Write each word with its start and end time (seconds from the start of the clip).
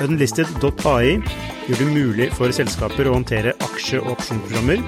Unlisted.ai 0.00 1.18
gjør 1.68 1.78
det 1.78 1.88
mulig 1.92 2.28
for 2.32 2.52
selskaper 2.54 3.08
å 3.10 3.16
håndtere 3.18 3.52
aksje- 3.66 4.00
og 4.00 4.14
opsjonsprogrammer, 4.14 4.80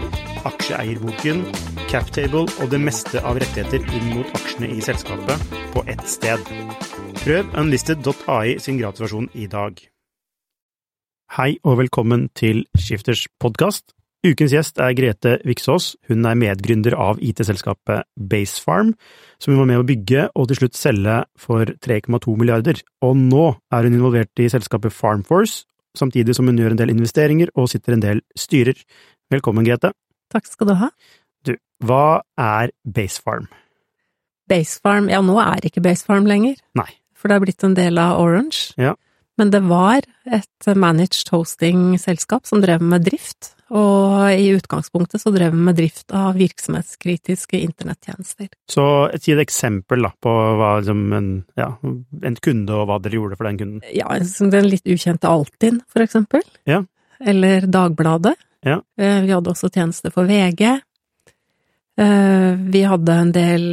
aksjeeierboken, 0.48 1.42
captable 1.90 2.46
og 2.48 2.70
det 2.72 2.80
meste 2.80 3.20
av 3.20 3.36
rettigheter 3.42 3.84
inn 3.98 4.14
mot 4.14 4.38
aksjene 4.38 4.70
i 4.72 4.80
selskapet 4.84 5.58
på 5.74 5.84
ett 5.92 6.06
sted. 6.08 6.40
Prøv 7.20 7.52
unlisted.ai 7.60 8.56
sin 8.62 8.80
gratisversjon 8.80 9.28
i 9.34 9.48
dag. 9.50 9.76
Hei 11.36 11.50
og 11.64 11.82
velkommen 11.82 12.30
til 12.38 12.64
Skifters 12.78 13.26
podkast. 13.42 13.92
Ukens 14.24 14.54
gjest 14.56 14.78
er 14.80 14.94
Grete 14.96 15.34
Viksås. 15.44 15.94
Hun 16.08 16.24
er 16.24 16.38
medgründer 16.40 16.94
av 16.96 17.18
IT-selskapet 17.20 18.06
Basefarm, 18.16 18.94
som 19.44 19.52
hun 19.52 19.60
var 19.60 19.68
med 19.68 19.82
å 19.82 19.86
bygge 19.86 20.28
og 20.32 20.48
til 20.48 20.62
slutt 20.62 20.78
selge 20.78 21.18
for 21.40 21.68
3,2 21.84 22.36
milliarder. 22.40 22.80
Og 23.04 23.18
nå 23.20 23.50
er 23.74 23.84
hun 23.86 23.98
involvert 23.98 24.40
i 24.40 24.48
selskapet 24.48 24.94
Farmforce, 24.96 25.66
samtidig 25.98 26.36
som 26.36 26.48
hun 26.48 26.58
gjør 26.58 26.72
en 26.74 26.80
del 26.80 26.94
investeringer 26.94 27.52
og 27.52 27.68
sitter 27.72 27.96
en 27.96 28.04
del 28.04 28.24
styrer. 28.40 28.78
Velkommen, 29.32 29.66
Grete. 29.66 29.92
Takk 30.32 30.48
skal 30.48 30.70
du 30.70 30.74
ha. 30.80 30.90
Du, 31.44 31.54
hva 31.84 32.24
er 32.40 32.72
Basefarm? 32.88 33.50
Basefarm 34.48 35.08
Ja, 35.12 35.20
nå 35.24 35.36
er 35.40 35.64
ikke 35.68 35.84
Basefarm 35.84 36.28
lenger. 36.28 36.56
Nei. 36.76 36.88
For 37.16 37.28
det 37.28 37.36
er 37.36 37.44
blitt 37.44 37.64
en 37.64 37.76
del 37.76 38.00
av 38.00 38.18
Orange. 38.20 38.72
Ja. 38.80 38.96
Men 39.40 39.50
det 39.50 39.64
var 39.66 40.04
et 40.30 40.68
managed 40.78 41.32
hosting-selskap 41.32 42.46
som 42.46 42.60
drev 42.62 42.84
med 42.84 43.06
drift, 43.08 43.53
og 43.72 44.28
i 44.34 44.50
utgangspunktet 44.52 45.22
så 45.22 45.32
drev 45.32 45.54
vi 45.54 45.62
med 45.66 45.78
drift 45.78 46.12
av 46.14 46.36
virksomhetskritiske 46.36 47.58
internettjenester. 47.64 48.50
Så 48.70 48.84
si 49.16 49.32
et 49.32 49.40
eksempel 49.40 50.04
da, 50.04 50.12
på 50.20 50.32
hva 50.60 50.74
liksom 50.80 51.04
en, 51.16 51.30
ja, 51.58 51.70
en 51.80 52.40
kunde 52.44 52.76
og 52.76 52.90
hva 52.90 52.98
dere 53.02 53.20
gjorde 53.20 53.38
for 53.40 53.48
den 53.48 53.60
kunden. 53.62 53.86
Ja, 53.94 54.10
den 54.20 54.68
litt 54.68 54.84
ukjente 54.84 55.30
Altinn, 55.30 55.80
for 55.88 56.04
eksempel. 56.04 56.44
Ja. 56.68 56.82
Eller 57.24 57.64
Dagbladet. 57.70 58.36
Ja. 58.64 58.82
Eh, 59.00 59.22
vi 59.24 59.32
hadde 59.32 59.52
også 59.52 59.72
tjenester 59.72 60.12
for 60.12 60.28
VG. 60.28 60.66
Eh, 62.00 62.52
vi 62.74 62.84
hadde 62.84 63.18
en 63.24 63.32
del 63.32 63.66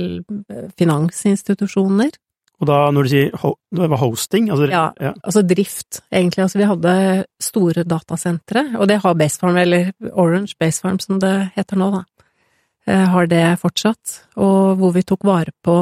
finansinstitusjoner. 0.80 2.16
Og 2.62 2.70
da, 2.70 2.78
når 2.94 3.08
du 3.08 3.10
sier 3.10 3.38
ho 3.42 3.56
det 3.74 3.88
var 3.90 4.02
hosting 4.04 4.52
altså, 4.54 4.68
Ja, 4.70 4.84
ja. 5.02 5.16
altså 5.24 5.42
drift, 5.48 6.04
egentlig. 6.14 6.44
Altså 6.46 6.60
vi 6.62 6.70
hadde 6.70 6.94
store 7.42 7.86
datasentre, 7.88 8.66
og 8.78 8.88
det 8.92 9.00
har 9.02 9.18
Basefarm, 9.18 9.58
eller 9.58 9.92
Orange 10.12 10.54
Basefarm 10.60 11.00
som 11.02 11.20
det 11.24 11.34
heter 11.56 11.80
nå, 11.82 11.90
da, 11.96 12.04
eh, 12.86 13.06
har 13.16 13.30
det 13.32 13.46
fortsatt, 13.64 14.18
og 14.38 14.78
hvor 14.78 14.94
vi 14.94 15.06
tok 15.08 15.26
vare 15.26 15.56
på 15.66 15.78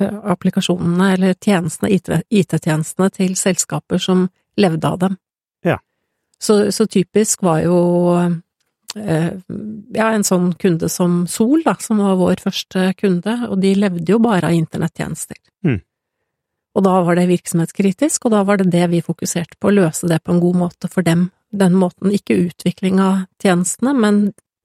eh, 0.00 0.20
applikasjonene, 0.32 1.10
eller 1.18 1.36
tjenestene, 1.36 1.92
IT-tjenestene 1.92 3.10
til 3.12 3.36
selskaper 3.36 4.00
som 4.00 4.28
levde 4.56 4.88
av 4.88 5.02
dem. 5.04 5.18
Ja. 5.66 5.76
Så, 6.40 6.62
så 6.72 6.88
typisk 6.88 7.44
var 7.44 7.60
jo 7.66 7.76
eh, 8.16 9.28
ja, 9.36 10.08
en 10.08 10.24
sånn 10.24 10.54
kunde 10.56 10.88
som 10.88 11.26
Sol, 11.28 11.60
da, 11.66 11.76
som 11.82 12.00
var 12.00 12.16
vår 12.22 12.40
første 12.48 12.88
kunde, 12.96 13.36
og 13.50 13.60
de 13.60 13.76
levde 13.76 14.16
jo 14.16 14.22
bare 14.24 14.48
av 14.48 14.56
internettjenester. 14.56 15.36
Mm. 15.66 15.82
Og 16.78 16.84
da 16.86 17.00
var 17.02 17.18
det 17.18 17.26
virksomhetskritisk, 17.30 18.26
og 18.26 18.34
da 18.36 18.44
var 18.46 18.60
det 18.60 18.70
det 18.70 18.86
vi 18.92 19.02
fokuserte 19.02 19.58
på, 19.58 19.70
å 19.70 19.76
løse 19.80 20.08
det 20.10 20.20
på 20.22 20.34
en 20.34 20.42
god 20.42 20.58
måte 20.60 20.90
for 20.90 21.06
dem. 21.06 21.28
Den 21.50 21.74
måten, 21.78 22.12
ikke 22.14 22.38
utvikling 22.46 23.00
av 23.02 23.24
tjenestene, 23.42 23.94
men 23.96 24.20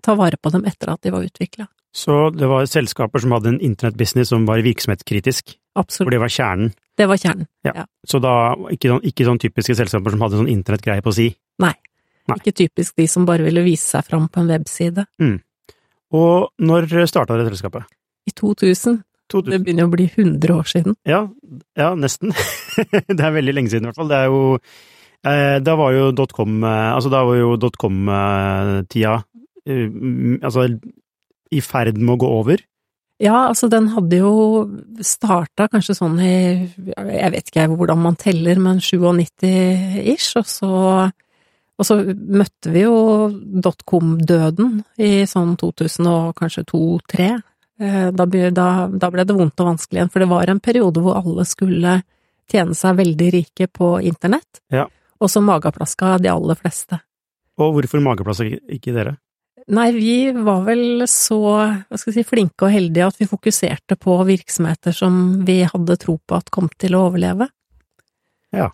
ta 0.06 0.14
vare 0.18 0.38
på 0.38 0.52
dem 0.54 0.68
etter 0.70 0.92
at 0.94 1.02
de 1.02 1.14
var 1.16 1.26
utvikla. 1.26 1.66
Så 1.96 2.30
det 2.36 2.50
var 2.52 2.68
selskaper 2.68 3.24
som 3.24 3.32
hadde 3.34 3.54
en 3.54 3.62
internettbusiness 3.64 4.30
som 4.34 4.46
var 4.46 4.62
virksomhetskritisk, 4.66 5.56
Absolutt. 5.80 6.06
for 6.06 6.14
det 6.14 6.20
var 6.22 6.34
kjernen. 6.36 6.74
Det 6.96 7.08
var 7.08 7.20
kjernen. 7.20 7.48
Ja. 7.66 7.72
Ja. 7.82 7.86
Så 8.08 8.20
da 8.24 8.54
ikke 8.72 8.92
sånn, 8.92 9.02
ikke 9.08 9.26
sånn 9.28 9.42
typiske 9.42 9.78
selskaper 9.80 10.14
som 10.14 10.22
hadde 10.26 10.42
sånn 10.42 10.52
internettgreie 10.52 11.04
på 11.04 11.16
si. 11.16 11.30
Nei. 11.64 11.74
Nei. 12.30 12.38
Ikke 12.42 12.56
typisk 12.58 12.96
de 13.00 13.08
som 13.10 13.26
bare 13.28 13.46
ville 13.46 13.64
vise 13.66 13.86
seg 13.86 14.06
fram 14.08 14.28
på 14.30 14.44
en 14.44 14.52
webside. 14.52 15.06
Og 16.16 16.52
når 16.60 16.88
starta 17.10 17.38
dere 17.38 17.52
selskapet? 17.54 17.90
I 18.28 18.34
2000. 18.34 19.02
2000? 19.32 19.52
Det 19.52 19.62
begynner 19.64 19.88
å 19.88 19.94
bli 19.94 20.08
100 20.10 20.54
år 20.56 20.70
siden. 20.70 20.98
Ja, 21.08 21.24
ja 21.80 21.94
nesten. 22.00 22.36
det 23.18 23.20
er 23.20 23.34
veldig 23.38 23.56
lenge 23.56 23.74
siden 23.74 23.88
i 23.88 23.92
hvert 23.92 24.02
fall. 24.02 24.12
Det 24.12 24.20
er 24.20 24.30
jo 24.30 24.44
eh, 24.56 25.58
Da 25.66 25.76
var 25.80 25.96
jo 25.96 26.12
dotcom 26.16 26.62
eh, 26.64 26.92
Altså, 26.94 27.12
da 27.14 27.24
var 27.28 27.40
jo 27.40 27.56
dotcom-tida 27.62 29.18
eh, 29.66 29.84
mm, 29.90 30.40
altså 30.44 30.70
i 31.56 31.62
ferd 31.62 32.00
med 32.02 32.16
å 32.16 32.22
gå 32.26 32.30
over. 32.42 32.64
Ja, 33.22 33.46
altså 33.48 33.70
den 33.72 33.88
hadde 33.94 34.18
jo 34.20 34.32
starta 35.06 35.70
kanskje 35.72 35.94
sånn 35.96 36.18
i 36.20 36.34
Jeg 36.66 37.30
vet 37.32 37.52
ikke 37.52 37.68
hvordan 37.72 38.02
man 38.02 38.18
teller, 38.20 38.60
men 38.60 38.82
97-ish, 38.84 40.34
og 40.42 40.50
så 40.50 40.74
og 41.76 41.84
så 41.84 41.98
møtte 42.08 42.72
vi 42.72 42.86
jo 42.86 42.96
dotcom-døden 43.64 44.78
i 45.04 45.26
sånn 45.28 45.58
2000 45.60 46.08
og 46.08 46.30
kanskje 46.40 46.64
2003. 46.72 47.28
Eh, 47.80 48.12
Da, 48.16 48.26
ble- 48.26 48.52
det 49.26 49.36
vondt 49.36 49.60
og 49.60 49.68
vanskelig 49.74 50.00
igjen, 50.00 50.12
for 50.12 50.20
det 50.24 50.30
var 50.32 50.50
en 50.50 50.60
periode 50.64 51.02
hvor 51.04 51.18
alle 51.20 51.44
skulle 51.46 51.98
tjene 52.52 52.76
seg 52.78 52.96
veldig 53.02 53.32
rike 53.34 53.68
på 53.68 53.98
internett, 54.06 54.62
Ja. 54.72 54.86
og 55.20 55.28
så 55.30 55.42
mageplaska 55.44 56.18
de 56.22 56.30
aller 56.30 56.56
fleste. 56.56 57.02
Og 57.58 57.74
hvorfor 57.76 58.00
mageplaska 58.02 58.60
ikke 58.70 58.94
dere? 58.94 59.18
Nei, 59.68 59.92
vi 59.92 60.32
var 60.32 60.64
vel 60.64 61.04
så, 61.10 61.40
hva 61.90 61.98
skal 61.98 62.14
jeg 62.14 62.24
si, 62.24 62.30
flinke 62.30 62.68
og 62.68 62.72
heldige 62.72 63.08
at 63.08 63.18
vi 63.18 63.26
fokuserte 63.26 63.98
på 63.98 64.20
virksomheter 64.28 64.94
som 64.94 65.44
vi 65.44 65.64
hadde 65.64 65.98
tro 65.98 66.20
på 66.22 66.36
at 66.38 66.52
kom 66.52 66.70
til 66.78 66.94
å 66.94 67.10
overleve. 67.10 67.48
Ja. 68.54 68.70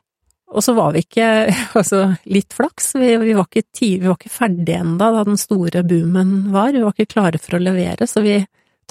Og 0.52 0.60
så 0.66 0.76
var 0.76 0.92
vi 0.92 1.00
ikke, 1.06 1.48
altså 1.80 2.18
litt 2.28 2.52
flaks, 2.54 2.94
vi, 3.00 3.16
vi, 3.24 3.34
var, 3.38 3.48
ikke 3.48 3.64
ti, 3.72 3.94
vi 4.02 4.10
var 4.10 4.18
ikke 4.20 4.34
ferdige 4.36 4.82
enda 4.84 5.12
da 5.16 5.24
den 5.24 5.40
store 5.40 5.82
boomen 5.88 6.52
var, 6.52 6.74
vi 6.76 6.84
var 6.84 6.92
ikke 6.92 7.14
klare 7.16 7.40
for 7.40 7.56
å 7.58 7.64
levere, 7.64 8.04
så 8.06 8.22
vi 8.22 8.36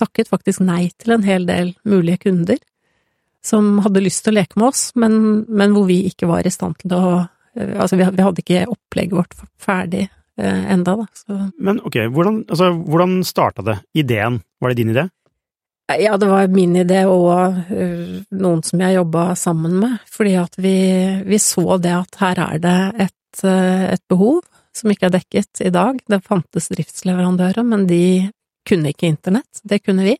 takket 0.00 0.30
faktisk 0.32 0.64
nei 0.64 0.88
til 0.98 1.14
en 1.16 1.26
hel 1.26 1.46
del 1.48 1.74
mulige 1.88 2.24
kunder 2.26 2.60
som 3.44 3.78
hadde 3.84 4.02
lyst 4.04 4.24
til 4.24 4.34
å 4.34 4.40
leke 4.40 4.58
med 4.60 4.70
oss, 4.70 4.90
men, 5.00 5.44
men 5.48 5.76
hvor 5.76 5.86
vi 5.88 6.02
ikke 6.10 6.28
var 6.28 6.46
i 6.46 6.52
stand 6.52 6.76
til 6.82 6.96
å, 6.96 7.22
eh, 7.56 7.76
altså 7.80 7.96
vi, 7.96 8.08
hadde 8.08 8.42
ikke 8.42 8.66
opplegget 8.68 9.16
vårt 9.16 9.38
ferdig 9.60 10.04
eh, 10.06 10.66
enda 10.74 10.98
da, 11.00 11.06
så 11.16 11.38
Men 11.56 11.80
ok, 11.80 12.02
hvordan, 12.12 12.42
altså, 12.48 12.74
hvordan 12.76 13.22
starta 13.26 13.64
det? 13.66 13.78
Ideen, 13.96 14.42
var 14.60 14.72
det 14.72 14.82
din 14.82 14.92
idé? 14.92 15.08
Ja, 15.98 16.14
det 16.20 16.28
var 16.30 16.52
min 16.52 16.76
idé 16.78 17.00
og 17.10 17.56
øh, 17.72 18.20
noen 18.38 18.60
som 18.62 18.82
jeg 18.84 18.94
jobba 19.00 19.32
sammen 19.34 19.80
med, 19.80 19.96
fordi 20.06 20.36
at 20.38 20.54
vi, 20.60 20.76
vi 21.26 21.40
så 21.42 21.80
det 21.82 21.96
at 21.96 22.20
her 22.20 22.44
er 22.44 22.60
det 22.62 22.78
et, 23.08 23.42
et 23.42 24.04
behov 24.12 24.44
som 24.76 24.92
ikke 24.92 25.08
er 25.08 25.16
dekket 25.16 25.64
i 25.66 25.72
dag. 25.74 25.98
Det 26.06 26.20
fantes 26.22 26.70
driftsleverandører, 26.70 27.66
men 27.66 27.88
de 27.90 28.30
kunne 28.70 28.92
ikke 28.94 29.10
internett. 29.10 29.62
Det 29.66 29.82
kunne 29.84 30.06
vi. 30.06 30.16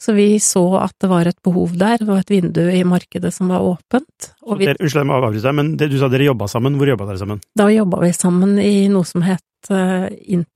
Så 0.00 0.14
vi 0.16 0.38
så 0.40 0.62
at 0.80 0.94
det 1.02 1.10
var 1.10 1.28
et 1.28 1.36
behov 1.44 1.74
der, 1.76 1.98
det 2.00 2.06
var 2.08 2.22
et 2.22 2.30
vindu 2.32 2.62
i 2.72 2.80
markedet 2.88 3.34
som 3.36 3.50
var 3.52 3.60
åpent. 3.60 4.30
Og 4.48 4.56
vi, 4.62 4.70
unnskyld, 4.72 5.02
jeg 5.02 5.08
må 5.10 5.18
avbryte 5.18 5.44
deg, 5.44 5.56
men 5.58 5.74
det, 5.76 5.90
du 5.92 5.98
sa 6.00 6.08
dere 6.08 6.24
jobba 6.30 6.48
sammen. 6.48 6.78
Hvor 6.80 6.88
jobba 6.88 7.10
dere 7.10 7.20
sammen? 7.20 7.42
da 7.60 7.66
jobba 7.68 8.00
vi 8.06 8.12
sammen 8.16 8.56
i 8.64 8.72
noe 8.88 9.04
som 9.04 9.26
het 9.26 9.68
uh, 9.74 10.06
in, 10.24 10.46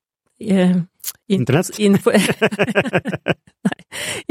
uh, 0.49 0.79
in, 1.29 1.43
Internett? 1.43 1.75
Info, 1.85 2.15
nei, 3.69 3.79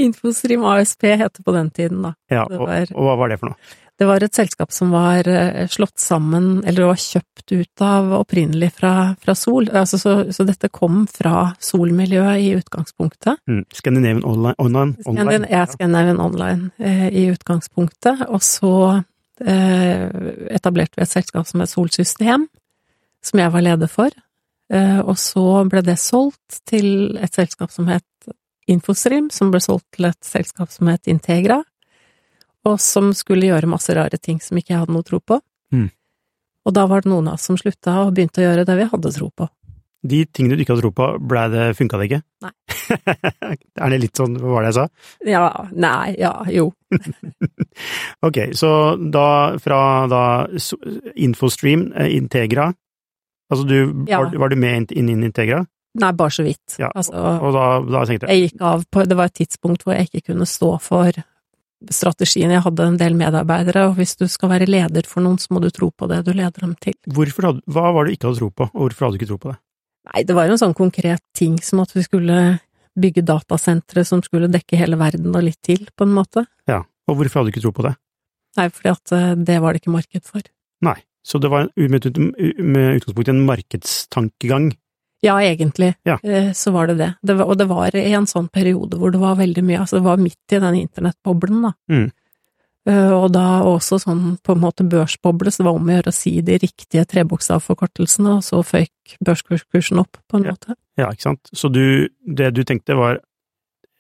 Infostream 0.02 0.66
ASP 0.66 1.06
het 1.14 1.38
det 1.38 1.46
på 1.46 1.54
den 1.54 1.70
tiden, 1.78 2.02
da. 2.08 2.14
Ja, 2.34 2.48
og, 2.50 2.66
var- 2.66 2.90
og 2.96 3.06
hva 3.08 3.16
var 3.22 3.34
det 3.34 3.40
for 3.42 3.54
noe? 3.54 3.74
Det 4.00 4.08
var 4.10 4.24
et 4.26 4.34
selskap 4.34 4.72
som 4.74 4.90
var 4.94 5.28
eh, 5.30 5.68
slått 5.70 6.02
sammen, 6.02 6.64
eller 6.66 6.82
det 6.82 6.90
var 6.90 7.02
kjøpt 7.02 7.54
ut 7.54 7.84
av 7.86 8.10
opprinnelig 8.18 8.72
fra, 8.80 8.94
fra 9.22 9.36
Sol, 9.38 9.70
altså 9.70 10.00
så, 10.02 10.16
så 10.34 10.46
dette 10.48 10.72
kom 10.74 11.04
fra 11.12 11.52
Sol-miljøet 11.62 12.42
i 12.42 12.50
utgangspunktet. 12.58 13.44
Mm. 13.50 13.62
Scandinavian 13.74 14.26
Online? 14.26 14.56
online, 14.58 14.96
online. 15.06 15.30
Scandin 15.30 15.48
ja, 15.52 15.66
Scandinavian 15.70 16.22
Online 16.24 16.70
eh, 16.82 17.08
i 17.14 17.28
utgangspunktet, 17.30 18.26
og 18.34 18.42
så 18.46 18.76
eh, 19.46 20.08
etablerte 20.58 20.98
vi 20.98 21.06
et 21.06 21.14
selskap 21.14 21.50
som 21.50 21.62
het 21.62 21.74
Solsystem, 21.74 22.48
som 23.24 23.44
jeg 23.44 23.54
var 23.54 23.66
leder 23.68 23.92
for, 23.92 24.10
eh, 24.74 25.00
og 25.04 25.20
så 25.22 25.46
ble 25.70 25.86
det 25.86 26.00
solgt 26.02 26.64
til 26.70 27.20
et 27.22 27.38
selskap 27.38 27.70
som 27.72 27.94
het 27.94 28.34
Infostream, 28.72 29.30
som 29.30 29.52
ble 29.54 29.62
solgt 29.62 29.90
til 29.98 30.10
et 30.10 30.26
selskap 30.26 30.72
som 30.74 30.90
het 30.90 31.12
Integra, 31.12 31.62
og 32.70 32.80
som 32.80 33.12
skulle 33.18 33.50
gjøre 33.50 33.70
masse 33.72 33.94
rare 33.96 34.20
ting 34.22 34.40
som 34.44 34.58
ikke 34.60 34.74
jeg 34.74 34.84
hadde 34.84 34.96
noe 34.96 35.06
tro 35.08 35.20
på. 35.20 35.40
Mm. 35.74 35.90
Og 36.64 36.76
da 36.78 36.86
var 36.88 37.04
det 37.04 37.12
noen 37.12 37.28
av 37.28 37.36
oss 37.36 37.50
som 37.50 37.58
slutta 37.60 37.98
og 38.06 38.14
begynte 38.16 38.40
å 38.42 38.46
gjøre 38.48 38.64
det 38.68 38.78
vi 38.80 38.88
hadde 38.94 39.12
tro 39.18 39.30
på. 39.36 39.50
De 40.04 40.20
tingene 40.28 40.58
du 40.60 40.64
ikke 40.64 40.74
hadde 40.76 40.84
tro 40.84 40.92
på, 40.96 41.06
ble 41.32 41.44
det, 41.52 41.66
funka 41.80 42.00
det 42.00 42.08
ikke? 42.10 42.22
Nei. 42.44 42.52
er 43.84 43.94
det 43.94 44.00
litt 44.04 44.20
sånn, 44.20 44.36
hva 44.40 44.58
var 44.58 44.66
det 44.66 44.72
jeg 44.74 44.78
sa? 44.80 44.86
Ja, 45.28 45.44
nei, 45.72 46.16
ja, 46.20 46.34
jo. 46.52 46.66
ok, 48.28 48.40
så 48.60 48.72
da 49.00 49.28
fra 49.64 49.80
da 50.12 50.24
Infostream, 51.16 51.90
eh, 51.96 52.12
Integra, 52.18 52.68
altså 53.52 53.68
du, 53.68 53.78
Ja. 54.10 54.24
var, 54.26 54.36
var 54.44 54.52
du 54.52 54.60
med 54.60 54.92
inn 54.92 55.10
i 55.10 55.16
Integra? 55.20 55.64
Nei, 56.00 56.12
bare 56.18 56.34
så 56.34 56.44
vidt. 56.44 56.76
Ja, 56.82 56.90
Altså, 56.96 57.14
Og 57.14 57.54
da, 57.54 57.66
da 57.86 58.06
tenkte 58.10 58.28
jeg 58.28 58.40
jeg 58.40 58.50
gikk 58.50 58.62
av 58.66 58.84
på 58.90 59.04
Det 59.06 59.18
var 59.18 59.30
et 59.30 59.36
tidspunkt 59.38 59.84
hvor 59.86 59.94
jeg 59.94 60.08
ikke 60.10 60.32
kunne 60.34 60.48
stå 60.50 60.72
for 60.82 61.20
strategien. 61.92 62.52
Jeg 62.54 62.64
hadde 62.66 62.88
en 62.88 63.00
del 63.00 63.18
medarbeidere, 63.20 63.88
og 63.90 63.98
hvis 63.98 64.16
du 64.20 64.28
skal 64.32 64.52
være 64.54 64.70
leder 64.70 65.08
for 65.10 65.26
noen, 65.26 65.40
så 65.42 65.54
må 65.54 65.62
du 65.64 65.70
tro 65.74 65.90
på 65.92 66.08
det 66.12 66.22
du 66.28 66.34
leder 66.34 66.66
dem 66.66 66.76
til. 66.80 66.96
hvorfor 67.06 67.50
hadde, 67.50 67.64
Hva 67.68 67.92
var 67.92 68.06
det 68.06 68.14
du 68.14 68.18
ikke 68.18 68.30
hadde 68.30 68.42
tro 68.44 68.50
på, 68.50 68.70
og 68.72 68.86
hvorfor 68.86 69.06
hadde 69.06 69.18
du 69.18 69.22
ikke 69.22 69.32
tro 69.34 69.40
på 69.42 69.52
det? 69.52 69.58
Nei, 70.12 70.24
det 70.28 70.36
var 70.36 70.48
jo 70.48 70.56
en 70.56 70.62
sånn 70.62 70.76
konkret 70.76 71.24
ting 71.36 71.58
som 71.64 71.80
at 71.84 71.94
vi 71.96 72.04
skulle 72.04 72.40
bygge 73.00 73.24
datasentre 73.26 74.04
som 74.06 74.22
skulle 74.22 74.52
dekke 74.52 74.78
hele 74.78 75.00
verden 75.00 75.34
og 75.34 75.46
litt 75.46 75.62
til, 75.66 75.88
på 75.96 76.06
en 76.06 76.14
måte. 76.14 76.46
Ja, 76.70 76.84
og 77.10 77.18
hvorfor 77.18 77.42
hadde 77.42 77.52
du 77.52 77.56
ikke 77.56 77.66
tro 77.66 77.74
på 77.76 77.88
det? 77.88 77.96
Nei, 78.60 78.68
fordi 78.70 78.92
at 78.92 79.16
eh, 79.16 79.34
det 79.50 79.58
var 79.64 79.74
det 79.74 79.82
ikke 79.82 79.96
marked 79.96 80.28
for. 80.30 80.46
Nei, 80.86 81.00
så 81.26 81.40
det 81.42 81.50
var 81.50 81.70
med, 81.80 82.08
med 82.60 83.00
utgangspunkt 83.00 83.32
i 83.32 83.34
en 83.34 83.46
markedstankegang. 83.48 84.74
Ja, 85.24 85.38
egentlig, 85.40 85.94
Ja. 86.06 86.18
eh, 86.24 86.52
så 86.52 86.72
var 86.76 86.88
det 86.88 86.98
det. 87.00 87.16
det 87.24 87.38
var, 87.38 87.46
og 87.48 87.58
det 87.58 87.68
var 87.70 87.96
i 87.96 88.12
en 88.14 88.26
sånn 88.28 88.50
periode 88.52 88.98
hvor 89.00 89.12
det 89.12 89.22
var 89.22 89.36
veldig 89.40 89.64
mye, 89.64 89.80
altså 89.80 89.98
det 90.02 90.04
var 90.04 90.18
midt 90.18 90.52
i 90.52 90.60
den 90.60 90.76
internettboblen, 90.82 91.62
da. 91.64 91.72
Mm. 91.90 92.12
Eh, 92.86 93.12
Og 93.14 93.32
da 93.32 93.62
også 93.64 93.96
sånn 94.04 94.38
på 94.44 94.52
en 94.52 94.60
måte 94.60 94.84
børsboble, 94.84 95.48
så 95.50 95.64
det 95.64 95.66
var 95.70 95.76
om 95.80 95.88
å 95.88 95.94
gjøre 95.96 96.12
å 96.12 96.14
si 96.14 96.42
de 96.42 96.58
riktige 96.60 97.06
trebokstavforkortelsene, 97.08 98.36
og 98.36 98.44
så 98.44 98.60
føyk 98.68 99.16
børskursen 99.24 100.00
opp, 100.04 100.18
på 100.30 100.38
en 100.38 100.44
Ja. 100.44 100.52
måte. 100.52 100.76
Ja, 100.98 101.08
ikke 101.10 101.22
sant. 101.22 101.40
Så 101.56 101.72
du, 101.72 102.10
det 102.28 102.54
du 102.54 102.64
tenkte 102.66 102.96
var 102.98 103.20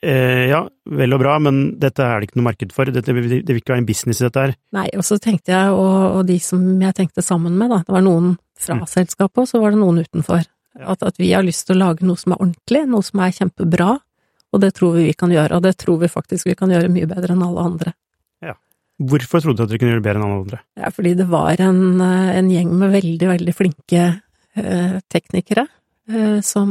eh, 0.03 0.49
ja, 0.49 0.67
vel 0.85 1.13
og 1.13 1.21
bra, 1.21 1.39
men 1.39 1.79
dette 1.79 1.99
er 2.03 2.19
det 2.19 2.27
ikke 2.29 2.35
noe 2.41 2.49
marked 2.51 2.73
for, 2.73 2.83
dette, 2.91 3.05
det 3.05 3.15
vil 3.47 3.61
ikke 3.61 3.71
være 3.71 3.77
en 3.77 3.85
business 3.87 4.19
i 4.19 4.25
dette 4.27 4.35
her. 4.41 4.55
Nei, 4.75 4.89
og 4.97 5.03
så 5.07 5.15
tenkte 5.17 5.53
jeg, 5.55 5.69
og, 5.71 6.17
og 6.19 6.25
de 6.27 6.37
som 6.43 6.59
jeg 6.81 6.93
tenkte 6.97 7.23
sammen 7.23 7.55
med, 7.57 7.69
da, 7.71 7.77
det 7.87 7.87
var 7.95 8.01
noen 8.03 8.33
fra 8.59 8.75
Mm. 8.75 8.83
selskapet, 8.87 9.37
og 9.37 9.47
så 9.47 9.61
var 9.61 9.71
det 9.71 9.79
noen 9.79 10.03
utenfor. 10.03 10.43
Ja. 10.79 10.87
At, 10.95 11.03
at 11.05 11.19
vi 11.21 11.31
har 11.33 11.43
lyst 11.45 11.67
til 11.67 11.75
å 11.77 11.83
lage 11.87 12.01
noe 12.07 12.17
som 12.17 12.33
er 12.33 12.39
ordentlig, 12.41 12.85
noe 12.89 13.03
som 13.05 13.19
er 13.21 13.31
kjempebra, 13.35 13.91
og 14.53 14.61
det 14.61 14.71
tror 14.77 14.95
vi 14.97 15.07
vi 15.09 15.13
kan 15.17 15.29
gjøre, 15.33 15.57
og 15.57 15.61
det 15.65 15.75
tror 15.81 15.99
vi 16.01 16.07
faktisk 16.09 16.47
vi 16.49 16.55
kan 16.57 16.69
gjøre 16.73 16.89
mye 16.93 17.05
bedre 17.09 17.33
enn 17.35 17.43
alle 17.45 17.67
andre. 17.71 17.93
Hvorfor 19.03 19.41
trodde 19.41 19.57
du 19.57 19.63
at 19.65 19.71
dere 19.71 19.79
kunne 19.81 19.89
gjøre 19.95 20.01
det 20.03 20.05
bedre 20.05 20.19
enn 20.21 20.25
alle 20.27 20.41
andre? 20.43 20.57
Ja, 20.77 20.89
fordi 20.93 21.11
det 21.17 21.25
var 21.27 21.59
en, 21.65 21.79
eh, 21.99 22.35
en 22.37 22.49
gjeng 22.53 22.69
med 22.77 22.91
veldig, 22.93 23.25
veldig 23.31 23.53
flinke 23.57 24.03
eh, 24.55 24.99
teknikere 25.09 25.63
eh, 26.13 26.37
som 26.45 26.69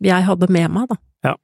jeg 0.00 0.24
hadde 0.24 0.48
med 0.50 0.70
meg, 0.72 0.88
da. 0.88 0.96
Ja. 1.28 1.34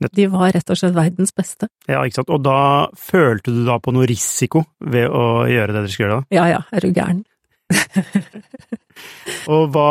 Nett- 0.00 0.14
De 0.14 0.28
var 0.30 0.52
rett 0.54 0.70
og 0.70 0.78
slett 0.78 0.94
verdens 0.94 1.34
beste. 1.34 1.68
Ja, 1.90 2.04
ikke 2.06 2.20
sant. 2.20 2.30
Og 2.30 2.44
da 2.46 2.86
følte 2.94 3.50
du 3.52 3.64
da 3.66 3.80
på 3.82 3.92
noe 3.92 4.06
risiko 4.06 4.62
ved 4.80 5.10
å 5.10 5.42
gjøre 5.50 5.74
det 5.74 5.82
dere 5.82 5.90
skulle 5.92 6.06
gjøre 6.08 6.20
da? 6.22 6.36
Ja 6.38 6.46
ja, 6.54 6.62
er 6.70 6.86
du 6.86 6.92
gæren. 6.94 7.24
Og 9.52 9.68
hva 9.74 9.90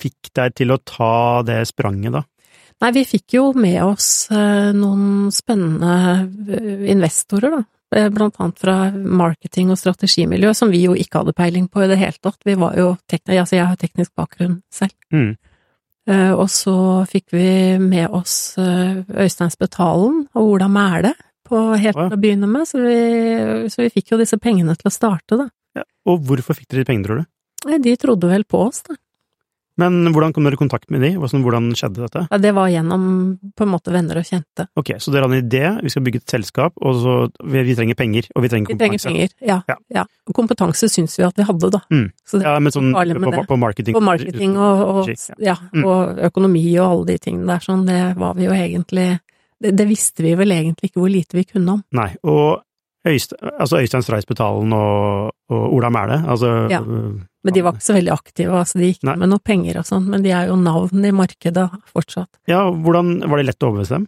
fikk 0.00 0.30
deg 0.36 0.54
til 0.60 0.74
å 0.74 0.80
ta 0.84 1.42
det 1.46 1.62
spranget 1.70 2.14
da? 2.16 2.24
Nei, 2.82 2.90
vi 2.92 3.04
fikk 3.06 3.36
jo 3.36 3.44
med 3.56 3.78
oss 3.84 4.08
eh, 4.34 4.72
noen 4.76 5.30
spennende 5.32 5.94
eh, 6.52 6.84
investorer, 6.92 7.54
da. 7.54 7.62
Eh, 7.94 8.10
Blant 8.12 8.40
annet 8.42 8.60
fra 8.60 8.76
marketing- 8.92 9.70
og 9.72 9.78
strategimiljø, 9.80 10.52
som 10.56 10.72
vi 10.72 10.82
jo 10.84 10.96
ikke 10.98 11.22
hadde 11.22 11.36
peiling 11.38 11.68
på 11.70 11.84
i 11.84 11.88
det 11.90 12.00
hele 12.00 12.18
tatt. 12.18 12.40
Vi 12.44 12.56
var 12.60 12.76
jo 12.80 12.90
teknisk, 13.10 13.40
altså 13.44 13.58
jeg 13.60 13.68
har 13.70 13.80
teknisk 13.80 14.14
bakgrunn 14.18 14.58
selv. 14.74 14.96
Mm. 15.14 15.34
Og 16.36 16.50
så 16.52 16.76
fikk 17.08 17.32
vi 17.32 17.78
med 17.80 18.12
oss 18.12 18.58
Øystein 18.60 19.48
Spetalen 19.48 20.18
og 20.36 20.50
Ola 20.50 20.66
Mæle 20.68 21.14
på 21.48 21.62
helt 21.80 21.96
til 21.96 22.12
å 22.12 22.18
begynne 22.20 22.50
med, 22.50 22.68
så 22.68 22.82
vi, 22.82 22.98
så 23.72 23.80
vi 23.80 23.92
fikk 23.94 24.12
jo 24.12 24.18
disse 24.20 24.36
pengene 24.36 24.74
til 24.76 24.90
å 24.90 24.92
starte, 24.92 25.38
da. 25.40 25.46
Ja. 25.76 25.84
Og 26.06 26.20
hvorfor 26.28 26.56
fikk 26.58 26.68
dere 26.70 26.84
de 26.84 26.90
pengene, 26.92 27.06
tror 27.08 27.22
du? 27.22 27.30
Nei, 27.68 27.78
De 27.80 27.96
trodde 27.96 28.28
vel 28.28 28.44
på 28.44 28.66
oss, 28.68 28.82
da. 28.86 28.96
Men 29.80 30.12
hvordan 30.14 30.30
kom 30.30 30.44
dere 30.46 30.54
i 30.54 30.58
kontakt 30.60 30.86
med 30.94 31.02
de? 31.02 31.08
Hvordan, 31.18 31.72
skjedde 31.74 32.04
dette? 32.04 32.20
Ja, 32.30 32.38
det 32.38 32.52
var 32.54 32.68
gjennom 32.70 33.06
på 33.58 33.64
en 33.66 33.72
måte 33.72 33.90
venner 33.90 34.20
og 34.20 34.26
kjente. 34.28 34.68
Ok, 34.78 34.92
så 35.02 35.10
dere 35.10 35.26
hadde 35.26 35.40
en 35.40 35.48
idé, 35.48 35.62
vi 35.82 35.90
skal 35.90 36.04
bygge 36.06 36.20
et 36.22 36.30
selskap, 36.30 36.76
og 36.78 37.00
så 37.02 37.14
vi, 37.42 37.64
vi 37.66 37.74
trenger 37.74 37.98
penger, 37.98 38.28
og 38.36 38.44
vi 38.44 38.50
trenger 38.52 38.70
kompetanse. 38.70 38.92
Vi 38.94 39.00
trenger 39.02 39.34
penger, 39.34 39.48
ja. 39.50 39.56
Ja. 39.72 39.76
ja. 39.96 40.04
Og 40.30 40.36
kompetanse 40.38 40.86
syns 40.92 41.18
vi 41.18 41.26
at 41.26 41.40
vi 41.40 41.46
hadde, 41.48 41.72
da. 41.74 41.80
Mm. 41.90 42.06
Ja, 42.44 42.54
men 42.62 42.76
sånn 42.76 42.92
på, 42.94 43.34
på 43.50 43.58
marketing. 43.58 43.98
på 43.98 44.04
marketing 44.04 44.54
og, 44.54 44.84
og, 44.92 45.10
Ja. 45.10 45.34
ja, 45.50 45.56
Mm. 45.74 45.84
og 45.90 46.22
økonomi 46.30 46.62
og 46.78 46.86
alle 46.86 47.06
de 47.10 47.18
tingene 47.18 47.50
der, 47.56 47.64
sånn, 47.66 47.82
det 47.88 47.98
var 48.20 48.38
vi 48.38 48.46
jo 48.46 48.54
egentlig 48.54 49.08
det, 49.58 49.74
det 49.74 49.88
visste 49.88 50.22
vi 50.22 50.36
vel 50.38 50.54
egentlig 50.54 50.90
ikke 50.92 51.02
hvor 51.02 51.10
lite 51.10 51.34
vi 51.34 51.44
kunne 51.50 51.78
om. 51.80 51.82
Nei, 51.98 52.12
og 52.22 52.62
Øystein, 53.04 53.52
altså 53.60 53.80
Øystein 53.82 54.04
Streisbetalen 54.04 54.72
og, 54.72 55.32
og 55.52 55.64
Ola 55.76 55.90
Mæle, 55.92 56.22
altså 56.30 56.52
Ja. 56.72 56.80
Men 56.84 57.52
de 57.52 57.60
var 57.60 57.76
ikke 57.76 57.84
så 57.84 57.96
veldig 57.98 58.12
aktive, 58.14 58.56
altså 58.56 58.80
de 58.80 58.86
gikk 58.88 59.02
Nei. 59.04 59.18
med 59.20 59.28
noe 59.28 59.42
penger 59.44 59.76
og 59.82 59.84
sånn, 59.84 60.06
men 60.08 60.22
de 60.24 60.30
er 60.32 60.46
jo 60.48 60.56
navn 60.56 61.04
i 61.04 61.12
markedet 61.12 61.66
fortsatt. 61.92 62.30
Ja, 62.48 62.62
hvordan 62.72 63.18
var 63.28 63.40
det 63.40 63.50
lett 63.50 63.66
å 63.66 63.68
overbevise 63.68 63.98
dem? 63.98 64.06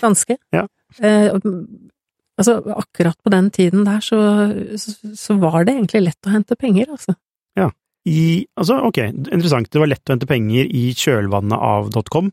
Ganske. 0.00 0.38
Ja. 0.56 0.64
Eh, 1.02 1.30
altså, 2.38 2.56
akkurat 2.74 3.18
på 3.22 3.30
den 3.34 3.52
tiden 3.54 3.86
der 3.86 4.02
så, 4.02 4.18
så, 4.78 4.94
så 5.18 5.38
var 5.42 5.64
det 5.66 5.76
egentlig 5.76 6.04
lett 6.08 6.26
å 6.26 6.34
hente 6.34 6.58
penger, 6.58 6.90
altså. 6.94 7.14
I, 8.04 8.44
altså, 8.60 8.82
ok, 8.84 8.98
interessant, 9.32 9.70
det 9.72 9.80
var 9.80 9.88
lett 9.88 10.10
å 10.10 10.12
hente 10.12 10.28
penger 10.28 10.68
i 10.68 10.90
kjølvannet 10.92 11.56
av 11.56 11.88
.com, 12.12 12.28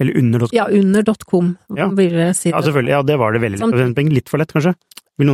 eller 0.00 0.16
under 0.18 0.38
.com. 0.40 0.48
Ja, 0.52 0.66
under 0.70 1.14
.com, 1.24 1.56
Ja. 1.76 1.88
si. 2.32 2.50
Ja, 2.50 2.62
selvfølgelig, 2.62 2.88
ja, 2.90 3.02
det 3.02 3.16
var 3.18 3.32
det 3.32 3.40
veldig 3.42 3.58
lett 3.58 3.66
Samtidig- 3.68 3.96
penger, 3.96 4.12
litt 4.12 4.28
for 4.28 4.38
lett, 4.38 4.52
kanskje? 4.52 4.74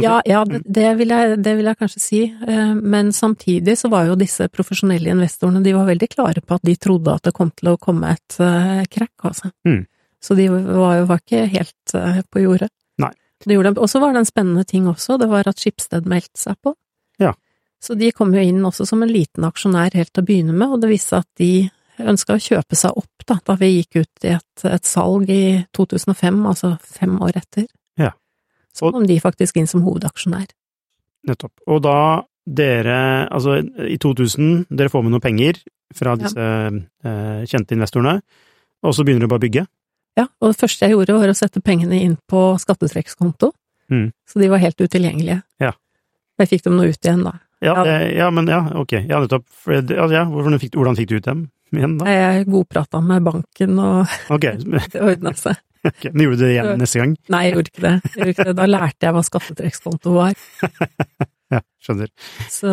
Ja, 0.02 0.20
ja 0.26 0.44
det, 0.44 0.62
det, 0.66 0.88
vil 0.98 1.08
jeg, 1.08 1.36
det 1.42 1.56
vil 1.56 1.68
jeg 1.70 1.78
kanskje 1.78 2.00
si, 2.02 2.22
Eh, 2.48 2.74
men 2.74 3.12
samtidig 3.12 3.76
så 3.78 3.88
var 3.88 4.06
jo 4.06 4.16
disse 4.18 4.48
profesjonelle 4.48 5.12
investorene, 5.14 5.62
de 5.62 5.72
var 5.72 5.86
veldig 5.86 6.08
klare 6.10 6.42
på 6.42 6.54
at 6.58 6.62
de 6.66 6.74
trodde 6.76 7.14
at 7.14 7.22
det 7.22 7.34
kom 7.34 7.50
til 7.50 7.72
å 7.72 7.78
komme 7.78 8.10
et 8.10 8.40
eh, 8.40 8.84
krakk, 8.90 9.14
altså. 9.30 9.50
Mm. 9.66 9.86
Så 10.20 10.34
de 10.34 10.48
var 10.50 11.04
var 11.06 11.20
ikke 11.22 11.46
helt 11.46 11.94
eh, 11.94 12.20
på 12.28 12.42
jordet. 12.42 12.70
Nei. 12.98 13.12
Og 13.78 13.88
så 13.88 14.00
var 14.00 14.12
det 14.12 14.24
en 14.24 14.28
spennende 14.32 14.64
ting 14.66 14.88
også, 14.90 15.18
det 15.18 15.28
var 15.30 15.46
at 15.46 15.58
Skipsted 15.62 16.06
meldte 16.10 16.40
seg 16.40 16.58
på. 16.62 16.74
Ja. 17.22 17.34
Så 17.80 17.94
de 17.94 18.10
kom 18.10 18.34
jo 18.34 18.42
inn 18.42 18.64
også 18.66 18.86
som 18.86 19.02
en 19.02 19.12
liten 19.12 19.46
aksjonær 19.46 19.94
helt 19.94 20.10
til 20.12 20.24
å 20.24 20.26
begynne 20.26 20.52
med, 20.56 20.74
og 20.74 20.82
det 20.82 20.90
viste 20.90 21.20
at 21.22 21.28
de 21.38 21.70
ønska 22.06 22.36
å 22.36 22.42
kjøpe 22.42 22.76
seg 22.78 22.96
opp, 22.96 23.24
da, 23.26 23.38
da 23.44 23.54
vi 23.58 23.68
gikk 23.82 23.96
ut 24.04 24.24
i 24.24 24.34
et, 24.36 24.64
et 24.64 24.84
salg 24.84 25.28
i 25.30 25.64
2005, 25.76 26.46
altså 26.46 26.76
fem 26.82 27.16
år 27.24 27.36
etter. 27.40 27.66
Ja. 27.98 28.12
Så 28.74 28.92
kom 28.94 29.06
de 29.06 29.18
faktisk 29.20 29.56
inn 29.56 29.66
som 29.66 29.82
hovedaksjonær. 29.82 30.46
Nettopp. 31.28 31.52
Og 31.66 31.82
da 31.82 31.96
dere, 32.48 33.28
altså 33.28 33.58
i 33.88 33.98
2000, 34.00 34.66
dere 34.70 34.88
får 34.92 35.02
med 35.04 35.12
noe 35.16 35.20
penger 35.24 35.58
fra 35.94 36.14
Ja. 36.14 36.22
disse 36.22 36.46
eh, 37.04 37.42
kjente 37.48 37.74
investorene, 37.76 38.20
og 38.84 38.94
så 38.94 39.04
begynner 39.04 39.26
dere 39.26 39.32
bare 39.34 39.42
å 39.42 39.46
bygge? 39.48 39.66
Ja, 40.18 40.26
og 40.40 40.52
det 40.52 40.58
første 40.60 40.86
jeg 40.86 40.94
gjorde 40.96 41.14
var 41.18 41.28
å 41.32 41.36
sette 41.36 41.60
pengene 41.64 42.00
inn 42.02 42.16
på 42.28 42.54
skattetrekkskonto, 42.60 43.52
Mm. 43.90 44.10
så 44.28 44.38
de 44.40 44.48
var 44.52 44.58
helt 44.60 44.76
utilgjengelige. 44.76 45.42
Ja. 45.60 45.70
Jeg 46.38 46.48
fikk 46.50 46.62
dem 46.66 46.74
nå 46.76 46.84
ut 46.90 47.00
igjen, 47.00 47.22
da. 47.24 47.38
Ja, 47.62 47.72
Ja. 47.74 47.84
det, 47.84 48.16
ja 48.16 48.30
men 48.30 48.46
ja, 48.46 48.58
ok, 48.76 48.92
ja, 49.08 49.18
nettopp. 49.20 49.46
Altså, 49.66 50.12
ja, 50.12 50.24
hvordan, 50.28 50.58
fikk, 50.60 50.74
hvordan 50.76 50.94
fikk 50.96 51.08
du 51.08 51.16
ut 51.16 51.24
dem 51.24 51.50
igjen, 51.76 51.96
da? 52.00 52.12
Jeg 52.12 52.46
godprata 52.48 53.00
med 53.04 53.26
banken, 53.26 53.80
og 53.82 54.12
okay. 54.34 54.60
det 54.62 55.02
ordna 55.02 55.34
seg. 55.38 55.64
Okay. 55.86 56.10
men 56.10 56.24
gjorde 56.24 56.40
du 56.40 56.42
det 56.42 56.52
igjen 56.56 56.72
neste 56.80 57.00
gang? 57.00 57.16
Nei, 57.30 57.42
jeg 57.46 57.54
gjorde 57.54 57.70
ikke 57.70 57.84
det. 57.84 57.96
Jeg 58.04 58.16
gjorde 58.16 58.32
ikke 58.32 58.46
det. 58.48 58.54
Da 58.58 58.64
lærte 58.66 59.06
jeg 59.06 59.14
hva 59.14 59.26
skattetrekkskonto 59.32 60.14
var. 60.16 60.38
Ja, 61.48 61.62
skjønner. 61.80 62.10
Så 62.52 62.68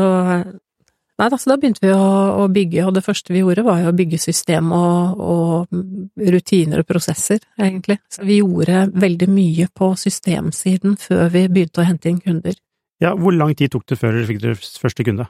Nei 1.15 1.29
da, 1.31 1.37
så 1.39 1.53
da 1.53 1.55
begynte 1.55 1.79
vi 1.79 1.93
å, 1.95 2.07
å 2.43 2.47
bygge, 2.51 2.81
og 2.83 2.97
det 2.97 3.05
første 3.05 3.31
vi 3.31 3.39
gjorde 3.39 3.63
var 3.63 3.79
jo 3.85 3.93
å 3.93 3.95
bygge 3.95 4.17
system 4.19 4.73
og, 4.75 5.21
og 5.23 6.25
rutiner 6.35 6.81
og 6.83 6.89
prosesser, 6.89 7.39
egentlig. 7.55 8.01
Så 8.11 8.25
vi 8.27 8.41
gjorde 8.41 8.89
veldig 8.91 9.29
mye 9.31 9.69
på 9.71 9.93
systemsiden 9.99 10.97
før 10.99 11.31
vi 11.31 11.45
begynte 11.47 11.85
å 11.85 11.87
hente 11.87 12.11
inn 12.11 12.19
kunder. 12.19 12.59
Ja, 12.99 13.13
hvor 13.15 13.31
lang 13.35 13.55
tid 13.55 13.71
tok 13.71 13.87
det 13.87 13.99
før 14.01 14.11
dere 14.11 14.27
fikk 14.27 14.43
deres 14.43 14.75
første 14.81 15.07
kunde? 15.07 15.29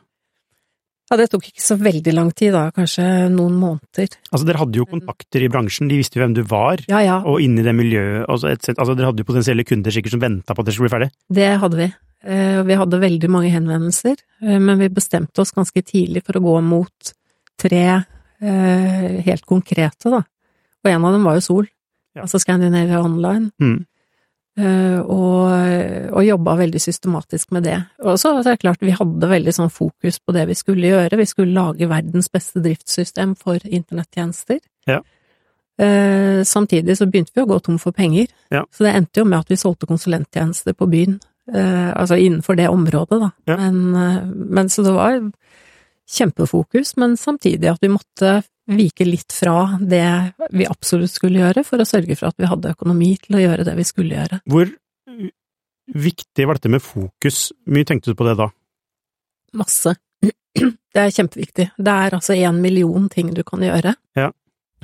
Ja, 1.12 1.18
det 1.22 1.28
tok 1.30 1.44
ikke 1.52 1.62
så 1.62 1.76
veldig 1.78 2.14
lang 2.18 2.32
tid, 2.34 2.52
da, 2.56 2.72
kanskje 2.74 3.04
noen 3.30 3.54
måneder. 3.62 4.08
Altså, 4.32 4.46
dere 4.48 4.58
hadde 4.64 4.80
jo 4.80 4.88
kontakter 4.90 5.44
i 5.46 5.50
bransjen, 5.54 5.88
de 5.92 6.00
visste 6.00 6.18
jo 6.18 6.24
hvem 6.24 6.34
du 6.34 6.42
var, 6.50 6.82
Ja 6.90 7.00
ja, 7.06 7.20
og 7.30 7.38
inni 7.46 7.62
det 7.62 7.76
miljøet, 7.78 8.26
altså, 8.28 8.50
et, 8.56 8.72
altså 8.74 8.96
dere 8.98 9.12
hadde 9.12 9.22
jo 9.22 9.28
potensielle 9.30 9.64
kunder 9.70 9.94
sikkert 9.94 10.16
som 10.16 10.24
venta 10.24 10.56
på 10.56 10.64
at 10.64 10.66
dere 10.66 10.74
skulle 10.80 10.90
bli 10.90 10.96
ferdig. 10.98 11.12
det 11.30 11.52
hadde 11.62 11.78
vi. 11.84 11.88
Eh, 12.26 12.64
Vi 12.66 12.74
hadde 12.82 13.00
veldig 13.04 13.30
mange 13.30 13.52
henvendelser, 13.54 14.16
eh, 14.42 14.58
men 14.58 14.80
vi 14.82 14.90
bestemte 14.90 15.42
oss 15.46 15.54
ganske 15.54 15.84
tidlig 15.86 16.24
for 16.26 16.40
å 16.40 16.42
gå 16.42 16.56
mot 16.66 17.14
tre 17.62 17.84
eh, 18.42 19.22
helt 19.30 19.46
konkrete, 19.46 20.10
da. 20.10 20.24
Og 20.86 20.90
en 20.92 21.06
av 21.06 21.14
dem 21.14 21.24
var 21.24 21.36
jo 21.38 21.42
Sol, 21.46 21.68
Ja. 22.16 22.24
altså 22.24 22.40
Scandinavia 22.40 23.02
Online. 23.04 23.52
Mm. 23.62 23.86
Eh, 24.58 25.00
og, 25.02 25.52
og 26.16 26.22
jobba 26.24 26.54
veldig 26.62 26.80
systematisk 26.80 27.52
med 27.52 27.66
det. 27.68 27.76
Og 28.08 28.16
så 28.22 28.32
er 28.38 28.46
det 28.48 28.60
klart, 28.62 28.80
vi 28.80 28.94
hadde 28.96 29.28
veldig 29.28 29.54
sånn 29.58 29.72
fokus 29.74 30.22
på 30.24 30.32
det 30.36 30.46
vi 30.48 30.56
skulle 30.56 30.94
gjøre. 30.94 31.20
Vi 31.20 31.26
skulle 31.28 31.58
lage 31.58 31.90
verdens 31.92 32.30
beste 32.32 32.64
driftssystem 32.64 33.36
for 33.36 33.60
internettjenester. 33.68 34.62
Ja. 34.88 35.02
Eh, 35.78 36.40
samtidig 36.48 36.96
så 36.96 37.10
begynte 37.12 37.36
vi 37.36 37.44
å 37.44 37.50
gå 37.50 37.60
tom 37.60 37.78
for 37.84 37.92
penger, 37.92 38.28
Ja. 38.52 38.64
så 38.72 38.86
det 38.86 38.94
endte 38.96 39.20
jo 39.20 39.26
med 39.26 39.40
at 39.40 39.50
vi 39.52 39.58
solgte 39.60 39.90
konsulenttjenester 39.90 40.74
på 40.74 40.88
byen. 40.88 41.20
Eh, 41.54 41.92
altså 41.92 42.16
innenfor 42.16 42.56
det 42.56 42.70
området, 42.72 43.20
da. 43.20 43.32
Ja. 43.46 43.58
Men, 43.58 43.96
eh, 43.96 44.24
men 44.26 44.70
så 44.70 44.84
det 44.84 44.94
var 44.96 45.20
kjempefokus, 46.08 46.96
men 46.98 47.18
samtidig 47.18 47.70
at 47.74 47.82
vi 47.82 47.90
måtte 47.92 48.44
vike 48.66 49.06
litt 49.06 49.34
fra 49.36 49.78
det 49.80 50.08
vi 50.56 50.68
absolutt 50.70 51.14
skulle 51.14 51.44
gjøre, 51.44 51.64
for 51.68 51.82
å 51.82 51.88
sørge 51.88 52.18
for 52.18 52.32
at 52.32 52.40
vi 52.42 52.50
hadde 52.50 52.74
økonomi 52.74 53.12
til 53.22 53.38
å 53.38 53.44
gjøre 53.44 53.66
det 53.68 53.76
vi 53.78 53.86
skulle 53.88 54.18
gjøre. 54.18 54.42
Hvor 54.50 54.72
viktig 56.06 56.48
var 56.48 56.58
dette 56.58 56.72
med 56.74 56.84
fokus? 56.84 57.52
Mye 57.70 57.86
tenkte 57.88 58.12
du 58.12 58.18
på 58.18 58.28
det 58.28 58.38
da? 58.42 58.50
Masse. 59.56 59.96
Det 60.96 61.02
er 61.04 61.12
kjempeviktig. 61.12 61.66
Det 61.76 61.92
er 61.92 62.14
altså 62.16 62.38
en 62.40 62.62
million 62.64 63.10
ting 63.12 63.34
du 63.36 63.42
kan 63.44 63.60
gjøre. 63.60 63.92
Ja. 64.16 64.30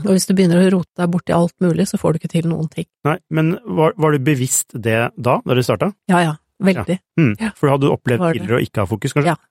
Og 0.02 0.10
hvis 0.12 0.26
du 0.28 0.34
begynner 0.36 0.60
å 0.60 0.72
rote 0.74 0.92
deg 1.00 1.12
borti 1.14 1.32
alt 1.32 1.56
mulig, 1.64 1.86
så 1.88 2.00
får 2.02 2.12
du 2.12 2.20
ikke 2.20 2.32
til 2.34 2.50
noen 2.52 2.68
ting. 2.72 2.88
Nei, 3.08 3.16
men 3.32 3.54
var, 3.64 3.96
var 3.96 4.12
du 4.12 4.26
bevisst 4.26 4.76
det 4.76 4.98
da, 5.16 5.38
da 5.40 5.56
du 5.56 5.62
starta? 5.64 5.92
Ja, 6.12 6.20
ja. 6.26 6.34
Veldig. 6.62 6.98
Mm. 7.18 7.32
Ja. 7.40 7.50
For 7.58 7.72
hadde 7.72 7.88
du 7.88 7.94
opplevd 7.94 8.22
tidligere 8.28 8.60
å 8.60 8.66
ikke 8.66 8.84
ha 8.84 8.90
fokus, 8.90 9.16
kanskje? 9.16 9.34
Ja. 9.34 9.51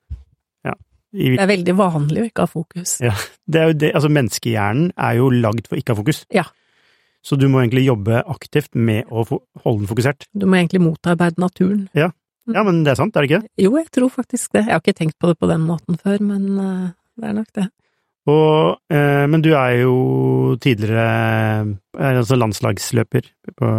Ja. 1.13 1.21
I, 1.21 1.35
Det 1.35 1.43
er 1.43 1.51
veldig 1.51 1.75
vanlig 1.79 2.23
å 2.23 2.29
ikke 2.29 2.47
ha 2.47 2.51
fokus. 2.51 2.97
Ja. 3.03 3.15
det 3.51 3.61
er 3.61 3.73
jo 3.73 3.77
det, 3.83 3.93
altså 3.99 4.11
menneskehjernen 4.15 4.93
er 4.95 5.19
jo 5.19 5.31
lagd 5.35 5.67
for 5.71 5.81
ikke 5.81 5.95
å 5.95 5.97
ha 5.97 6.03
fokus. 6.05 6.25
Ja. 6.35 6.47
Så 7.27 7.37
du 7.37 7.49
må 7.53 7.61
egentlig 7.61 7.85
jobbe 7.85 8.23
aktivt 8.33 8.73
med 8.79 9.11
å 9.13 9.27
holde 9.27 9.83
den 9.83 9.91
fokusert. 9.91 10.25
Du 10.33 10.47
må 10.49 10.57
egentlig 10.61 10.81
motarbeide 10.85 11.43
naturen. 11.43 11.89
Ja, 11.95 12.63
men 12.65 12.81
det 12.87 12.95
er 12.95 13.01
sant, 13.03 13.15
er 13.15 13.27
det 13.27 13.31
ikke 13.31 13.43
det? 13.43 13.51
Jo, 13.67 13.75
jeg 13.77 13.91
tror 13.95 14.13
faktisk 14.15 14.55
det. 14.57 14.65
Jeg 14.65 14.73
har 14.73 14.81
ikke 14.83 14.97
tenkt 14.97 15.19
på 15.21 15.29
det 15.31 15.37
på 15.39 15.51
den 15.51 15.67
måten 15.69 15.99
før, 16.01 16.23
men 16.25 16.47
eh, 16.63 16.87
det 17.21 17.29
er 17.29 17.37
nok 17.37 17.51
det. 17.59 17.67
Og, 18.31 18.81
eh, 18.93 19.25
men 19.31 19.45
du 19.45 19.51
er 19.55 19.75
jo 19.83 19.95
tidligere 20.63 21.05
eh, 21.99 22.17
altså 22.21 22.39
landslagsløper 22.41 23.29
på, 23.57 23.71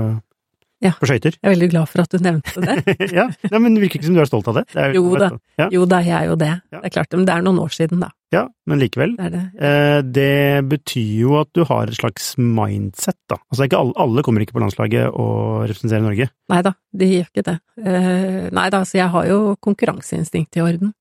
Ja. 0.81 0.91
på 0.97 1.05
skøyter. 1.05 1.35
Jeg 1.37 1.45
er 1.45 1.53
veldig 1.53 1.67
glad 1.75 1.89
for 1.91 2.01
at 2.01 2.09
du 2.09 2.23
nevnte 2.25 2.61
det. 2.63 2.95
ja, 3.19 3.27
Nei, 3.51 3.59
men 3.61 3.75
det 3.75 3.83
virker 3.83 3.99
ikke 3.99 4.07
som 4.09 4.15
du 4.17 4.21
er 4.23 4.29
stolt 4.29 4.47
av 4.49 4.55
det. 4.57 4.63
det 4.73 4.81
er, 4.81 4.95
Jo 4.97 5.11
da. 5.21 5.27
Ja, 5.61 5.67
Jo 5.75 5.83
da, 5.85 5.99
jeg 6.01 6.15
er 6.17 6.29
jo 6.31 6.37
det. 6.41 6.49
Ja. 6.73 6.79
Det 6.79 6.89
er 6.89 6.93
klart, 6.95 7.13
men 7.13 7.27
det 7.29 7.35
er 7.35 7.43
noen 7.45 7.59
år 7.61 7.75
siden, 7.75 8.01
da. 8.01 8.09
ja, 8.33 8.41
men 8.65 8.81
likevel. 8.81 9.13
Det 9.19 9.27
er 9.27 9.35
det. 9.35 9.43
Eh, 9.69 9.99
det 10.17 10.65
betyr 10.71 11.11
jo 11.21 11.35
at 11.41 11.51
du 11.53 11.61
har 11.69 11.91
et 11.91 11.99
slags 11.99 12.31
mindset, 12.41 13.17
da. 13.29 13.37
Altså 13.53 13.67
ikke 13.69 13.77
alle, 13.83 13.93
alle 14.01 14.23
kommer 14.25 14.41
ikke 14.41 14.57
på 14.57 14.63
landslaget 14.65 15.13
og 15.13 15.67
representerer 15.69 16.01
Norge. 16.07 16.29
Nei 16.49 16.61
da, 16.65 16.73
de 16.97 17.11
gjør 17.13 17.29
ikke 17.29 17.45
det. 17.51 17.57
Eh, 17.85 18.49
nei 18.57 18.65
da, 18.73 18.81
så 18.89 18.97
jeg 19.03 19.13
har 19.13 19.29
jo 19.29 19.39
konkurranseinstinkt 19.61 20.57
i 20.57 20.65
orden. 20.65 20.95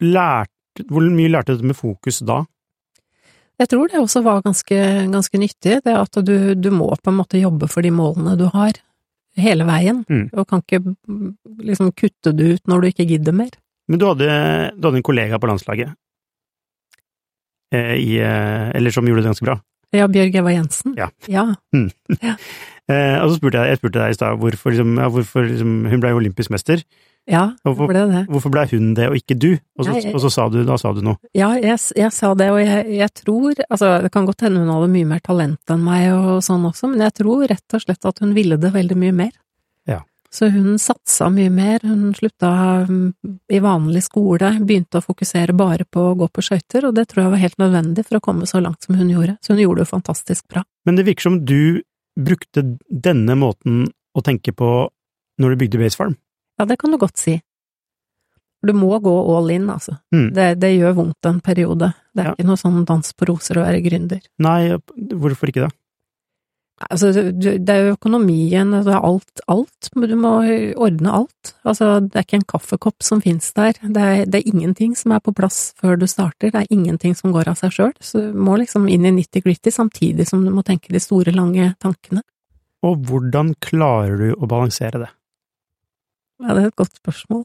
Lært, 0.00 0.50
hvor 0.88 1.04
mye 1.12 1.28
lærte 1.28 1.56
du 1.60 1.64
med 1.68 1.76
fokus 1.76 2.20
da? 2.24 2.40
Jeg 3.60 3.68
tror 3.68 3.90
det 3.92 4.00
også 4.00 4.22
var 4.24 4.40
ganske, 4.44 4.76
ganske 5.12 5.40
nyttig, 5.40 5.80
det 5.84 5.92
at 5.96 6.20
du, 6.24 6.54
du 6.56 6.70
må 6.72 6.88
på 6.96 7.12
en 7.12 7.18
måte 7.18 7.40
jobbe 7.40 7.68
for 7.68 7.84
de 7.84 7.90
målene 7.92 8.36
du 8.40 8.46
har, 8.54 8.78
hele 9.40 9.64
veien, 9.68 10.00
Mm. 10.10 10.30
og 10.34 10.46
kan 10.48 10.62
ikke 10.64 10.80
mm, 10.82 11.34
liksom 11.68 11.92
kutte 11.92 12.32
det 12.36 12.54
ut 12.56 12.70
når 12.70 12.80
du 12.80 12.86
ikke 12.90 13.06
gidder 13.12 13.36
mer. 13.36 13.52
Men 13.88 14.00
du 14.00 14.06
hadde, 14.08 14.26
du 14.76 14.88
hadde 14.88 15.00
en 15.02 15.06
kollega 15.06 15.38
på 15.38 15.50
landslaget, 15.50 15.92
eh, 17.74 17.94
i, 18.00 18.16
eh, 18.18 18.70
eller 18.74 18.90
som 18.94 19.06
gjorde 19.06 19.22
det 19.22 19.30
ganske 19.30 19.46
bra. 19.46 19.58
Ja, 19.92 20.06
Bjørg 20.06 20.36
Eva 20.38 20.52
Jensen. 20.54 20.94
Ja. 20.98 21.10
ja. 21.28 21.48
Eh, 22.90 23.20
og 23.22 23.28
så 23.30 23.36
spurte 23.36 23.60
jeg, 23.60 23.70
jeg 23.70 23.78
spurte 23.78 24.00
deg 24.00 24.10
i 24.10 24.14
stad 24.16 24.38
hvorfor, 24.42 24.72
liksom, 24.74 24.96
ja, 24.98 25.04
hvorfor 25.14 25.44
liksom, 25.46 25.74
hun 25.92 26.00
ble 26.02 26.10
olympisk 26.16 26.50
mester. 26.50 26.80
Ja, 27.30 27.44
Hvorfor, 27.64 27.86
ble 27.86 28.00
det. 28.10 28.22
hvorfor 28.28 28.50
ble 28.50 28.64
hun 28.72 28.88
det 28.98 29.06
og 29.08 29.14
ikke 29.20 29.36
du? 29.38 29.52
Og 29.78 29.84
så, 29.86 29.92
jeg- 30.00 30.14
og 30.14 30.20
så 30.24 30.30
sa 30.34 30.48
du, 30.50 30.64
da 30.66 30.76
sa 30.82 30.90
du 30.92 31.00
noe. 31.06 31.16
Ja, 31.36 31.52
jeg, 31.54 31.78
jeg 31.96 32.10
sa 32.12 32.32
det, 32.34 32.48
og 32.50 32.58
jeg, 32.58 32.86
jeg 32.98 33.10
tror 33.22 33.54
Altså, 33.70 33.90
det 34.02 34.10
kan 34.12 34.26
godt 34.26 34.40
hende 34.42 34.60
hun 34.64 34.72
hadde 34.74 34.88
mye 34.90 35.06
mer 35.06 35.20
talent 35.22 35.70
enn 35.70 35.84
meg 35.86 36.08
og 36.12 36.42
sånn 36.42 36.66
også, 36.66 36.90
men 36.90 37.04
jeg 37.06 37.14
tror 37.20 37.46
rett 37.48 37.76
og 37.78 37.84
slett 37.84 38.04
at 38.10 38.18
hun 38.24 38.34
ville 38.34 38.58
det 38.58 38.72
veldig 38.74 38.96
mye 38.98 39.12
mer. 39.14 39.30
Ja. 39.86 40.00
Så 40.30 40.48
hun 40.50 40.76
satsa 40.78 41.28
mye 41.30 41.50
mer, 41.50 41.80
hun 41.82 42.12
slutta 42.14 42.50
mm, 42.88 43.12
i 43.50 43.58
vanlig 43.62 44.02
skole, 44.06 44.52
begynte 44.66 44.98
å 45.00 45.04
fokusere 45.06 45.54
bare 45.58 45.86
på 45.86 46.10
å 46.12 46.16
gå 46.18 46.28
på 46.30 46.42
skøyter, 46.42 46.86
og 46.86 46.94
det 46.98 47.08
tror 47.10 47.24
jeg 47.24 47.32
var 47.36 47.42
helt 47.44 47.58
nødvendig 47.62 48.04
for 48.06 48.18
å 48.18 48.24
komme 48.26 48.46
så 48.46 48.60
langt 48.62 48.82
som 48.86 48.94
hun 48.98 49.10
gjorde. 49.10 49.36
Så 49.42 49.54
hun 49.54 49.62
gjorde 49.64 49.82
det 49.84 49.90
fantastisk 49.90 50.46
bra. 50.50 50.62
Men 50.86 50.98
det 50.98 51.06
virker 51.06 51.28
som 51.30 51.40
du 51.46 51.82
brukte 52.18 52.62
denne 52.90 53.34
måten 53.38 53.86
å 54.14 54.22
tenke 54.26 54.52
på 54.54 54.88
når 55.40 55.54
du 55.54 55.60
bygde 55.64 55.78
Base 55.82 55.96
Farm. 55.98 56.16
Ja, 56.60 56.66
det 56.68 56.76
kan 56.82 56.92
du 56.92 56.98
godt 57.00 57.16
si. 57.16 57.38
Du 58.60 58.74
må 58.76 58.92
gå 59.00 59.12
all 59.38 59.48
in, 59.54 59.70
altså. 59.72 59.94
Mm. 60.12 60.26
Det, 60.36 60.46
det 60.60 60.74
gjør 60.76 60.98
vondt 60.98 61.26
en 61.30 61.38
periode. 61.40 61.94
Det 62.12 62.20
er 62.20 62.26
Ja. 62.28 62.32
ikke 62.36 62.44
noe 62.50 62.60
sånn 62.60 62.82
dans 62.84 63.14
på 63.16 63.28
roser 63.30 63.56
å 63.56 63.64
være 63.64 63.80
gründer. 63.86 64.20
Nei, 64.44 64.76
hvorfor 65.16 65.48
ikke 65.48 65.64
det? 65.64 65.70
Altså, 66.90 67.10
det 67.12 67.68
er 67.68 67.82
jo 67.90 67.94
økonomien, 67.96 68.70
det 68.72 68.88
er 68.88 69.02
alt, 69.04 69.40
alt. 69.52 69.88
Du 69.92 70.14
må 70.16 70.30
ordne 70.80 71.12
alt. 71.12 71.50
Altså, 71.68 72.00
det 72.00 72.16
er 72.16 72.24
ikke 72.24 72.38
en 72.40 72.46
kaffekopp 72.48 73.04
som 73.04 73.20
finnes 73.20 73.50
der. 73.56 73.74
Det 73.82 74.00
er, 74.00 74.22
det 74.24 74.40
er 74.40 74.48
ingenting 74.48 74.94
som 74.96 75.12
er 75.12 75.20
på 75.20 75.34
plass 75.36 75.74
før 75.80 75.98
du 76.00 76.06
starter. 76.08 76.48
Det 76.52 76.62
er 76.62 76.72
ingenting 76.72 77.12
som 77.16 77.32
går 77.36 77.48
av 77.52 77.58
seg 77.60 77.72
sjøl. 77.76 77.92
Så 78.00 78.22
du 78.30 78.36
må 78.36 78.56
liksom 78.60 78.88
inn 78.88 79.04
i 79.08 79.12
nitty-gritty 79.12 79.72
samtidig 79.72 80.26
som 80.28 80.44
du 80.44 80.50
må 80.56 80.64
tenke 80.64 80.92
de 80.92 81.00
store, 81.04 81.32
lange 81.36 81.74
tankene. 81.84 82.22
Og 82.84 82.96
hvordan 83.08 83.52
klarer 83.60 84.16
du 84.16 84.28
å 84.40 84.48
balansere 84.48 85.02
det? 85.04 85.10
Ja, 86.40 86.54
det 86.56 86.62
er 86.62 86.70
et 86.70 86.80
godt 86.80 86.96
spørsmål. 86.96 87.44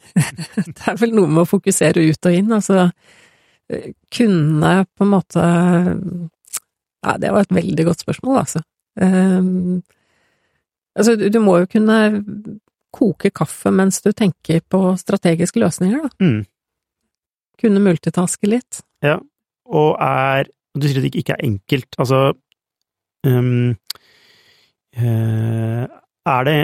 det 0.14 0.88
er 0.88 0.98
vel 1.00 1.14
noe 1.16 1.28
med 1.30 1.44
å 1.44 1.50
fokusere 1.50 2.02
ut 2.08 2.26
og 2.28 2.36
inn, 2.36 2.52
altså 2.56 2.86
eh, 3.68 3.92
kunne 4.12 4.74
på 4.88 5.06
en 5.06 5.12
måte 5.12 5.46
Ja, 7.00 7.16
det 7.20 7.32
var 7.32 7.44
et 7.44 7.54
veldig 7.54 7.86
godt 7.88 8.04
spørsmål, 8.04 8.42
altså. 8.42 8.62
Um, 9.00 9.80
altså, 10.98 11.14
du, 11.16 11.38
må 11.40 11.60
jo 11.62 11.68
kunne 11.70 11.98
koke 12.92 13.30
kaffe 13.32 13.70
mens 13.72 14.02
du 14.04 14.10
tenker 14.12 14.60
på 14.68 14.82
strategiske 15.00 15.62
løsninger, 15.62 16.04
da. 16.04 16.10
Mm. 16.20 16.42
Kunne 17.60 17.84
multitaske 17.84 18.48
litt. 18.48 18.82
Ja, 19.04 19.18
Og 19.68 19.96
er 20.00 20.48
Du 20.76 20.86
sier 20.86 21.00
at 21.00 21.06
det 21.08 21.18
ikke 21.18 21.34
er 21.34 21.44
enkelt. 21.44 21.96
Altså 21.98 22.32
um, 23.26 23.76
Er 24.94 26.44
det 26.46 26.58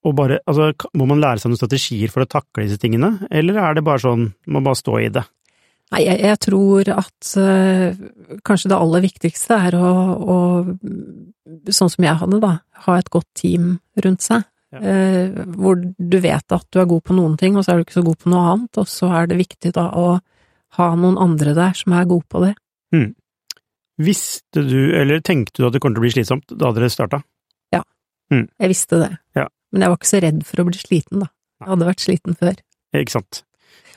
å 0.00 0.12
bare 0.16 0.40
Altså, 0.48 0.70
må 0.96 1.06
man 1.08 1.20
lære 1.20 1.42
seg 1.42 1.52
noen 1.52 1.60
strategier 1.60 2.12
for 2.12 2.24
å 2.24 2.30
takle 2.30 2.64
disse 2.64 2.80
tingene, 2.80 3.18
eller 3.30 3.60
er 3.60 3.76
det 3.76 3.84
bare 3.86 4.02
sånn 4.02 4.30
man 4.50 4.66
bare 4.66 4.80
stå 4.80 4.96
i 5.02 5.10
det? 5.12 5.24
Nei, 5.90 6.04
jeg, 6.06 6.20
jeg 6.22 6.38
tror 6.46 6.90
at 6.94 7.32
eh, 7.42 7.98
kanskje 8.46 8.70
det 8.70 8.78
aller 8.78 9.02
viktigste 9.02 9.56
er 9.66 9.74
å, 9.74 9.90
å, 10.22 10.36
sånn 11.66 11.90
som 11.90 12.06
jeg 12.06 12.20
hadde 12.20 12.38
da, 12.42 12.52
ha 12.86 12.98
et 12.98 13.10
godt 13.10 13.26
team 13.34 13.72
rundt 14.04 14.22
seg. 14.22 14.46
Ja. 14.70 14.78
Eh, 14.86 15.40
hvor 15.58 15.80
du 15.82 16.18
vet 16.22 16.54
at 16.54 16.68
du 16.70 16.78
er 16.78 16.86
god 16.86 17.02
på 17.08 17.16
noen 17.18 17.34
ting, 17.40 17.58
og 17.58 17.66
så 17.66 17.74
er 17.74 17.80
du 17.80 17.88
ikke 17.88 17.98
så 17.98 18.06
god 18.06 18.20
på 18.22 18.30
noe 18.30 18.44
annet, 18.52 18.78
og 18.78 18.86
så 18.86 19.10
er 19.18 19.26
det 19.32 19.40
viktig 19.40 19.74
da 19.74 19.88
å 19.98 20.06
ha 20.78 20.92
noen 20.94 21.18
andre 21.18 21.56
der 21.58 21.74
som 21.74 21.98
er 21.98 22.06
gode 22.06 22.28
på 22.30 22.44
det. 22.46 22.54
Visste 24.00 24.62
du, 24.64 24.78
eller 24.96 25.20
tenkte 25.26 25.60
du 25.60 25.66
at 25.66 25.74
det 25.74 25.82
kom 25.82 25.92
til 25.92 26.00
å 26.00 26.06
bli 26.06 26.14
slitsomt 26.14 26.54
da 26.54 26.70
dere 26.76 26.88
starta? 26.92 27.18
Jeg 28.62 28.70
visste 28.72 29.00
det. 29.02 29.10
Ja. 29.36 29.48
Men 29.70 29.84
jeg 29.84 29.92
var 29.92 30.00
ikke 30.00 30.10
så 30.10 30.24
redd 30.24 30.42
for 30.48 30.62
å 30.62 30.66
bli 30.68 30.80
sliten, 30.80 31.22
da. 31.24 31.30
Jeg 31.60 31.72
hadde 31.74 31.88
vært 31.90 32.04
sliten 32.04 32.36
før. 32.40 32.60
Ikke 32.96 33.14
sant? 33.18 33.42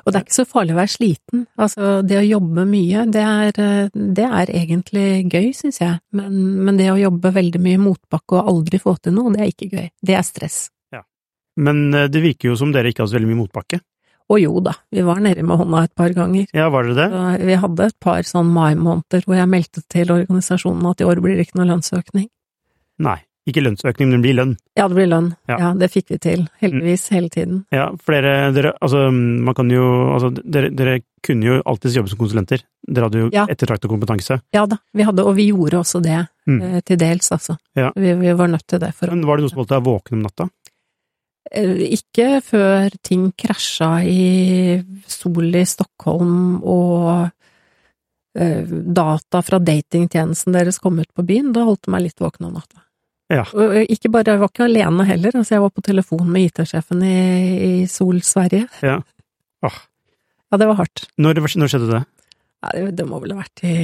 Og 0.03 0.11
det 0.11 0.19
er 0.19 0.25
ikke 0.25 0.35
så 0.35 0.45
farlig 0.47 0.73
å 0.73 0.79
være 0.81 0.91
sliten. 0.91 1.45
Altså, 1.63 1.93
det 2.03 2.17
å 2.19 2.25
jobbe 2.25 2.65
mye, 2.67 3.05
det 3.13 3.23
er, 3.23 3.59
eh, 3.63 3.93
det 3.93 4.25
er 4.27 4.51
egentlig 4.51 5.05
gøy, 5.31 5.47
syns 5.55 5.79
jeg. 5.79 6.01
Men, 6.17 6.35
men 6.67 6.79
det 6.79 6.89
å 6.91 6.99
jobbe 6.99 7.31
veldig 7.37 7.61
mye 7.63 7.79
motbakke 7.79 8.35
og 8.39 8.51
aldri 8.51 8.81
få 8.83 8.97
til 8.99 9.15
noe, 9.15 9.31
det 9.35 9.45
er 9.45 9.53
ikke 9.53 9.69
gøy. 9.71 9.87
Det 10.03 10.17
er 10.19 10.27
stress. 10.27 10.59
Ja. 10.91 11.05
Men 11.55 11.85
eh, 11.95 12.09
det 12.11 12.23
virker 12.25 12.51
jo 12.51 12.59
som 12.59 12.75
dere 12.75 12.91
ikke 12.91 13.05
har 13.05 13.11
så 13.13 13.19
veldig 13.19 13.31
mye 13.31 13.43
motbakke. 13.45 13.79
Å 14.31 14.39
jo 14.39 14.59
da, 14.63 14.73
vi 14.91 15.03
var 15.03 15.19
nede 15.23 15.43
med 15.43 15.59
hånda 15.59 15.83
et 15.85 15.95
par 15.99 16.13
ganger. 16.15 16.47
Ja, 16.55 16.69
var 16.73 16.87
dere 16.87 16.95
det? 16.99 17.07
Så 17.11 17.47
vi 17.47 17.57
hadde 17.63 17.87
et 17.91 17.99
par 18.03 18.27
sånn 18.27 18.51
mai-måneder 18.55 19.27
hvor 19.27 19.39
jeg 19.39 19.51
meldte 19.51 19.83
til 19.91 20.13
organisasjonen 20.15 20.87
at 20.91 21.03
i 21.03 21.07
år 21.07 21.23
blir 21.23 21.37
det 21.37 21.47
ikke 21.47 21.59
noe 21.59 21.69
lønnsøkning. 21.73 22.29
Nei. 23.03 23.19
Ikke 23.45 23.59
lønnsøkning, 23.59 24.07
men 24.07 24.21
det 24.21 24.23
blir 24.23 24.35
lønn. 24.38 24.51
Ja, 24.79 24.85
det 24.88 24.95
blir 24.95 25.07
lønn. 25.12 25.25
Ja. 25.51 25.57
Ja, 25.59 25.69
det 25.75 25.89
fikk 25.91 26.13
vi 26.13 26.17
til. 26.23 26.45
Heldigvis, 26.62 27.09
hele 27.12 27.27
tiden. 27.29 27.65
Ja, 27.75 27.89
flere 28.00 28.53
dere, 28.55 28.71
altså, 28.81 29.01
man 29.12 29.53
kan 29.57 29.67
jo, 29.69 29.83
altså, 30.15 30.29
dere, 30.47 30.69
dere 30.71 31.01
kunne 31.23 31.43
jo 31.50 31.57
alltids 31.67 31.97
jobbe 31.97 32.07
som 32.13 32.19
konsulenter. 32.21 32.63
Dere 32.88 33.09
hadde 33.09 33.19
jo 33.19 33.29
Ja. 33.33 33.43
ettertraktet 33.51 33.89
kompetanse. 33.91 34.39
Ja 34.55 34.65
da, 34.65 34.77
vi 34.93 35.03
hadde, 35.03 35.25
og 35.27 35.35
vi 35.35 35.50
gjorde 35.51 35.79
også 35.83 36.01
det, 36.01 36.21
Mm. 36.47 36.62
eh, 36.62 36.79
til 36.81 36.97
dels, 36.97 37.29
altså. 37.31 37.57
Ja. 37.75 37.91
Vi, 37.95 38.13
vi 38.13 38.31
var 38.33 38.47
nødt 38.47 38.65
til 38.67 38.79
det 38.79 38.93
for 38.95 39.07
å 39.07 39.12
Men 39.12 39.25
var 39.25 39.38
det 39.38 39.43
noe 39.43 39.50
som 39.50 39.57
holdt 39.59 39.69
deg 39.75 39.83
våken 39.83 40.13
om 40.13 40.23
natta? 40.23 40.50
Eh, 41.51 41.91
Ikke 42.00 42.41
før 42.41 42.89
ting 43.03 43.31
krasja 43.38 44.03
i 44.07 44.83
Sol 45.07 45.53
i 45.55 45.65
Stockholm 45.65 46.62
og 46.63 47.29
eh, 48.39 48.63
data 48.65 49.41
fra 49.41 49.59
datingtjenesten 49.59 50.53
deres 50.55 50.79
kom 50.79 51.00
ut 51.00 51.12
på 51.13 51.25
byen. 51.25 51.51
Da 51.53 51.63
holdt 51.67 51.83
det 51.83 51.91
meg 51.91 52.01
litt 52.07 52.19
våken 52.19 52.47
om 52.47 52.53
natta. 52.53 52.79
Ja. 53.33 53.45
Ikke 53.89 54.11
bare, 54.13 54.35
jeg 54.35 54.41
var 54.43 54.51
ikke 54.51 54.67
alene 54.67 55.07
heller, 55.09 55.35
altså 55.39 55.57
jeg 55.57 55.65
var 55.65 55.73
på 55.73 55.85
telefon 55.85 56.29
med 56.29 56.49
IT-sjefen 56.49 57.03
i, 57.07 57.17
i 57.67 57.73
Sol 57.91 58.21
Sverige. 58.25 58.67
Ja. 58.85 58.99
Åh. 59.65 59.77
Ja, 60.53 60.59
det 60.61 60.69
var 60.69 60.83
hardt. 60.83 61.07
Når, 61.17 61.39
når 61.57 61.71
skjedde 61.71 61.89
det? 61.89 62.03
Ja, 62.63 62.73
det, 62.77 62.97
det 62.99 63.07
må 63.09 63.19
vel 63.23 63.33
ha 63.33 63.41
vært 63.41 63.63
i 63.65 63.75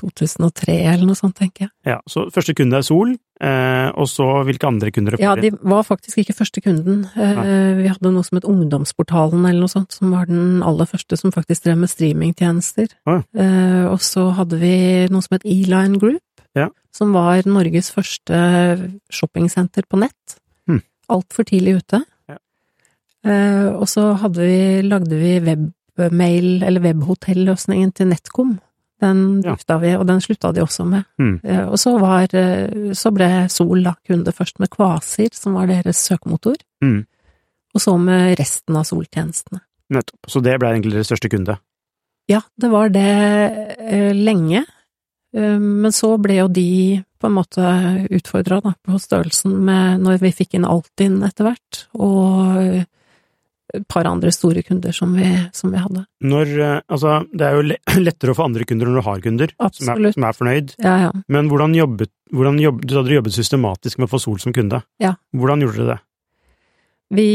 2003 0.00 0.74
eller 0.90 1.06
noe 1.06 1.18
sånt, 1.18 1.36
tenker 1.38 1.66
jeg. 1.66 1.72
Ja, 1.86 1.98
Så 2.10 2.26
første 2.34 2.54
kunde 2.56 2.80
er 2.80 2.86
Sol, 2.86 3.14
eh, 3.40 3.88
og 3.94 4.08
så 4.10 4.26
hvilke 4.46 4.66
andre 4.68 4.90
kunder? 4.94 5.16
Ja, 5.22 5.34
de 5.38 5.52
var 5.60 5.84
faktisk 5.86 6.18
ikke 6.22 6.36
første 6.36 6.62
kunden. 6.64 7.04
Eh, 7.14 7.78
vi 7.78 7.90
hadde 7.92 8.12
noe 8.14 8.26
som 8.26 8.40
het 8.40 8.48
Ungdomsportalen 8.50 9.44
eller 9.46 9.64
noe 9.64 9.72
sånt, 9.72 9.94
som 9.94 10.10
var 10.14 10.26
den 10.30 10.64
aller 10.66 10.88
første 10.90 11.18
som 11.20 11.34
faktisk 11.34 11.66
drev 11.66 11.78
med 11.84 11.92
streamingtjenester. 11.92 12.90
Ah. 13.06 13.22
Eh, 13.36 13.84
og 13.90 14.00
så 14.04 14.30
hadde 14.40 14.58
vi 14.62 14.74
noe 15.12 15.24
som 15.24 15.38
het 15.38 15.46
E-Line 15.46 16.00
Group. 16.02 16.23
Som 16.94 17.12
var 17.16 17.42
Norges 17.50 17.90
første 17.94 18.38
shoppingsenter 19.12 19.86
på 19.90 19.98
nett. 19.98 20.36
Mm. 20.70 20.82
Altfor 21.10 21.46
tidlig 21.48 21.80
ute. 21.82 22.02
Ja. 22.30 22.36
Eh, 23.26 23.70
og 23.74 23.88
så 23.90 24.12
hadde 24.20 24.44
vi, 24.46 24.58
lagde 24.86 25.18
vi 25.18 25.32
webmail, 25.98 26.62
eller 26.66 26.80
webhotelløsningen 26.84 27.92
til 27.94 28.08
Netcom. 28.12 28.54
Den 29.02 29.42
Ja. 29.44 29.56
vi, 29.80 29.94
og 29.98 30.06
den 30.06 30.20
slutta 30.22 30.52
de 30.54 30.62
også 30.62 30.86
med. 30.86 31.04
Mm. 31.18 31.40
Eh, 31.44 31.66
Og 31.68 31.76
så 31.78 31.98
var, 32.00 32.22
eh, 32.32 32.92
så 32.94 33.12
ble 33.12 33.48
Sol 33.50 33.82
da 33.82 33.94
kunde 34.08 34.32
først 34.32 34.58
med 34.60 34.70
Kvasir, 34.70 35.34
som 35.34 35.54
var 35.54 35.66
deres 35.66 35.96
søkemotor, 36.08 36.56
Mm. 36.82 37.04
og 37.74 37.80
så 37.80 37.98
med 37.98 38.38
resten 38.38 38.76
av 38.76 38.84
Sol-tjenestene. 38.84 39.60
Nettopp. 39.90 40.20
Så 40.28 40.40
det 40.42 40.58
ble 40.60 40.68
egentlig 40.70 40.92
deres 40.92 41.08
største 41.10 41.28
kunde? 41.28 41.58
Ja, 42.28 42.40
det 42.58 42.70
var 42.70 42.88
det 42.88 43.76
eh, 43.78 44.12
lenge, 44.14 44.64
men 45.34 45.92
så 45.94 46.12
ble 46.22 46.38
jo 46.38 46.48
de 46.52 47.02
på 47.24 47.30
en 47.30 47.36
måte 47.38 47.68
utfordra 48.12 48.60
på 48.60 48.98
størrelsen 49.00 49.54
med 49.64 50.02
når 50.04 50.20
vi 50.22 50.34
fikk 50.36 50.58
inn 50.58 50.66
Altinn 50.68 51.22
etter 51.24 51.48
hvert, 51.48 51.86
og 51.96 52.58
eh, 52.60 52.84
et 53.74 53.86
par 53.90 54.06
andre 54.06 54.30
store 54.34 54.62
kunder 54.62 54.94
som 54.94 55.14
vi, 55.16 55.26
som 55.56 55.72
vi 55.72 55.80
hadde. 55.80 56.04
Når, 56.22 56.52
eh, 56.66 56.82
altså, 56.86 57.16
det 57.32 57.46
er 57.48 57.56
jo 57.56 57.64
lettere 58.06 58.34
å 58.34 58.38
få 58.38 58.46
andre 58.50 58.68
kunder 58.68 58.90
når 58.90 59.00
du 59.00 59.06
har 59.08 59.24
kunder 59.24 59.56
som 59.72 59.94
er, 59.94 60.12
som 60.14 60.28
er 60.28 60.38
fornøyd, 60.38 60.76
Ja, 60.84 60.98
ja. 61.06 61.10
men 61.32 61.48
hvordan 61.50 61.74
jobbet, 61.78 62.12
hvordan 62.34 62.60
jobbet, 62.62 62.86
du 62.90 62.94
hadde 63.00 63.16
jobbet 63.16 63.38
systematisk 63.38 63.98
med 63.98 64.10
å 64.10 64.12
få 64.14 64.22
Sol 64.26 64.38
som 64.44 64.54
kunde. 64.56 64.84
Ja. 65.02 65.16
Hvordan 65.34 65.64
gjorde 65.64 65.80
dere 65.80 65.96
det? 65.96 65.98
Vi 67.14 67.28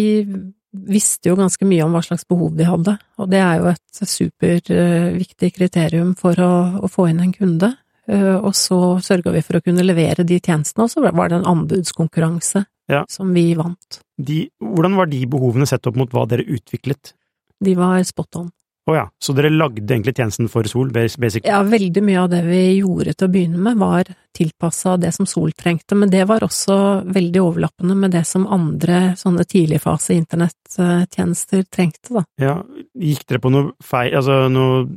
visste 0.69 1.31
jo 1.31 1.37
ganske 1.39 1.65
mye 1.65 1.81
om 1.85 1.97
hva 1.97 2.05
slags 2.05 2.27
behov 2.29 2.53
de 2.57 2.69
hadde, 2.69 2.95
og 3.17 3.29
det 3.33 3.41
er 3.41 3.59
jo 3.59 3.69
et 3.73 4.01
superviktig 4.13 5.53
kriterium 5.57 6.13
for 6.17 6.37
å, 6.45 6.53
å 6.85 6.89
få 6.91 7.09
inn 7.09 7.23
en 7.25 7.33
kunde. 7.33 7.73
Eh, 8.09 8.35
Og 8.41 8.53
så 8.57 8.97
sørga 9.05 9.31
vi 9.35 9.41
for 9.45 9.59
å 9.59 9.63
kunne 9.63 9.83
levere 9.85 10.25
de 10.25 10.39
tjenestene, 10.39 10.83
og 10.87 10.89
så 10.89 11.03
var 11.13 11.29
det 11.29 11.39
en 11.43 11.49
anbudskonkurranse 11.55 12.65
Ja. 12.89 13.03
som 13.07 13.33
vi 13.33 13.53
vant. 13.53 13.99
De, 14.17 14.49
hvordan 14.61 14.95
var 14.97 15.05
de 15.05 15.25
behovene 15.29 15.67
sett 15.69 15.85
opp 15.87 15.95
mot 15.95 16.09
hva 16.09 16.25
dere 16.27 16.43
utviklet? 16.47 17.13
De 17.61 17.75
var 17.75 18.01
spot 18.03 18.35
on. 18.35 18.49
Å 18.89 18.95
ja, 18.95 19.03
så 19.21 19.35
dere 19.37 19.51
lagde 19.53 19.83
egentlig 19.85 20.15
tjenesten 20.17 20.47
for 20.49 20.63
Sol, 20.65 20.89
basic? 20.89 21.19
basically? 21.21 21.51
Ja, 21.51 21.61
veldig 21.61 22.01
mye 22.01 22.23
av 22.23 22.29
det 22.31 22.39
vi 22.47 22.61
gjorde 22.79 23.13
til 23.13 23.27
å 23.27 23.31
begynne 23.31 23.59
med, 23.61 23.77
var 23.77 24.03
tilpassa 24.33 24.95
det 24.97 25.13
som 25.13 25.27
Sol 25.29 25.51
trengte, 25.53 25.93
men 25.95 26.09
det 26.09 26.23
var 26.25 26.39
også 26.41 27.03
veldig 27.05 27.43
overlappende 27.43 27.95
med 27.95 28.11
det 28.17 28.25
som 28.25 28.47
andre 28.47 29.13
sånne 29.19 29.45
tidligfase 29.45 30.15
internettjenester 30.17 31.63
trengte, 31.69 32.09
da. 32.17 32.23
Ja, 32.41 32.55
gikk 32.97 33.27
dere 33.29 33.39
på 33.43 33.51
noe 33.53 33.71
feil, 33.83 34.15
altså 34.17 34.49
noe 34.49 34.87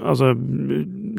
Altså, 0.00 0.32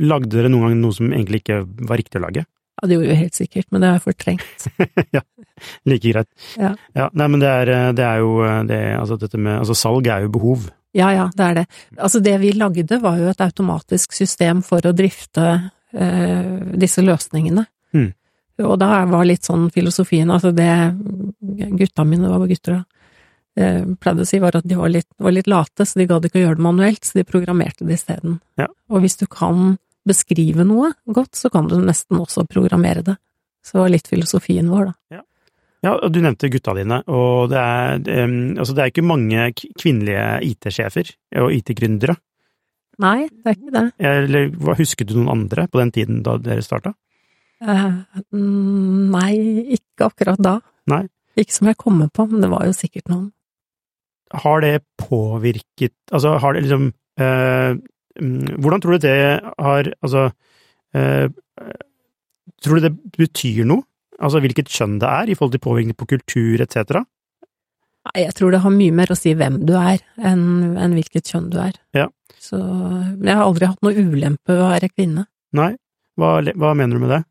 lagde 0.04 0.34
dere 0.34 0.52
noen 0.52 0.70
gang 0.70 0.80
noe 0.82 0.96
som 0.96 1.12
egentlig 1.14 1.44
ikke 1.44 1.62
var 1.88 2.02
riktig 2.02 2.20
å 2.20 2.26
lage? 2.26 2.46
Ja, 2.76 2.88
det 2.90 2.98
gjorde 2.98 3.12
vi 3.14 3.20
helt 3.22 3.38
sikkert, 3.38 3.68
men 3.72 3.82
det 3.82 3.90
har 3.90 4.00
jeg 4.00 4.06
fortrengt. 4.10 4.66
ja, 5.16 5.22
like 5.88 6.12
greit. 6.12 6.28
Ja. 6.60 6.74
nei, 7.16 7.28
men 7.32 7.40
det 7.40 7.52
er, 7.52 7.72
det 7.96 8.04
er 8.04 8.24
jo 8.24 8.34
det, 8.68 8.82
altså 8.98 9.20
dette 9.22 9.40
med 9.40 9.62
Altså, 9.62 9.78
salg 9.80 10.10
er 10.12 10.26
jo 10.26 10.34
behov. 10.34 10.68
Ja, 10.96 11.10
ja, 11.12 11.30
det 11.36 11.46
er 11.46 11.58
det. 11.62 11.66
Altså, 11.96 12.20
det 12.24 12.36
vi 12.44 12.52
lagde 12.56 13.00
var 13.04 13.20
jo 13.20 13.32
et 13.32 13.42
automatisk 13.44 14.16
system 14.16 14.62
for 14.64 14.84
å 14.84 14.94
drifte 14.96 15.48
eh, 15.96 16.52
disse 16.80 17.04
løsningene. 17.04 17.66
Mm. 17.96 18.12
Og 18.64 18.78
da 18.80 19.04
var 19.12 19.28
litt 19.28 19.48
sånn 19.48 19.68
filosofien, 19.76 20.32
altså 20.32 20.54
det 20.56 20.72
Gutta 21.76 22.06
mine, 22.08 22.30
var 22.32 22.40
var 22.40 22.50
gutter 22.50 22.78
da? 22.78 22.84
Eh, 23.56 23.84
pleide 24.02 24.26
å 24.26 24.28
si 24.28 24.40
var 24.44 24.58
at 24.58 24.68
de 24.68 24.76
var 24.76 24.92
litt, 24.92 25.08
var 25.22 25.32
litt 25.36 25.48
late, 25.48 25.86
så 25.88 26.00
de 26.00 26.08
gadd 26.10 26.28
ikke 26.28 26.42
å 26.42 26.46
gjøre 26.46 26.60
det 26.60 26.66
manuelt, 26.66 27.06
så 27.08 27.20
de 27.20 27.28
programmerte 27.28 27.88
det 27.88 28.00
isteden. 28.00 28.40
Ja. 28.60 28.68
Og 28.92 29.06
hvis 29.06 29.16
du 29.22 29.26
kan 29.32 29.78
beskrive 30.06 30.66
noe 30.68 30.92
godt, 31.08 31.34
så 31.40 31.50
kan 31.54 31.70
du 31.72 31.78
nesten 31.82 32.20
også 32.20 32.46
programmere 32.50 33.06
det. 33.06 33.16
Så 33.66 33.78
det 33.78 33.82
var 33.82 33.96
litt 33.96 34.12
filosofien 34.12 34.68
vår, 34.70 34.92
da. 34.92 35.24
Ja, 35.86 35.94
og 35.94 36.12
du 36.14 36.20
nevnte 36.22 36.50
gutta 36.50 36.74
dine, 36.78 37.02
og 37.14 37.52
det 37.52 37.62
er, 37.62 38.00
um, 38.26 38.56
altså 38.58 38.74
det 38.74 38.82
er 38.82 38.92
ikke 38.92 39.06
mange 39.06 39.50
kvinnelige 39.54 40.24
IT-sjefer 40.48 41.12
og 41.44 41.54
IT-gründere. 41.54 42.16
Nei, 43.04 43.28
det 43.28 43.52
er 43.52 43.58
ikke 43.58 43.74
det. 43.76 43.86
Eller 44.10 44.78
husket 44.80 45.12
du 45.12 45.18
noen 45.20 45.34
andre 45.34 45.68
på 45.70 45.82
den 45.82 45.92
tiden 45.94 46.24
da 46.26 46.38
dere 46.42 46.64
starta? 46.66 46.96
Eh, 47.62 47.86
mm, 48.34 49.12
nei, 49.14 49.34
ikke 49.78 50.10
akkurat 50.10 50.42
da. 50.42 50.58
Nei. 50.92 51.04
Ikke 51.40 51.58
som 51.58 51.70
jeg 51.70 51.80
kommer 51.82 52.10
på, 52.10 52.26
men 52.32 52.44
det 52.44 52.50
var 52.52 52.66
jo 52.68 52.76
sikkert 52.76 53.12
noen. 53.12 53.30
Har 54.44 54.62
det 54.64 54.84
påvirket 55.00 55.96
Altså, 56.12 56.36
har 56.42 56.54
det 56.56 56.66
liksom 56.66 56.88
eh, 57.22 57.78
mm, 58.22 58.62
Hvordan 58.62 58.84
tror 58.84 58.96
du 58.96 59.08
det 59.08 59.18
har 59.42 59.92
Altså 60.02 60.30
eh, 60.96 61.28
Tror 62.64 62.80
du 62.80 62.88
det 62.88 62.94
betyr 63.18 63.66
noe? 63.68 63.86
Altså 64.16 64.40
hvilket 64.40 64.72
kjønn 64.72 65.00
det 65.02 65.10
er, 65.12 65.30
i 65.30 65.36
forhold 65.36 65.58
til 65.58 65.64
påvirkning 65.66 65.98
på 66.00 66.08
kultur 66.08 66.62
etc.? 66.64 67.04
Jeg 68.16 68.36
tror 68.38 68.54
det 68.54 68.62
har 68.64 68.72
mye 68.72 68.94
mer 68.96 69.12
å 69.12 69.18
si 69.18 69.34
hvem 69.36 69.58
du 69.68 69.74
er, 69.76 70.00
enn 70.16 70.78
enn 70.80 70.94
hvilket 70.96 71.28
kjønn 71.34 71.50
du 71.52 71.58
er. 71.60 71.76
Ja. 71.98 72.06
Så 72.40 72.60
Men 72.62 73.28
jeg 73.28 73.40
har 73.40 73.44
aldri 73.44 73.70
hatt 73.72 73.84
noe 73.84 73.98
ulempe 73.98 74.54
ved 74.54 74.62
å 74.62 74.70
være 74.72 74.92
kvinne. 74.94 75.26
Nei? 75.58 75.74
Hva, 76.16 76.38
hva 76.56 76.72
mener 76.78 76.96
du 76.96 77.04
med 77.04 77.12
det? 77.12 77.22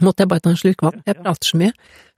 Måtte 0.00 0.24
jeg 0.24 0.30
bare 0.30 0.40
ta 0.40 0.50
en 0.50 0.56
slurk 0.56 0.80
vann? 0.82 1.02
Jeg 1.04 1.18
prater 1.20 1.50
så 1.50 1.58
mye. 1.60 1.72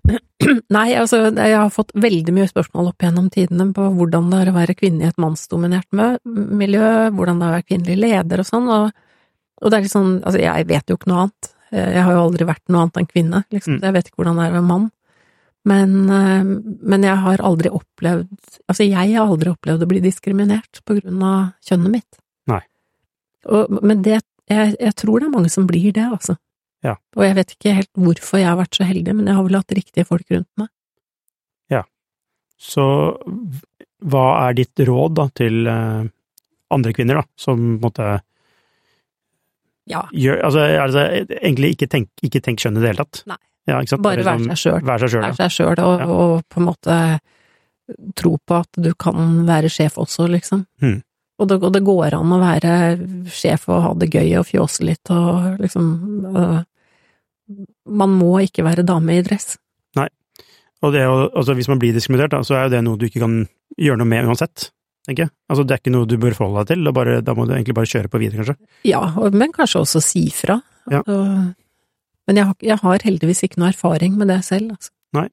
Nei, 0.76 0.92
altså, 1.00 1.22
jeg 1.32 1.56
har 1.56 1.70
fått 1.72 1.90
veldig 1.96 2.34
mye 2.36 2.46
spørsmål 2.50 2.92
opp 2.92 3.02
gjennom 3.02 3.30
tidene 3.32 3.70
på 3.74 3.88
hvordan 3.96 4.28
det 4.30 4.42
er 4.44 4.50
å 4.52 4.56
være 4.58 4.76
kvinne 4.78 5.06
i 5.06 5.08
et 5.08 5.18
mannsdominert 5.18 5.88
miljø, 5.94 6.90
hvordan 7.16 7.40
det 7.40 7.46
er 7.48 7.50
å 7.50 7.56
være 7.56 7.66
kvinnelig 7.70 7.98
leder 8.02 8.42
og 8.44 8.46
sånn, 8.46 8.68
og, 8.70 8.90
og 9.62 9.72
det 9.72 9.78
er 9.78 9.86
litt 9.86 9.94
sånn, 9.94 10.12
altså, 10.22 10.42
jeg 10.44 10.68
vet 10.70 10.92
jo 10.92 10.98
ikke 11.00 11.10
noe 11.10 11.24
annet. 11.24 11.50
Jeg 11.74 12.04
har 12.06 12.14
jo 12.14 12.26
aldri 12.28 12.46
vært 12.46 12.62
noe 12.70 12.84
annet 12.84 13.00
enn 13.00 13.08
kvinne, 13.10 13.40
liksom, 13.50 13.80
Mm. 13.80 13.80
jeg 13.88 13.94
vet 13.96 14.10
ikke 14.10 14.20
hvordan 14.20 14.36
det 14.38 14.44
er 14.44 14.52
å 14.52 14.58
være 14.60 14.68
mann. 14.68 14.90
Men, 15.64 15.94
eh, 16.12 16.44
men 16.92 17.02
jeg 17.08 17.16
har 17.24 17.40
aldri 17.40 17.72
opplevd, 17.72 18.28
altså 18.68 18.84
jeg 18.84 19.16
har 19.16 19.24
aldri 19.24 19.50
opplevd 19.50 19.82
å 19.82 19.88
bli 19.88 20.02
diskriminert 20.04 20.82
på 20.84 21.00
grunn 21.00 21.22
av 21.24 21.54
kjønnet 21.64 21.90
mitt. 21.96 22.18
Nei. 22.52 22.60
Og, 23.48 23.80
men 23.82 24.02
det, 24.04 24.20
jeg, 24.52 24.76
jeg 24.76 24.94
tror 25.00 25.20
det 25.24 25.30
er 25.30 25.32
mange 25.38 25.50
som 25.50 25.66
blir 25.66 25.88
det, 25.96 26.04
altså. 26.04 26.36
Ja. 26.84 26.94
Og 27.16 27.24
jeg 27.24 27.36
vet 27.38 27.54
ikke 27.56 27.72
helt 27.78 27.90
hvorfor 27.96 28.40
jeg 28.42 28.48
har 28.50 28.58
vært 28.60 28.76
så 28.76 28.84
heldig, 28.84 29.14
men 29.16 29.30
jeg 29.30 29.38
har 29.38 29.46
vel 29.46 29.56
hatt 29.56 29.72
riktige 29.76 30.04
folk 30.08 30.28
rundt 30.34 30.50
meg. 30.60 30.68
Ja. 31.72 31.82
Så 32.60 32.84
hva 34.04 34.24
er 34.44 34.58
ditt 34.58 34.82
råd 34.84 35.14
da 35.16 35.24
til 35.32 35.64
eh, 35.70 36.04
andre 36.76 36.92
kvinner, 36.96 37.22
da, 37.22 37.26
som 37.40 37.78
måte 37.80 38.18
Ja. 39.88 40.02
gjør 40.12 40.42
Altså, 40.44 40.60
altså 40.80 41.02
egentlig 41.40 41.74
ikke 41.74 41.88
tenk, 41.92 42.08
ikke 42.24 42.40
tenk 42.44 42.60
kjønn 42.60 42.78
i 42.78 42.84
det 42.84 42.92
hele 42.92 43.04
tatt. 43.04 43.22
Nei. 43.28 43.40
Ja? 43.68 43.80
Bare 43.96 44.20
være 44.24 44.38
liksom 44.38 44.52
seg 44.52 44.60
sjøl. 44.60 44.84
Være 44.84 45.08
seg 45.08 45.14
sjøl, 45.14 45.24
ja. 45.24 45.48
seg 45.48 45.64
og, 45.80 46.00
Ja. 46.00 46.06
og 46.06 46.44
på 46.52 46.60
en 46.60 46.68
måte 46.68 46.98
tro 48.16 48.36
på 48.44 48.60
at 48.60 48.68
du 48.80 48.92
kan 48.94 49.44
være 49.48 49.68
sjef 49.72 49.96
også, 50.00 50.28
liksom. 50.28 50.66
Hmm. 50.80 51.02
Og, 51.38 51.48
det, 51.48 51.58
og 51.62 51.72
det 51.74 51.82
går 51.84 52.14
an 52.16 52.32
å 52.32 52.38
være 52.40 52.74
sjef 53.28 53.68
og 53.68 53.82
ha 53.82 53.92
det 53.98 54.10
gøy 54.12 54.36
og 54.38 54.46
fjåse 54.46 54.84
litt 54.86 55.10
og 55.10 55.58
liksom 55.60 55.88
øh, 56.30 56.60
Man 57.86 58.14
må 58.16 58.32
ikke 58.44 58.64
være 58.64 58.84
dame 58.86 59.18
i 59.18 59.22
dress. 59.26 59.56
Nei. 59.98 60.08
Og 60.82 60.92
det, 60.94 61.02
å- 61.08 61.30
altså, 61.32 61.54
hvis 61.56 61.68
man 61.68 61.78
blir 61.82 61.92
diskriminert, 61.96 62.30
da, 62.32 62.40
så 62.46 62.56
er 62.58 62.64
jo 62.68 62.74
det 62.76 62.82
noe 62.84 62.96
du 63.00 63.06
ikke 63.08 63.20
kan 63.24 63.36
gjøre 63.80 63.98
noe 64.00 64.08
med 64.08 64.24
uansett, 64.28 64.70
tenker 65.06 65.26
jeg. 65.26 65.32
Altså, 65.50 65.64
det 65.66 65.76
er 65.76 65.82
ikke 65.82 65.92
noe 65.94 66.08
du 66.08 66.16
bør 66.20 66.36
forholde 66.38 66.64
deg 66.64 66.74
til, 66.76 66.88
og 66.88 66.94
bare, 66.96 67.18
da 67.24 67.34
må 67.36 67.46
du 67.48 67.52
egentlig 67.56 67.74
bare 67.76 67.90
kjøre 67.92 68.10
på 68.12 68.20
videre, 68.22 68.40
kanskje. 68.44 68.56
Ja, 68.88 69.02
men 69.32 69.52
kanskje 69.52 69.80
også 69.84 70.02
si 70.04 70.24
fra. 70.34 70.60
Ja. 70.90 71.00
Altså, 71.04 71.54
men 72.26 72.36
jeg 72.40 72.46
har, 72.48 72.54
jeg 72.64 72.78
har 72.80 72.98
heldigvis 73.04 73.42
ikke 73.44 73.60
noe 73.60 73.68
erfaring 73.74 74.16
med 74.16 74.28
det 74.32 74.40
selv, 74.44 74.72
altså. 74.78 74.90
Eh, 75.20 75.28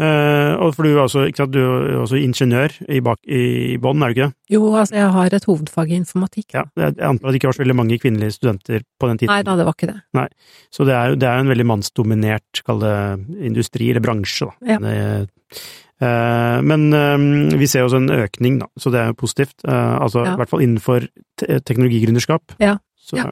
og 0.00 0.72
for 0.74 0.82
du 0.82 0.90
er 0.90 1.02
også, 1.04 1.28
sant, 1.36 1.52
du 1.54 1.60
er 1.62 2.00
også 2.00 2.18
ingeniør 2.18 2.72
i, 2.90 2.98
bak, 3.04 3.20
i 3.30 3.76
bånn, 3.78 4.02
er 4.02 4.10
du 4.10 4.14
ikke 4.16 4.26
det? 4.26 4.34
Jo, 4.56 4.62
altså, 4.74 4.96
jeg 4.98 5.12
har 5.14 5.36
et 5.38 5.46
hovedfag 5.46 5.92
i 5.92 5.98
informatikk. 6.00 6.48
Ja, 6.56 6.64
jeg 6.80 6.96
antar 6.98 7.28
at 7.28 7.32
det 7.34 7.38
ikke 7.38 7.50
var 7.52 7.58
så 7.58 7.62
veldig 7.62 7.76
mange 7.78 7.98
kvinnelige 8.02 8.34
studenter 8.34 8.82
på 8.98 9.10
den 9.10 9.22
tiden. 9.22 9.30
Nei 9.30 9.44
da, 9.46 9.54
det 9.60 9.68
var 9.68 9.76
ikke 9.78 9.92
det. 9.92 10.26
Så 10.74 10.86
det 10.88 10.96
er 10.98 11.12
jo 11.14 11.20
det 11.22 11.30
en 11.30 11.52
veldig 11.52 11.66
mannsdominert, 11.70 12.62
kall 12.66 12.82
det, 12.82 12.96
industri, 13.46 13.92
eller 13.92 14.02
bransje, 14.04 14.50
da. 14.50 14.74
Ja. 14.74 14.80
Det, 14.82 15.62
uh, 16.02 16.58
men 16.66 16.88
eh, 16.92 17.58
vi 17.60 17.68
ser 17.70 17.84
jo 17.84 17.92
også 17.92 18.02
en 18.02 18.10
økning, 18.18 18.58
da, 18.64 18.68
så 18.80 18.90
det 18.90 19.00
er 19.00 19.12
jo 19.12 19.20
positivt. 19.22 19.56
Eh, 19.62 19.94
altså 20.02 20.24
Ja. 20.26 20.34
i 20.34 20.42
hvert 20.42 20.50
fall 20.50 20.66
innenfor 20.66 21.06
te 21.38 21.60
teknologigründerskap. 21.62 22.58
Ja. 22.58 22.76
Så, 22.98 23.16
Ja. 23.22 23.30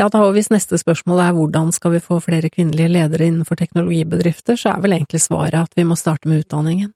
Ja, 0.00 0.06
da, 0.08 0.22
og 0.24 0.32
hvis 0.32 0.48
neste 0.52 0.78
spørsmål 0.80 1.20
er 1.20 1.34
hvordan 1.36 1.70
skal 1.76 1.92
vi 1.92 2.00
få 2.00 2.20
flere 2.24 2.48
kvinnelige 2.52 2.88
ledere 2.88 3.26
innenfor 3.28 3.58
teknologibedrifter, 3.60 4.56
så 4.56 4.72
er 4.72 4.80
vel 4.80 4.96
egentlig 4.96 5.20
svaret 5.20 5.58
at 5.60 5.76
vi 5.76 5.84
må 5.84 5.98
starte 6.00 6.30
med 6.30 6.46
utdanningen. 6.46 6.92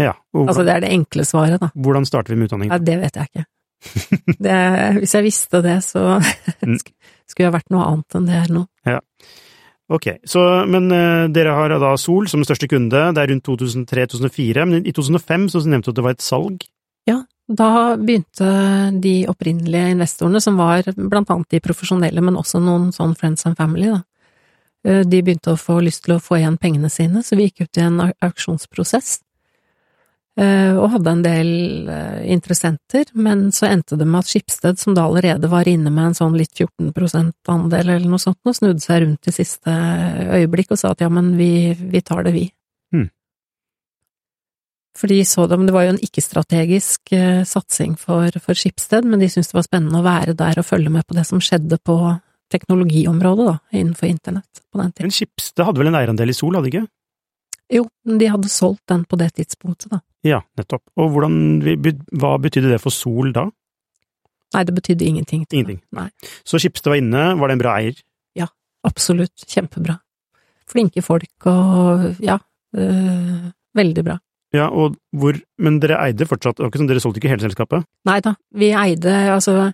Ja. 0.00 0.12
Og 0.34 0.48
Altså, 0.50 0.64
det 0.66 0.74
er 0.74 0.84
det 0.84 0.92
enkle 0.92 1.24
svaret, 1.24 1.60
da. 1.62 1.70
hvordan 1.74 2.04
starter 2.04 2.34
vi 2.34 2.40
med 2.40 2.50
utdanningen? 2.50 2.74
Ja, 2.74 2.78
det 2.82 3.00
vet 3.00 3.16
jeg 3.16 3.30
ikke. 3.30 3.46
Det, 4.40 4.58
hvis 5.00 5.14
jeg 5.14 5.24
visste 5.26 5.62
det, 5.64 5.78
så 5.84 6.04
Mm. 6.64 6.78
skulle 7.28 7.46
jeg 7.48 7.52
vært 7.56 7.72
noe 7.72 7.84
annet 7.88 8.16
enn 8.18 8.28
det 8.28 8.36
er 8.42 8.52
nå. 8.52 8.66
Ok, 9.92 10.06
så, 10.24 10.40
men 10.68 10.88
uh, 10.92 11.26
dere 11.28 11.52
har 11.52 11.74
da 11.80 11.90
Sol 12.00 12.28
som 12.28 12.44
største 12.44 12.68
kunde, 12.72 13.12
det 13.12 13.20
er 13.20 13.28
rundt 13.28 13.44
2003-2004, 13.44 14.64
men 14.64 14.86
i 14.88 14.92
2005 14.96 15.50
så 15.52 15.60
nevnte 15.68 15.90
du 15.90 15.92
at 15.92 15.98
det 15.98 16.04
var 16.06 16.16
et 16.16 16.24
salg. 16.24 16.64
Da 17.48 17.96
begynte 18.00 18.46
de 19.04 19.26
opprinnelige 19.28 19.90
investorene, 19.92 20.40
som 20.40 20.56
var 20.56 20.86
blant 20.96 21.28
annet 21.30 21.50
de 21.52 21.60
profesjonelle, 21.60 22.22
men 22.24 22.38
også 22.40 22.60
noen 22.62 22.88
sånn 22.92 23.12
friends 23.18 23.44
and 23.46 23.56
family, 23.58 23.90
da. 23.92 24.00
Eh, 24.84 25.02
De 25.04 25.20
begynte 25.22 25.52
å 25.52 25.60
få 25.60 25.80
lyst 25.84 26.04
til 26.04 26.16
å 26.16 26.22
få 26.22 26.38
igjen 26.38 26.56
pengene 26.58 26.90
sine, 26.90 27.22
så 27.22 27.36
vi 27.36 27.50
gikk 27.50 27.66
ut 27.66 27.76
i 27.76 27.84
en 27.84 28.00
auksjonsprosess. 28.22 29.20
eh, 30.36 30.72
Og 30.74 30.90
hadde 30.90 31.10
en 31.10 31.22
del 31.22 31.88
eh, 31.88 32.32
interessenter, 32.32 33.04
men 33.14 33.52
så 33.52 33.68
endte 33.68 33.96
det 33.96 34.06
med 34.06 34.20
at 34.24 34.26
Skipsted, 34.26 34.78
som 34.78 34.94
da 34.94 35.04
allerede 35.04 35.48
var 35.48 35.68
inne 35.68 35.90
med 35.92 36.06
en 36.06 36.14
sånn 36.14 36.36
litt 36.36 36.50
14% 36.58 37.32
andel 37.46 37.88
eller 37.88 38.08
noe 38.08 38.18
sånt, 38.18 38.40
og 38.44 38.56
snudde 38.56 38.80
seg 38.80 39.02
rundt 39.04 39.28
i 39.28 39.32
siste 39.36 39.70
øyeblikk 39.70 40.72
og 40.72 40.78
sa 40.78 40.90
at 40.90 41.00
ja, 41.00 41.08
men 41.08 41.36
vi, 41.36 41.74
vi 41.74 42.00
tar 42.00 42.24
det, 42.24 42.32
vi. 42.32 42.50
For 44.94 45.10
de 45.10 45.18
så 45.26 45.48
det, 45.50 45.58
men 45.58 45.66
det 45.66 45.74
var 45.74 45.88
jo 45.88 45.94
en 45.96 46.02
ikke-strategisk 46.06 47.12
eh, 47.16 47.42
satsing 47.48 47.96
for, 47.98 48.30
for 48.44 48.58
Skipsted, 48.58 49.08
men 49.10 49.22
de 49.22 49.28
syntes 49.32 49.50
det 49.50 49.58
var 49.58 49.66
spennende 49.66 49.98
å 49.98 50.06
være 50.06 50.36
der 50.38 50.60
og 50.62 50.68
følge 50.68 50.92
med 50.94 51.06
på 51.08 51.16
det 51.16 51.24
som 51.26 51.42
skjedde 51.42 51.80
på 51.82 51.96
teknologiområdet, 52.54 53.46
da, 53.48 53.56
innenfor 53.74 54.06
internett 54.06 54.62
på 54.70 54.78
den 54.78 54.92
tiden. 54.92 55.08
Men 55.08 55.16
Skipsted 55.16 55.66
hadde 55.66 55.82
vel 55.82 55.90
en 55.90 55.98
eierandel 55.98 56.30
i 56.30 56.36
Sol, 56.36 56.54
hadde 56.54 56.70
de 56.70 56.76
ikke? 56.76 56.86
Jo, 57.74 57.86
de 58.06 58.28
hadde 58.30 58.52
solgt 58.52 58.84
den 58.92 59.02
på 59.08 59.18
det 59.18 59.32
tidspunktet, 59.40 59.90
da. 59.96 60.00
Ja, 60.24 60.40
nettopp. 60.56 60.84
Og 61.00 61.10
hvordan, 61.12 61.36
hva 62.14 62.36
betydde 62.40 62.70
det 62.72 62.80
for 62.80 62.94
Sol 62.94 63.32
da? 63.34 63.48
Nei, 64.54 64.62
det 64.68 64.74
betydde 64.76 65.08
ingenting. 65.08 65.42
til. 65.48 65.58
Ingenting. 65.64 65.80
Nei, 65.96 66.08
Så 66.46 66.60
Skipsted 66.62 66.92
var 66.92 67.00
inne, 67.00 67.24
var 67.40 67.50
det 67.50 67.56
en 67.56 67.64
bra 67.64 67.74
eier? 67.80 67.98
Ja, 68.38 68.46
absolutt. 68.86 69.34
Kjempebra. 69.50 69.98
Flinke 70.70 71.02
folk 71.04 71.48
og 71.50 72.22
ja, 72.24 72.38
øh, 72.78 73.50
veldig 73.76 74.04
bra. 74.06 74.16
Ja, 74.54 74.68
og 74.70 74.94
hvor, 75.10 75.36
men 75.58 75.80
dere 75.82 75.98
eide 76.04 76.28
fortsatt, 76.30 76.56
det 76.56 76.62
var 76.64 76.70
ikke 76.70 76.82
sånn 76.82 76.90
dere 76.92 77.02
solgte 77.02 77.20
ikke 77.20 77.32
hele 77.32 77.46
selskapet? 77.48 77.86
Nei 78.06 78.20
da, 78.22 78.36
vi 78.54 78.70
eide 78.78 79.14
altså 79.34 79.72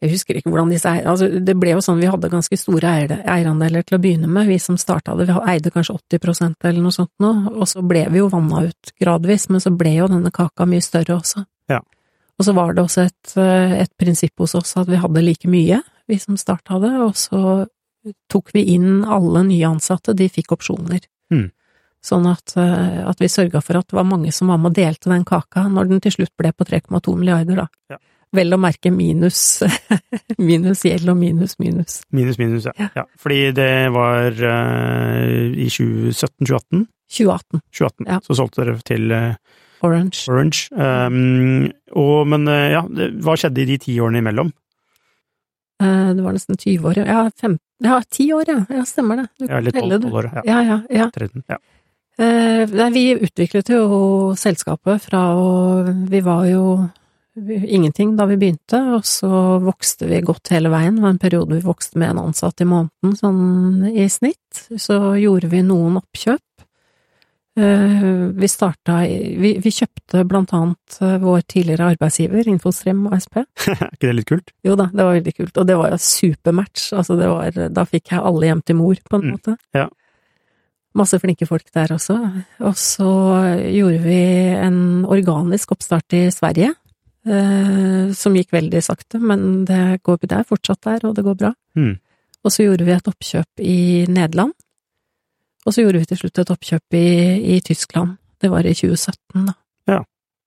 jeg 0.00 0.14
husker 0.14 0.38
ikke 0.38 0.48
hvordan 0.48 0.70
disse 0.72 0.88
eierne 0.88 1.12
Altså, 1.12 1.26
det 1.44 1.54
ble 1.60 1.74
jo 1.74 1.82
sånn 1.84 2.00
vi 2.00 2.08
hadde 2.08 2.30
ganske 2.32 2.56
store 2.56 2.92
eierandeler 3.20 3.84
til 3.84 3.98
å 3.98 4.00
begynne 4.00 4.30
med, 4.32 4.48
vi 4.48 4.56
som 4.62 4.78
starta 4.80 5.12
det. 5.18 5.26
Vi 5.28 5.36
eide 5.52 5.72
kanskje 5.74 5.98
80% 5.98 6.68
eller 6.70 6.80
noe 6.80 6.94
sånt 6.94 7.12
nå, 7.20 7.32
og 7.52 7.68
så 7.68 7.84
ble 7.84 8.06
vi 8.08 8.22
jo 8.22 8.30
vanna 8.32 8.64
ut 8.70 8.92
gradvis, 9.00 9.50
men 9.52 9.60
så 9.60 9.72
ble 9.76 9.92
jo 9.98 10.08
denne 10.08 10.32
kaka 10.32 10.64
mye 10.68 10.84
større 10.84 11.18
også. 11.18 11.44
Ja. 11.68 11.82
Og 12.40 12.48
så 12.48 12.56
var 12.56 12.72
det 12.72 12.86
også 12.86 13.04
et, 13.10 13.34
eh, 13.36 13.76
et 13.82 13.92
prinsipp 14.00 14.40
hos 14.40 14.56
oss 14.56 14.72
at 14.80 14.88
vi 14.88 15.00
hadde 15.02 15.24
like 15.26 15.52
mye, 15.52 15.82
vi 16.08 16.18
som 16.18 16.40
starta 16.40 16.80
det, 16.80 16.94
og 16.96 17.12
så 17.20 17.66
tok 18.32 18.54
vi 18.56 18.64
inn 18.72 19.04
alle 19.04 19.44
nye 19.50 19.68
ansatte, 19.68 20.16
de 20.16 20.30
fikk 20.32 20.56
opsjoner. 20.56 21.04
Hmm. 21.28 21.50
Sånn 22.00 22.24
at, 22.30 22.54
eh, 22.56 23.00
at 23.04 23.18
vi 23.20 23.28
sørga 23.28 23.60
for 23.62 23.76
at 23.76 23.90
det 23.90 23.96
var 23.98 24.06
mange 24.08 24.32
som 24.32 24.48
var 24.48 24.56
med 24.58 24.70
og 24.72 24.78
delte 24.78 25.10
den 25.12 25.24
kaka, 25.28 25.66
når 25.68 25.90
den 25.90 26.00
til 26.00 26.14
slutt 26.14 26.32
ble 26.40 26.52
på 26.56 26.64
3,2 26.64 27.12
milliarder, 27.18 27.60
da. 27.60 27.66
Ja. 27.92 27.98
Vel 28.32 28.54
å 28.54 28.58
merke 28.62 28.92
minus, 28.94 29.40
minus 30.38 30.84
gjeld 30.86 31.08
og 31.10 31.16
minus 31.18 31.56
minus. 31.58 31.98
Minus, 32.14 32.38
minus, 32.38 32.68
ja. 32.70 32.72
Ja. 32.78 32.88
ja. 33.02 33.04
Fordi 33.18 33.40
det 33.52 33.72
var 33.92 34.30
uh, 34.30 35.50
i 35.50 35.66
2017-2018? 35.66 36.86
2018, 37.10 37.60
2018, 37.74 38.06
Ja. 38.06 38.20
så 38.22 38.36
solgte 38.38 38.62
dere 38.64 38.76
til 38.86 39.10
uh, 39.10 39.34
Orange. 39.82 40.22
Orange. 40.30 40.68
Um, 40.78 41.66
og, 41.98 42.16
men 42.30 42.46
uh, 42.48 42.68
ja, 42.78 42.84
hva 43.20 43.34
skjedde 43.40 43.64
i 43.64 43.68
de 43.74 43.78
ti 43.82 43.98
årene 44.00 44.22
imellom? 44.22 44.52
Det 45.80 46.20
var 46.24 46.34
nesten 46.36 46.58
20 46.60 46.88
år, 46.90 46.98
ja. 47.08 47.20
Fem, 47.40 47.54
ja, 47.80 48.00
ti 48.12 48.26
år, 48.36 48.44
ja. 48.50 48.58
Ja, 48.68 48.82
stemmer 48.88 49.22
det. 49.22 49.26
Du 49.40 49.46
Ja, 49.46 49.60
litt 49.64 49.72
eller 49.74 49.80
telle 49.80 49.96
tolv 49.96 50.02
det. 50.02 50.08
tolv 50.10 50.18
år. 50.20 50.26
Ja. 50.34 50.42
Ja, 50.44 50.58
ja, 50.66 50.78
ja. 50.92 51.06
13, 51.14 51.44
ja. 51.48 51.56
Eh, 52.20 52.66
Nei, 52.76 52.90
vi 52.92 53.04
utviklet 53.16 53.70
jo 53.72 54.34
selskapet 54.36 55.06
fra 55.08 55.22
å 55.32 55.84
Vi 56.10 56.20
var 56.20 56.44
jo 56.50 56.64
ingenting 57.40 58.16
da 58.18 58.26
vi 58.28 58.36
begynte, 58.36 58.76
og 58.98 59.04
så 59.08 59.28
vokste 59.64 60.08
vi 60.10 60.18
godt 60.26 60.50
hele 60.52 60.68
veien. 60.72 60.96
Det 60.98 61.04
var 61.06 61.14
en 61.14 61.20
periode 61.22 61.54
vi 61.56 61.64
vokste 61.64 61.96
med 62.02 62.10
en 62.10 62.18
ansatt 62.26 62.60
i 62.60 62.66
måneden, 62.68 63.14
sånn 63.16 63.86
i 63.94 64.04
snitt. 64.12 64.66
Så 64.76 64.98
gjorde 65.22 65.48
vi 65.48 65.62
noen 65.64 65.96
oppkjøp. 66.02 66.42
Eh, 67.60 68.02
Vi 68.36 68.48
starta 68.48 68.98
Vi, 69.06 69.54
vi 69.62 69.70
kjøpte 69.74 70.24
blant 70.28 70.52
annet 70.52 70.98
eh, 71.00 71.16
vår 71.22 71.40
tidligere 71.48 71.88
arbeidsgiver, 71.94 72.46
Infostream 72.50 73.06
ASP. 73.14 73.40
er 73.70 73.88
ikke 73.94 74.10
det 74.10 74.14
litt 74.18 74.28
kult? 74.28 74.52
Jo 74.66 74.76
da, 74.76 74.90
det 74.92 75.06
var 75.06 75.16
veldig 75.16 75.34
kult, 75.38 75.56
og 75.62 75.66
det 75.70 75.78
var 75.80 75.94
jo 75.94 76.02
supermatch. 76.02 76.90
Altså, 76.98 77.16
det 77.16 77.30
var 77.30 77.56
Da 77.78 77.86
fikk 77.88 78.12
jeg 78.12 78.20
alle 78.26 78.50
hjem 78.50 78.62
til 78.66 78.76
mor, 78.82 79.00
på 79.08 79.16
en 79.16 79.24
Mm, 79.30 79.32
måte. 79.38 79.56
ja. 79.74 79.88
Masse 80.98 81.20
flinke 81.22 81.46
folk 81.46 81.68
der 81.74 81.92
også. 81.94 82.16
Og 82.66 82.76
så 82.78 83.10
gjorde 83.70 84.00
vi 84.02 84.20
en 84.58 85.04
organisk 85.06 85.70
oppstart 85.76 86.16
i 86.18 86.24
Sverige, 86.34 86.72
eh, 87.26 88.10
som 88.16 88.34
gikk 88.34 88.50
veldig 88.56 88.82
sakte, 88.82 89.20
men 89.22 89.64
det, 89.68 90.00
går, 90.02 90.18
det 90.26 90.40
er 90.40 90.48
fortsatt 90.48 90.82
der, 90.88 91.04
og 91.06 91.14
det 91.14 91.24
går 91.26 91.36
bra. 91.44 91.52
Mm. 91.78 91.94
Og 92.42 92.54
så 92.54 92.64
gjorde 92.64 92.86
vi 92.88 92.94
et 92.96 93.10
oppkjøp 93.10 93.62
i 93.62 93.78
Nederland, 94.10 94.54
og 95.66 95.74
så 95.76 95.84
gjorde 95.84 96.00
vi 96.00 96.08
til 96.08 96.22
slutt 96.22 96.40
et 96.40 96.50
oppkjøp 96.54 96.96
i, 96.96 97.08
i 97.54 97.60
Tyskland. 97.60 98.16
Det 98.40 98.48
var 98.50 98.64
i 98.64 98.72
2017, 98.74 99.44
da. 99.46 99.54
Ja. 99.90 100.00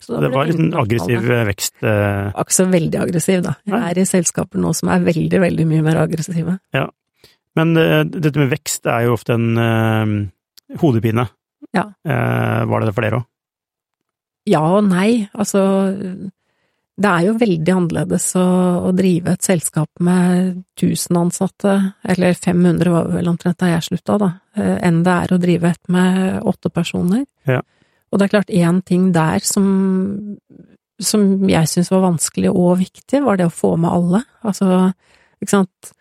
Så 0.04 0.20
Det 0.20 0.32
var 0.34 0.50
litt 0.50 0.60
en 0.60 0.74
aggressiv 0.76 1.30
eh, 1.32 1.46
vekst. 1.48 1.78
eh, 1.86 2.34
ikke 2.42 2.56
så 2.58 2.66
veldig 2.68 3.00
aggressiv, 3.06 3.44
da. 3.46 3.54
Jeg 3.70 3.80
er 3.80 4.02
i 4.02 4.06
selskaper 4.10 4.60
nå 4.60 4.74
som 4.76 4.92
er 4.92 5.06
veldig, 5.06 5.40
veldig 5.46 5.68
mye 5.70 5.86
mer 5.86 6.02
aggressive. 6.02 6.58
Men 7.60 7.74
uh, 7.78 8.02
dette 8.08 8.40
med 8.40 8.52
vekst 8.54 8.88
er 8.90 9.08
jo 9.08 9.18
ofte 9.18 9.38
en 9.38 9.58
uh, 9.60 10.78
hodepine. 10.82 11.28
Ja. 11.74 11.88
Uh, 12.06 12.64
var 12.70 12.82
det 12.82 12.90
det 12.90 12.96
for 12.96 13.08
dere 13.08 13.22
òg? 13.22 13.30
Ja 14.50 14.60
og 14.76 14.90
nei, 14.90 15.24
altså 15.32 15.62
det 16.94 17.10
er 17.10 17.28
jo 17.30 17.36
veldig 17.40 17.72
annerledes 17.74 18.26
å, 18.36 18.44
å 18.86 18.90
drive 18.94 19.34
et 19.34 19.46
selskap 19.46 20.02
med 20.04 20.50
1000 20.76 21.20
ansatte, 21.22 21.76
eller 22.04 22.36
500 22.36 22.92
var 22.92 23.08
vel 23.16 23.32
omtrent 23.32 23.62
da 23.64 23.72
jeg 23.72 23.86
slutta, 23.88 24.18
da, 24.20 24.28
enn 24.60 25.00
det 25.08 25.16
er 25.16 25.34
å 25.34 25.40
drive 25.42 25.72
et 25.72 25.94
med 25.96 26.44
åtte 26.52 26.70
personer. 26.76 27.24
Ja. 27.48 27.64
Og 28.14 28.20
det 28.20 28.28
er 28.28 28.34
klart 28.36 28.54
én 28.54 28.84
ting 28.86 29.08
der 29.16 29.42
som, 29.48 29.66
som 31.02 31.26
jeg 31.50 31.72
syns 31.72 31.90
var 31.90 32.04
vanskelig 32.04 32.52
og 32.52 32.78
viktig, 32.84 33.24
var 33.26 33.40
det 33.40 33.48
å 33.50 33.56
få 33.56 33.74
med 33.82 33.90
alle. 33.90 34.22
Altså, 34.46 34.92
ikke 35.42 35.56
sant, 35.56 35.94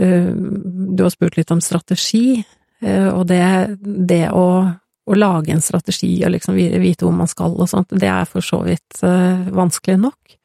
du 0.00 1.02
har 1.04 1.10
spurt 1.12 1.36
litt 1.36 1.50
om 1.52 1.60
strategi, 1.60 2.40
eh, 2.82 3.08
og 3.12 3.26
det, 3.28 3.42
det 3.84 4.26
å 4.32 4.46
å 5.10 5.16
lage 5.16 5.50
en 5.50 5.62
strategi 5.64 6.12
og 6.24 6.30
liksom 6.36 6.54
vite 6.54 7.06
hvor 7.06 7.14
man 7.16 7.30
skal 7.30 7.56
og 7.56 7.68
sånt, 7.70 7.90
det 7.98 8.08
er 8.10 8.28
for 8.30 8.44
så 8.44 8.60
vidt 8.62 9.00
eh, 9.06 9.48
vanskelig 9.50 9.96
nok. 10.04 10.36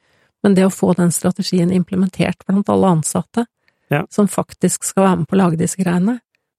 Men 0.46 0.56
det 0.58 0.66
å 0.66 0.74
få 0.74 0.94
den 0.98 1.12
strategien 1.14 1.74
implementert 1.74 2.46
blant 2.48 2.70
alle 2.74 2.96
ansatte, 2.98 3.46
Ja. 3.94 4.00
som 4.10 4.26
faktisk 4.26 4.84
skal 4.84 5.04
være 5.04 5.18
med 5.20 5.28
på 5.30 5.36
å 5.36 5.38
lage 5.44 5.60
disse 5.60 5.78
greiene, 5.78 6.16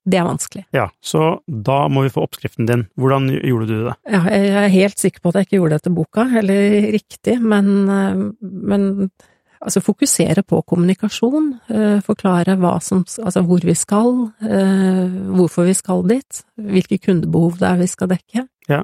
det 0.07 0.21
er 0.21 0.29
vanskelig. 0.29 0.65
Ja, 0.71 0.85
så 1.03 1.41
da 1.51 1.89
må 1.91 2.05
vi 2.05 2.13
få 2.15 2.23
oppskriften 2.23 2.69
din. 2.69 2.85
Hvordan 2.95 3.27
gjorde 3.35 3.67
du 3.67 3.75
det? 3.89 3.95
Ja, 4.07 4.21
jeg 4.31 4.53
er 4.61 4.69
helt 4.77 5.03
sikker 5.03 5.25
på 5.25 5.33
at 5.33 5.41
jeg 5.41 5.49
ikke 5.49 5.57
gjorde 5.59 5.81
det 5.81 5.83
til 5.89 5.97
boka, 5.97 6.27
eller 6.39 6.93
riktig, 6.95 7.41
men, 7.43 7.73
eh, 7.91 8.21
men 8.41 9.11
altså 9.67 9.83
fokusere 9.83 10.43
på 10.47 10.61
kommunikasjon, 10.71 11.49
eh, 11.75 11.99
forklare 12.07 12.55
hva 12.61 12.77
som, 12.83 13.03
altså 13.23 13.43
hvor 13.47 13.65
vi 13.67 13.75
skal, 13.75 14.13
eh, 14.47 15.17
hvorfor 15.37 15.67
vi 15.67 15.75
skal 15.75 16.05
dit, 16.07 16.43
hvilke 16.57 16.99
kundebehov 17.03 17.59
det 17.59 17.69
er 17.73 17.81
vi 17.83 17.87
skal 17.91 18.09
dekke, 18.15 18.47
Ja. 18.71 18.83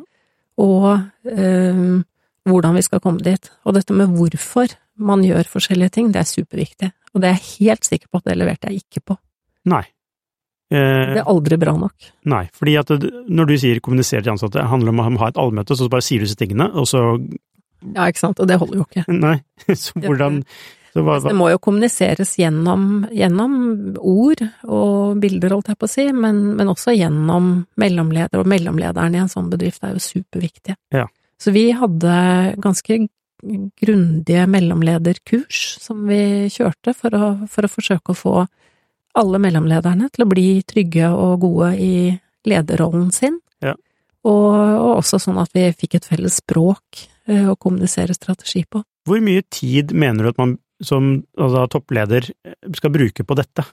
og 0.59 1.01
um, 1.25 2.05
hvordan 2.49 2.75
vi 2.75 2.83
skal 2.83 3.01
komme 3.01 3.23
dit. 3.23 3.51
Og 3.65 3.75
dette 3.75 3.95
med 3.95 4.09
hvorfor 4.11 4.75
man 4.99 5.23
gjør 5.23 5.47
forskjellige 5.49 5.91
ting, 5.95 6.13
det 6.13 6.21
er 6.21 6.29
superviktig, 6.29 6.93
og 7.15 7.23
det 7.23 7.31
er 7.31 7.39
jeg 7.39 7.69
helt 7.69 7.85
sikker 7.89 8.09
på 8.13 8.19
at 8.21 8.25
det 8.25 8.37
leverte 8.39 8.69
jeg 8.71 8.83
ikke 8.83 9.01
på. 9.13 9.17
Nei. 9.71 9.85
Eh, 10.73 11.15
Det 11.15 11.21
er 11.23 11.29
aldri 11.29 11.57
bra 11.61 11.73
nok. 11.77 11.95
nei, 12.25 12.49
fordi 12.53 12.77
at 12.81 12.89
når 13.29 13.47
du 13.47 13.55
sier 13.59 13.81
kommunisere 13.81 14.23
til 14.23 14.33
ansatte, 14.33 14.63
handler 14.67 14.91
det 14.93 14.99
om 14.99 15.17
å 15.17 15.19
ha 15.21 15.29
et 15.29 15.37
allmøte, 15.37 15.77
så 15.77 15.89
bare 15.89 16.03
sier 16.03 16.19
du 16.21 16.25
disse 16.27 16.37
tingene, 16.37 16.71
og 16.75 16.87
så 16.87 17.03
Ja, 17.83 18.07
ikke 18.07 18.23
sant, 18.23 18.41
og 18.43 18.49
det 18.51 18.61
holder 18.63 18.81
jo 18.81 18.87
ikke. 18.87 19.05
Nei, 19.27 19.37
så 19.75 19.99
hvordan 19.99 20.43
så 20.93 21.01
hva, 21.01 21.17
hva? 21.17 21.31
Det 21.31 21.37
må 21.39 21.49
jo 21.49 21.61
kommuniseres 21.63 22.35
gjennom, 22.37 23.07
gjennom 23.17 23.55
ord 23.97 24.43
og 24.69 25.21
bilder, 25.23 25.55
holdt 25.57 25.71
jeg 25.73 25.81
på 25.81 25.89
å 25.89 25.93
si, 25.93 26.05
men, 26.13 26.43
men 26.59 26.69
også 26.69 26.93
gjennom 26.93 27.55
mellomleder, 27.81 28.43
og 28.43 28.51
mellomlederen 28.53 29.17
i 29.17 29.23
en 29.23 29.33
sånn 29.33 29.49
bedrift 29.53 29.85
er 29.87 29.95
jo 29.97 30.05
superviktige. 30.05 30.77
Ja. 30.93 31.07
Så 31.41 31.55
vi 31.57 31.71
hadde 31.75 32.17
ganske 32.63 33.01
grundige 33.83 34.45
mellomlederkurs 34.47 35.63
som 35.83 36.05
vi 36.07 36.51
kjørte 36.53 36.95
for 36.95 37.17
å, 37.17 37.31
for 37.51 37.67
å 37.67 37.73
forsøke 37.73 38.13
å 38.13 38.19
få 38.19 38.35
alle 39.19 39.41
mellomlederne 39.43 40.09
til 40.13 40.25
å 40.25 40.31
bli 40.31 40.47
trygge 40.69 41.09
og 41.11 41.41
gode 41.43 41.73
i 41.81 41.95
lederrollen 42.49 43.11
sin. 43.15 43.41
Ja. 43.65 43.75
Og, 44.29 44.53
og 44.55 44.91
også 45.01 45.19
sånn 45.25 45.41
at 45.43 45.51
vi 45.57 45.67
fikk 45.75 45.99
et 45.99 46.07
felles 46.09 46.39
språk 46.41 47.07
å 47.29 47.55
kommunisere 47.57 48.17
strategi 48.17 48.65
på. 48.67 48.83
Hvor 49.07 49.23
mye 49.23 49.43
tid 49.51 49.93
mener 49.95 50.25
du 50.25 50.33
at 50.33 50.41
man 50.41 50.57
som 50.83 51.15
altså, 51.39 51.67
toppleder 51.77 52.27
skal 52.75 52.93
bruke 52.95 53.25
på 53.25 53.37
dette? 53.39 53.65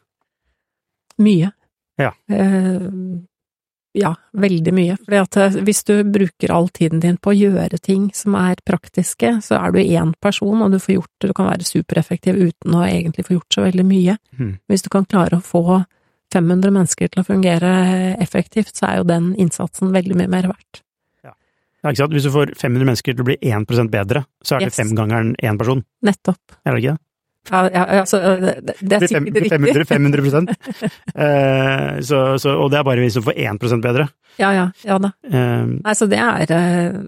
Mye. 1.20 1.52
Ja. 2.00 2.14
Eh, 2.32 2.88
ja, 3.94 4.16
veldig 4.32 4.74
mye. 4.74 4.98
At 5.20 5.38
eh, 5.38 5.58
hvis 5.66 5.84
du 5.88 5.96
bruker 6.08 6.54
all 6.54 6.70
tiden 6.74 7.02
din 7.04 7.18
på 7.18 7.34
å 7.34 7.38
gjøre 7.38 7.80
ting 7.82 8.10
som 8.16 8.38
er 8.40 8.62
praktiske, 8.66 9.40
så 9.44 9.58
er 9.60 9.74
du 9.74 9.80
én 9.82 10.14
person, 10.22 10.62
og 10.62 10.72
du 10.72 10.80
får 10.80 10.96
gjort 10.96 11.16
det, 11.18 11.32
du 11.32 11.38
kan 11.38 11.50
være 11.50 11.68
supereffektiv 11.68 12.38
uten 12.38 12.78
å 12.78 12.86
egentlig 12.86 13.26
få 13.28 13.40
gjort 13.40 13.58
så 13.58 13.66
veldig 13.66 13.88
mye. 13.88 14.20
Hmm. 14.38 14.54
Hvis 14.70 14.86
du 14.86 14.92
kan 14.94 15.10
klare 15.10 15.40
å 15.40 15.46
få 15.46 15.82
500 16.34 16.76
mennesker 16.76 17.10
til 17.10 17.24
å 17.24 17.28
fungere 17.28 17.74
effektivt, 18.22 18.76
så 18.78 18.92
er 18.92 19.00
jo 19.00 19.10
den 19.10 19.34
innsatsen 19.42 19.92
veldig 19.96 20.20
mye 20.22 20.32
mer 20.32 20.52
verdt. 20.52 20.84
Ja, 21.84 21.92
ikke 21.94 22.02
sant? 22.04 22.16
Hvis 22.16 22.26
du 22.28 22.32
får 22.34 22.54
500 22.60 22.88
mennesker 22.90 23.16
til 23.16 23.24
å 23.24 23.28
bli 23.30 23.38
1% 23.42 23.92
bedre, 23.94 24.26
så 24.44 24.58
er 24.58 24.66
det 24.66 24.74
Yes. 24.74 24.80
femgangeren 24.82 25.36
én 25.40 25.58
person, 25.58 25.84
Nettopp. 26.04 26.58
er 26.66 26.76
det 26.76 26.84
ikke 26.84 26.96
det? 26.98 27.02
Ja, 27.50 27.62
ja, 27.74 27.84
altså, 28.04 28.20
det, 28.20 28.76
det 28.84 28.98
er 28.98 29.06
sikkert 29.08 29.38
riktig. 29.40 29.50
500, 29.50 29.86
500 29.88 30.56
eh, 31.16 32.02
så, 32.06 32.20
så, 32.38 32.52
Og 32.60 32.68
det 32.70 32.78
er 32.80 32.84
bare 32.86 33.02
hvis 33.02 33.16
du 33.16 33.22
får 33.26 33.34
1% 33.40 33.82
bedre. 33.82 34.10
Ja, 34.38 34.52
ja, 34.54 34.66
ja 34.86 34.98
da. 35.02 35.14
Eh, 35.24 35.66
Nei, 35.80 35.96
så 35.98 36.06
det 36.12 36.20
er, 36.20 36.44
eh, 36.52 37.00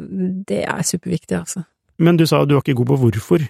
det 0.47 0.63
er 0.63 0.81
superviktig, 0.87 1.35
altså. 1.43 1.65
men 1.99 2.17
du 2.17 2.25
sa 2.25 2.45
du 2.45 2.55
var 2.55 2.63
ikke 2.63 2.79
god 2.79 2.93
på 2.93 2.99
hvorfor. 3.03 3.45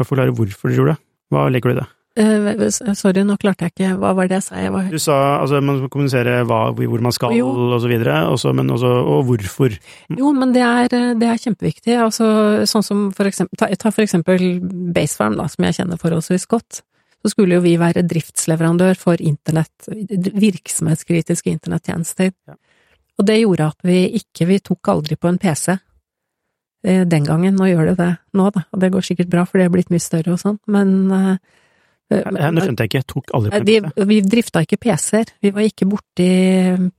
Forklare 0.00 0.32
hvorfor 0.34 0.70
du 0.70 0.78
gjorde 0.78 0.94
det. 0.94 1.02
Hva 1.34 1.48
legger 1.50 1.70
du 1.70 1.74
i 1.76 1.80
det? 1.82 1.88
Eh, 2.14 2.68
sorry, 2.94 3.24
nå 3.26 3.34
klarte 3.42 3.66
jeg 3.66 3.72
ikke 3.72 3.88
Hva 3.98 4.12
var 4.14 4.28
det 4.30 4.36
jeg 4.36 4.44
sa? 4.46 4.58
Jeg 4.62 4.70
var 4.70 4.84
Du 4.86 5.00
sa 5.02 5.14
altså 5.40 5.58
man 5.58 5.80
skal 5.80 5.90
kommunisere 5.90 6.34
hva, 6.46 6.60
hvor 6.70 7.00
man 7.02 7.14
skal 7.14 7.32
Jo. 7.34 7.48
og 7.50 7.80
så 7.82 7.88
videre, 7.90 8.20
også, 8.30 8.52
men 8.54 8.70
også 8.70 8.90
og 9.02 9.24
hvorfor. 9.26 9.74
Jo, 10.14 10.30
men 10.30 10.52
det 10.54 10.62
er, 10.62 10.94
det 11.18 11.26
er 11.26 11.40
kjempeviktig. 11.42 11.96
Altså, 11.98 12.28
sånn 12.70 12.86
som 12.86 13.00
for 13.16 13.26
eksempel, 13.26 13.58
ta, 13.58 13.66
ta 13.74 13.90
for 13.90 14.06
eksempel 14.06 14.44
Basefarm, 14.94 15.34
da, 15.40 15.48
som 15.50 15.66
jeg 15.66 15.74
kjenner 15.80 15.98
forholdsvis 15.98 16.46
godt. 16.46 16.84
Så 17.24 17.32
skulle 17.32 17.56
jo 17.58 17.64
vi 17.64 17.72
være 17.80 18.04
driftsleverandør 18.06 18.94
for 19.00 19.18
internett, 19.18 19.88
virksomhetskritiske 19.88 21.50
internettjenester. 21.50 22.30
Ja. 22.46 22.54
Og 23.18 23.26
det 23.26 23.40
gjorde 23.40 23.72
at 23.72 23.90
vi 23.90 23.98
ikke, 24.20 24.46
vi 24.52 24.60
tok 24.62 24.92
aldri 24.92 25.18
på 25.18 25.32
en 25.32 25.40
PC 25.42 25.72
eh, 25.74 27.02
den 27.10 27.26
gangen. 27.26 27.58
Nå 27.58 27.72
gjør 27.72 27.90
det 27.90 27.98
det 28.04 28.10
nå, 28.38 28.48
da, 28.54 28.66
og 28.70 28.86
det 28.86 28.92
går 28.94 29.08
sikkert 29.10 29.34
bra, 29.34 29.46
for 29.48 29.58
det 29.58 29.66
er 29.66 29.74
blitt 29.74 29.90
mye 29.90 30.02
større 30.06 30.36
og 30.36 30.42
sånn, 30.42 30.62
men 30.70 30.94
eh, 32.10 32.50
Nå 32.52 32.60
skjønte 32.64 32.84
jeg 32.84 32.90
ikke, 32.90 33.00
jeg 33.02 33.06
tok 33.14 33.34
aldri 33.34 33.50
på 33.50 33.64
vi, 33.68 33.80
PC. 33.80 34.06
vi 34.10 34.20
drifta 34.20 34.62
ikke 34.66 34.78
PC-er. 34.84 35.32
Vi 35.42 35.50
var 35.56 35.62
ikke 35.68 35.86
borti 35.88 36.28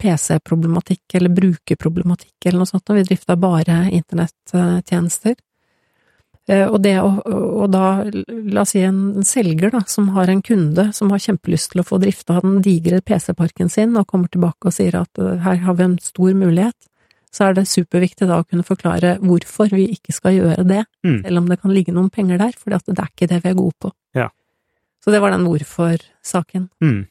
PC-problematikk 0.02 1.18
eller 1.20 1.30
brukerproblematikk 1.36 2.48
eller 2.50 2.62
noe 2.64 2.70
sånt, 2.70 2.90
og 2.90 2.96
vi 3.00 3.04
drifta 3.10 3.36
bare 3.40 3.82
internettjenester. 3.92 5.36
Eh, 6.48 6.68
Og 6.70 6.78
det 6.84 6.96
å, 7.02 7.10
og 7.26 7.72
da, 7.74 7.86
la 8.54 8.62
oss 8.62 8.76
si 8.76 8.82
en 8.86 9.24
selger 9.26 9.72
da, 9.74 9.82
som 9.90 10.10
har 10.14 10.30
en 10.30 10.44
kunde 10.46 10.92
som 10.94 11.10
har 11.10 11.20
kjempelyst 11.24 11.72
til 11.74 11.82
å 11.82 11.88
få 11.88 11.98
drifta 12.02 12.40
den 12.44 12.60
digre 12.66 13.00
PC-parken 13.02 13.70
sin, 13.74 13.96
og 13.98 14.06
kommer 14.08 14.30
tilbake 14.30 14.70
og 14.70 14.76
sier 14.76 15.00
at 15.02 15.18
eh, 15.22 15.40
her 15.42 15.64
har 15.66 15.74
vi 15.80 15.88
en 15.88 15.98
stor 16.04 16.34
mulighet, 16.38 16.78
så 17.36 17.50
er 17.50 17.58
det 17.58 17.66
superviktig 17.68 18.28
da 18.30 18.38
å 18.40 18.46
kunne 18.48 18.64
forklare 18.64 19.18
hvorfor 19.20 19.74
vi 19.74 19.90
ikke 19.98 20.14
skal 20.16 20.38
gjøre 20.38 20.64
det, 20.70 20.86
Mm. 21.06 21.18
selv 21.26 21.38
om 21.38 21.50
det 21.50 21.60
kan 21.62 21.74
ligge 21.74 21.92
noen 21.94 22.10
penger 22.10 22.38
der, 22.40 22.54
for 22.58 22.70
det 22.72 22.80
er 22.98 23.10
ikke 23.10 23.28
det 23.28 23.42
vi 23.44 23.50
er 23.50 23.58
gode 23.58 23.76
på. 23.82 23.92
Ja. 24.16 24.30
Så 25.06 25.14
det 25.14 25.20
var 25.22 25.30
den 25.36 25.46
hvorfor-saken. 25.46 26.70
Mm. 26.82 27.04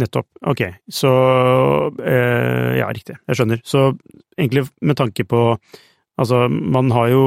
Nettopp. 0.00 0.26
Ok, 0.48 0.62
så 0.88 1.10
eh, 2.00 2.78
Ja, 2.80 2.86
riktig. 2.94 3.18
Jeg 3.28 3.36
skjønner. 3.36 3.60
Så 3.66 3.90
egentlig 4.38 4.66
med 4.80 4.96
tanke 4.96 5.26
på 5.28 5.42
Altså, 6.20 6.46
man 6.50 6.90
har 6.92 7.08
jo 7.08 7.20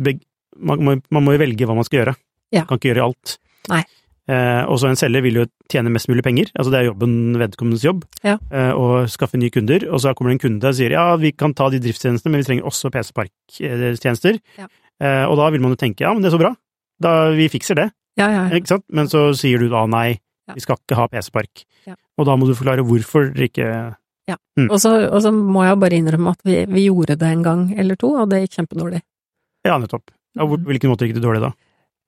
beg, 0.00 0.20
man, 0.56 1.02
man 1.12 1.24
må 1.24 1.34
jo 1.34 1.40
velge 1.42 1.66
hva 1.68 1.74
man 1.76 1.84
skal 1.84 1.98
gjøre. 2.00 2.14
Ja. 2.54 2.62
Man 2.62 2.68
kan 2.70 2.78
ikke 2.80 2.88
gjøre 2.94 3.04
alt. 3.10 3.34
Nei. 3.68 3.82
Eh, 4.30 4.62
og 4.70 4.78
så 4.80 4.88
en 4.88 4.96
selger 4.96 5.20
vil 5.26 5.40
jo 5.42 5.44
tjene 5.68 5.90
mest 5.92 6.08
mulig 6.08 6.22
penger, 6.24 6.48
altså 6.54 6.70
det 6.72 6.78
er 6.78 6.86
jobben 6.88 7.34
vedkommendes 7.40 7.82
jobb, 7.84 8.04
Ja. 8.24 8.36
eh, 8.54 8.70
å 8.72 9.02
skaffe 9.10 9.36
nye 9.40 9.50
kunder, 9.52 9.84
og 9.90 10.00
så 10.00 10.14
kommer 10.16 10.30
det 10.32 10.38
en 10.38 10.44
kunde 10.46 10.68
og 10.70 10.76
sier 10.78 10.94
ja, 10.94 11.04
vi 11.20 11.32
kan 11.36 11.52
ta 11.58 11.66
de 11.68 11.80
driftstjenestene, 11.82 12.30
men 12.32 12.40
vi 12.40 12.46
trenger 12.48 12.68
også 12.70 12.92
PC-parktjenester. 12.94 14.38
Ja. 14.60 14.68
Eh, 15.02 15.24
og 15.26 15.36
da 15.40 15.48
vil 15.52 15.60
man 15.64 15.74
jo 15.74 15.80
tenke 15.80 16.04
ja, 16.06 16.12
men 16.14 16.22
det 16.22 16.30
er 16.30 16.36
så 16.36 16.40
bra, 16.42 16.52
da 17.02 17.12
vi 17.36 17.48
fikser 17.52 17.76
det. 17.80 17.88
Ja, 18.20 18.28
ja, 18.30 18.42
ja. 18.50 18.58
Ikke 18.60 18.74
sant? 18.74 18.84
Men 18.92 19.08
så 19.10 19.30
sier 19.38 19.58
du 19.62 19.68
da 19.72 19.86
nei, 19.90 20.18
Ja. 20.50 20.54
vi 20.56 20.60
skal 20.64 20.76
ikke 20.80 20.96
ha 20.98 21.06
PC-park. 21.08 21.64
Ja. 21.86 21.94
Og 22.18 22.26
da 22.28 22.36
må 22.36 22.46
du 22.48 22.54
forklare 22.58 22.84
hvorfor 22.84 23.32
dere 23.32 23.48
ikke 23.48 23.70
Og 24.70 24.76
så, 24.78 24.90
og 25.10 25.22
så 25.24 25.30
må 25.34 25.64
jeg 25.64 25.78
bare 25.80 25.96
innrømme 25.98 26.30
at 26.36 26.40
vi, 26.46 26.60
vi 26.70 26.84
gjorde 26.86 27.16
det 27.18 27.26
en 27.32 27.42
gang 27.42 27.62
eller 27.80 27.96
to, 27.98 28.12
og 28.20 28.28
det 28.30 28.42
gikk 28.44 28.58
kjempedårlig. 28.60 29.00
Ja, 29.66 29.78
nettopp. 29.80 30.10
Ja, 30.38 30.44
hvor, 30.46 30.60
hvilken 30.68 30.90
måte 30.92 31.08
gikk 31.08 31.16
det 31.16 31.22
dårlig 31.24 31.40
da? 31.42 31.50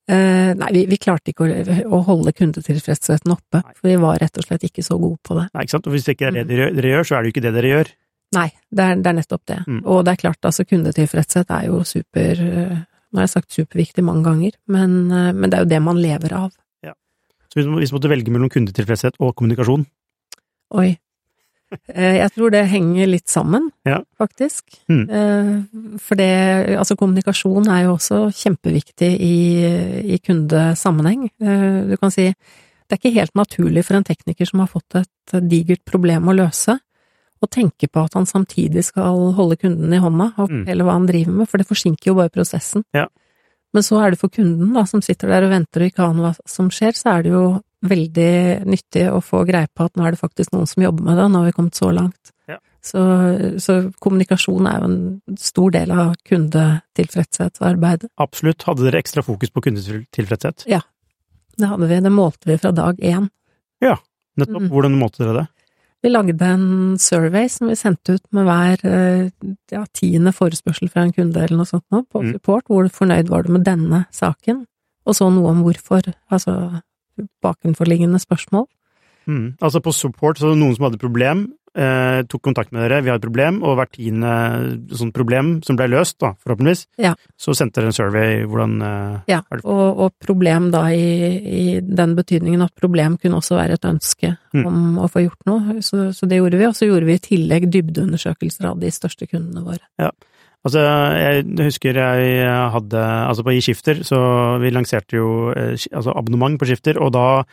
Eh, 0.07 0.51
nei, 0.59 0.69
vi, 0.75 0.83
vi 0.91 0.97
klarte 0.99 1.31
ikke 1.31 1.47
å, 1.47 1.75
å 1.97 1.99
holde 2.07 2.31
kundetilfredsheten 2.35 3.31
oppe, 3.33 3.61
Nei. 3.63 3.73
for 3.79 3.87
vi 3.89 3.95
var 4.03 4.19
rett 4.19 4.37
og 4.39 4.43
slett 4.45 4.63
ikke 4.67 4.83
så 4.83 4.97
gode 4.99 5.19
på 5.23 5.35
det. 5.39 5.45
Nei, 5.55 5.63
ikke 5.65 5.75
sant? 5.77 5.87
Og 5.87 5.95
hvis 5.95 6.07
det 6.07 6.15
ikke 6.17 6.27
er 6.29 6.37
det 6.37 6.43
Mm. 6.45 6.49
dere, 6.53 6.69
dere 6.77 6.91
gjør, 6.93 7.07
så 7.09 7.15
er 7.15 7.21
det 7.23 7.27
jo 7.29 7.33
ikke 7.35 7.43
det 7.47 7.53
dere 7.57 7.71
gjør. 7.73 7.91
Nei, 8.35 8.47
det 8.71 8.83
er, 8.87 8.95
det 9.03 9.07
er 9.11 9.17
nettopp 9.19 9.43
det. 9.51 9.59
Mm. 9.67 9.81
Og 9.85 9.99
det 10.05 10.11
er 10.13 10.21
klart, 10.23 10.39
altså 10.49 10.65
kundetilfredshet 10.67 11.51
er 11.57 11.67
jo 11.69 11.83
super 11.87 12.43
eh, 12.47 12.77
Nå 13.13 13.21
har 13.21 13.27
jeg 13.27 13.35
sagt 13.35 13.53
superviktig 13.53 14.03
mange 14.05 14.25
ganger, 14.25 14.55
men, 14.73 15.11
eh, 15.11 15.31
men 15.37 15.49
det 15.49 15.57
er 15.59 15.65
jo 15.67 15.69
det 15.75 15.81
man 15.85 16.01
lever 16.01 16.33
av. 16.33 16.51
Så 17.53 17.59
hvis, 17.59 17.67
man 17.69 17.83
måtte 17.93 18.09
velge 18.09 18.31
mellom 18.33 18.49
kundetilfredshet 18.49 19.19
og 19.21 19.35
kommunikasjon, 19.37 19.85
Oi. 20.73 20.95
Eh, 21.93 22.15
Jeg 22.17 22.31
tror 22.33 22.49
det 22.49 22.63
henger 22.71 23.05
litt 23.07 23.29
sammen, 23.29 23.69
Ja. 23.85 23.99
faktisk. 24.17 24.63
Mm. 24.89 25.03
Eh, 25.09 25.99
For 25.99 26.15
det, 26.15 26.75
altså 26.77 26.97
kommunikasjon 26.97 27.67
er 27.69 27.83
jo 27.83 27.93
også 27.93 28.33
kjempeviktig 28.33 29.11
i, 29.21 30.13
i 30.15 30.17
kundesammenheng. 30.17 31.29
Du 31.37 31.95
kan 31.97 32.09
si, 32.09 32.33
det 32.33 32.91
er 32.91 32.97
ikke 32.97 33.19
helt 33.19 33.35
naturlig 33.35 33.85
for 33.85 33.97
en 33.97 34.03
tekniker 34.03 34.49
som 34.49 34.59
har 34.59 34.67
fått 34.67 34.95
et 34.95 35.49
digert 35.49 35.85
problem 35.85 36.25
å 36.29 36.35
løse, 36.35 36.79
å 37.43 37.51
tenke 37.51 37.89
på 37.91 38.03
at 38.05 38.15
han 38.17 38.25
samtidig 38.29 38.83
skal 38.87 39.33
holde 39.37 39.57
kunden 39.61 39.93
i 39.93 39.99
hånda 40.01 40.33
og 40.37 40.49
Mm. 40.49 40.65
hva 40.65 40.91
han 40.95 41.05
driver 41.09 41.33
med, 41.41 41.49
for 41.49 41.57
det 41.61 41.67
forsinker 41.67 42.11
jo 42.11 42.15
bare 42.15 42.29
prosessen. 42.33 42.83
Ja. 42.93 43.07
Men 43.73 43.83
så 43.83 43.99
er 44.03 44.11
det 44.11 44.19
for 44.19 44.29
kunden, 44.29 44.73
da, 44.73 44.83
som 44.85 45.01
sitter 45.01 45.27
der 45.27 45.43
og 45.47 45.51
venter 45.51 45.81
og 45.81 45.89
ikke 45.91 46.05
aner 46.05 46.23
hva 46.27 46.33
som 46.45 46.69
skjer, 46.69 46.93
så 46.93 47.17
er 47.17 47.23
det 47.23 47.31
jo 47.31 47.61
veldig 47.83 48.65
nyttig 48.69 49.07
å 49.11 49.19
få 49.19 49.45
greie 49.45 49.67
på 49.73 49.85
at 49.85 49.95
nå 49.97 50.05
er 50.05 50.11
det 50.11 50.19
faktisk 50.21 50.53
noen 50.53 50.67
som 50.69 50.83
jobber 50.83 51.03
med 51.03 51.17
det, 51.17 51.25
nå 51.31 51.41
har 51.41 51.45
vi 51.49 51.55
kommet 51.57 51.75
så 51.75 51.89
langt. 51.91 52.31
Ja. 52.47 52.59
Så, 52.83 52.99
så 53.59 53.91
kommunikasjon 53.99 54.67
er 54.67 54.79
jo 54.79 54.85
en 54.91 55.21
stor 55.37 55.71
del 55.71 55.91
av 55.91 56.15
kundetilfredshetsarbeidet. 56.29 58.09
absolutt. 58.17 58.63
Hadde 58.63 58.85
dere 58.85 59.01
ekstra 59.01 59.23
fokus 59.23 59.49
på 59.51 59.63
kundetilfredshet? 59.65 60.65
Det 61.57 61.67
hadde 61.69 61.87
vi, 61.87 61.99
det 62.01 62.11
målte 62.11 62.49
vi 62.49 62.57
fra 62.57 62.71
dag 62.71 62.97
én. 62.97 63.29
Nettopp. 64.33 64.63
Mm. 64.63 64.69
Hvordan 64.73 64.95
målte 64.97 65.21
dere 65.21 65.33
det? 65.43 65.47
Vi 66.03 66.09
lagde 66.11 66.45
en 66.45 66.97
survey 66.99 67.47
som 67.49 67.69
vi 67.71 67.75
sendte 67.79 68.17
ut 68.17 68.25
med 68.35 68.43
hver 68.45 68.81
eh, 68.83 69.29
ja, 69.71 69.85
tiende 69.95 70.33
forespørsel 70.35 70.89
fra 70.91 71.05
en 71.05 71.13
kunde 71.15 71.39
eller 71.39 71.55
noe 71.61 71.69
sånt 71.69 71.85
nå, 71.95 72.03
på 72.11 72.21
Mm. 72.23 72.33
support. 72.33 72.65
Hvor 72.67 72.89
fornøyd 72.91 73.29
var 73.31 73.43
du 73.43 73.53
med 73.55 73.63
denne 73.63 74.05
saken? 74.11 74.65
Og 75.07 75.15
så 75.15 75.29
noe 75.31 75.49
om 75.51 75.63
hvorfor, 75.63 76.11
altså 76.31 76.81
bakenforliggende 77.43 78.19
spørsmål. 78.19 78.67
Mm. 79.27 79.55
Altså 79.61 79.81
på 79.83 79.93
support, 79.95 80.37
så 80.41 80.53
noen 80.55 80.75
som 80.75 80.85
hadde 80.89 80.99
problem, 81.01 81.45
eh, 81.75 82.21
tok 82.29 82.41
kontakt 82.45 82.71
med 82.71 82.83
dere, 82.83 83.01
vi 83.01 83.09
har 83.09 83.17
et 83.17 83.23
problem, 83.25 83.61
og 83.63 83.77
hvert 83.79 83.91
tiende 83.95 84.33
sånt 84.93 85.13
problem 85.15 85.55
som 85.65 85.77
ble 85.79 85.87
løst, 85.89 86.19
da, 86.21 86.33
forhåpentligvis, 86.43 86.85
Ja. 87.01 87.15
så 87.39 87.55
sendte 87.57 87.81
dere 87.81 87.89
en 87.89 87.97
survey 87.97 88.43
hvordan 88.45 88.75
eh, 88.81 89.19
Ja, 89.33 89.41
og, 89.63 89.99
og 90.05 90.11
problem 90.21 90.69
da 90.71 90.83
i, 90.93 90.99
i 91.39 91.79
den 91.81 92.15
betydningen 92.15 92.61
at 92.61 92.75
problem 92.75 93.17
kunne 93.17 93.39
også 93.41 93.57
være 93.57 93.73
et 93.79 93.85
ønske 93.89 94.35
Mm. 94.53 94.67
om 94.69 94.99
å 95.01 95.07
få 95.09 95.23
gjort 95.23 95.47
noe, 95.49 95.79
så, 95.81 96.11
så 96.13 96.27
det 96.29 96.37
gjorde 96.37 96.59
vi. 96.59 96.67
Og 96.67 96.75
så 96.77 96.85
gjorde 96.85 97.07
vi 97.07 97.15
i 97.17 97.23
tillegg 97.25 97.71
dybdeundersøkelser 97.73 98.67
av 98.69 98.77
de 98.79 98.91
største 98.93 99.25
kundene 99.25 99.63
våre. 99.65 99.81
Ja. 99.97 100.11
Altså, 100.63 100.79
jeg 100.79 101.43
husker 101.57 101.97
jeg 101.97 102.45
hadde 102.71 103.01
Altså, 103.27 103.43
på 103.43 103.51
i 103.51 103.59
Skifter, 103.65 104.03
så 104.05 104.19
vi 104.61 104.69
lanserte 104.71 105.17
jo 105.17 105.49
eh, 105.51 105.73
altså 105.91 106.13
abonnement 106.15 106.55
på 106.61 106.69
Skifter, 106.69 107.01
og 107.01 107.11
da 107.17 107.43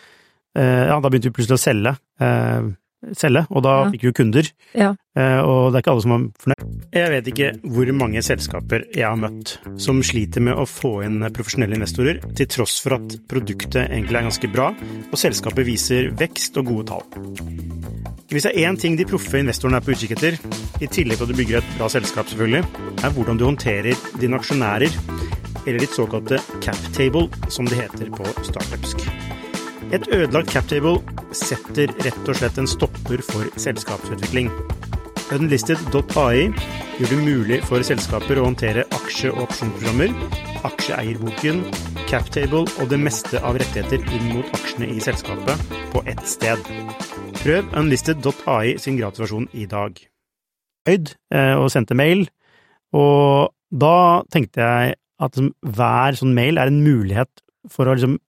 Ja, 0.56 0.98
da 0.98 1.08
begynte 1.08 1.30
vi 1.30 1.36
plutselig 1.38 1.58
å 1.58 1.62
selge. 1.62 1.92
Eh, 2.20 2.70
selge, 3.16 3.46
og 3.50 3.62
da 3.62 3.84
Ja. 3.84 3.90
fikk 3.90 4.02
vi 4.02 4.08
jo 4.10 4.12
kunder. 4.12 4.48
Ja. 4.74 4.94
Eh, 5.16 5.40
og 5.40 5.72
det 5.72 5.78
er 5.78 5.82
ikke 5.82 5.92
alle 5.92 6.02
som 6.02 6.12
er 6.12 6.28
fornøyd. 6.42 6.66
Jeg 6.92 7.10
vet 7.10 7.26
ikke 7.32 7.60
hvor 7.64 7.92
mange 7.94 8.22
selskaper 8.22 8.84
jeg 8.94 9.06
har 9.06 9.16
møtt 9.16 9.58
som 9.78 10.02
sliter 10.02 10.40
med 10.42 10.54
å 10.54 10.66
få 10.66 11.04
inn 11.04 11.20
profesjonelle 11.32 11.74
investorer, 11.78 12.20
til 12.34 12.46
tross 12.46 12.80
for 12.80 12.94
at 12.94 13.16
produktet 13.28 13.88
egentlig 13.88 14.16
er 14.18 14.28
ganske 14.28 14.52
bra, 14.52 14.68
og 14.70 15.16
selskapet 15.18 15.64
viser 15.64 16.10
vekst 16.12 16.56
og 16.58 16.66
gode 16.66 16.86
tall. 16.86 17.04
Hvis 18.30 18.42
det 18.42 18.54
er 18.54 18.70
én 18.70 18.78
ting 18.78 18.96
de 18.96 19.04
proffe 19.04 19.40
investorene 19.40 19.76
er 19.76 19.80
på 19.80 19.90
utkikk 19.94 20.12
etter, 20.12 20.38
i 20.80 20.86
tillegg 20.86 21.18
til 21.18 21.24
at 21.24 21.28
du 21.28 21.34
bygger 21.34 21.58
et 21.58 21.78
bra 21.78 21.88
selskap 21.88 22.26
selvfølgelig, 22.26 22.64
er 23.02 23.10
hvordan 23.10 23.38
du 23.38 23.44
håndterer 23.44 23.96
dine 24.20 24.38
aksjonærer, 24.38 24.90
eller 25.66 25.78
ditt 25.78 25.96
såkalte 25.96 26.38
cap 26.60 26.78
table, 26.92 27.28
som 27.48 27.66
det 27.66 27.80
heter 27.80 28.10
på 28.10 28.24
startupsk. 28.44 29.39
Et 29.90 30.04
ødelagt 30.14 30.52
captable 30.54 31.00
setter 31.34 31.90
rett 32.04 32.28
og 32.28 32.36
slett 32.38 32.58
en 32.62 32.68
stopper 32.70 33.22
for 33.26 33.48
selskapsutvikling. 33.58 34.50
Unlisted.ai 35.34 36.50
gjør 36.98 37.10
det 37.10 37.18
mulig 37.18 37.58
for 37.66 37.82
selskaper 37.86 38.38
å 38.38 38.44
håndtere 38.46 38.84
aksje- 38.94 39.32
og 39.32 39.48
opsjonsprogrammer, 39.48 40.14
aksjeeierboken, 40.68 41.64
captable 42.10 42.62
og 42.78 42.90
det 42.92 43.00
meste 43.02 43.42
av 43.42 43.58
rettigheter 43.58 44.06
inn 44.14 44.30
mot 44.36 44.54
aksjene 44.60 44.92
i 44.94 45.02
selskapet 45.02 45.66
på 45.90 46.04
ett 46.10 46.22
sted. 46.26 46.70
Prøv 47.42 47.74
Unlisted.ai 47.82 48.76
sin 48.78 48.98
gratisversjon 48.98 49.50
i 49.58 49.66
dag. 49.70 49.98
Øyd 50.86 51.14
eh, 51.34 51.54
og 51.58 51.70
sendte 51.74 51.98
mail, 51.98 52.28
og 52.94 53.50
da 53.70 54.22
tenkte 54.30 54.62
jeg 54.62 54.98
at 55.20 55.38
hver 55.66 56.18
sånn 56.18 56.34
mail 56.34 56.62
er 56.62 56.70
en 56.70 56.82
mulighet 56.82 57.42
for 57.70 57.90
å 57.90 57.98
liksom 57.98 58.20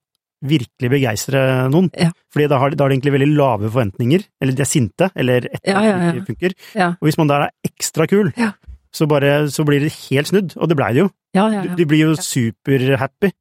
virkelig 0.43 0.89
begeistre 0.91 1.41
noen. 1.71 1.89
Ja. 1.97 2.09
Fordi 2.33 2.47
da 2.51 2.59
har, 2.59 2.69
de, 2.73 2.77
da 2.79 2.83
har 2.85 2.91
de 2.91 2.97
egentlig 2.97 3.13
veldig 3.15 3.29
lave 3.37 3.69
forventninger, 3.71 4.25
eller 4.41 4.53
de 4.57 4.63
er 4.65 4.69
sinte, 4.69 5.09
eller 5.15 5.47
et 5.47 5.59
eller 5.63 5.73
Ja, 5.73 5.83
ja, 5.87 5.95
annet 5.97 6.19
ikke 6.21 6.31
funker. 6.33 6.55
Ja. 6.75 6.89
Og 6.99 7.07
hvis 7.07 7.17
man 7.21 7.31
da 7.31 7.41
er 7.47 7.51
ekstra 7.71 8.07
kul, 8.11 8.33
Ja. 8.37 8.51
så, 8.93 9.07
bare, 9.09 9.47
så 9.49 9.65
blir 9.65 9.79
det 9.85 9.93
helt 10.09 10.27
snudd, 10.29 10.55
og 10.57 10.69
det 10.69 10.77
blei 10.77 10.91
det 10.93 11.05
jo. 11.05 11.09
Ja, 11.33 11.47
ja, 11.49 11.61
De, 11.63 11.69
ja. 11.71 11.75
de 11.79 11.85
blir 11.89 12.03
jo 12.05 12.15
superhappy. 12.19 13.31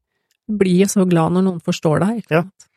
Blir 0.53 0.83
jo 0.85 0.91
så 0.91 1.05
glad 1.09 1.33
når 1.37 1.45
noen 1.49 1.61
forstår 1.65 2.01
deg, 2.07 2.23
ikke 2.25 2.37
Ja. 2.39 2.43
sant. 2.43 2.69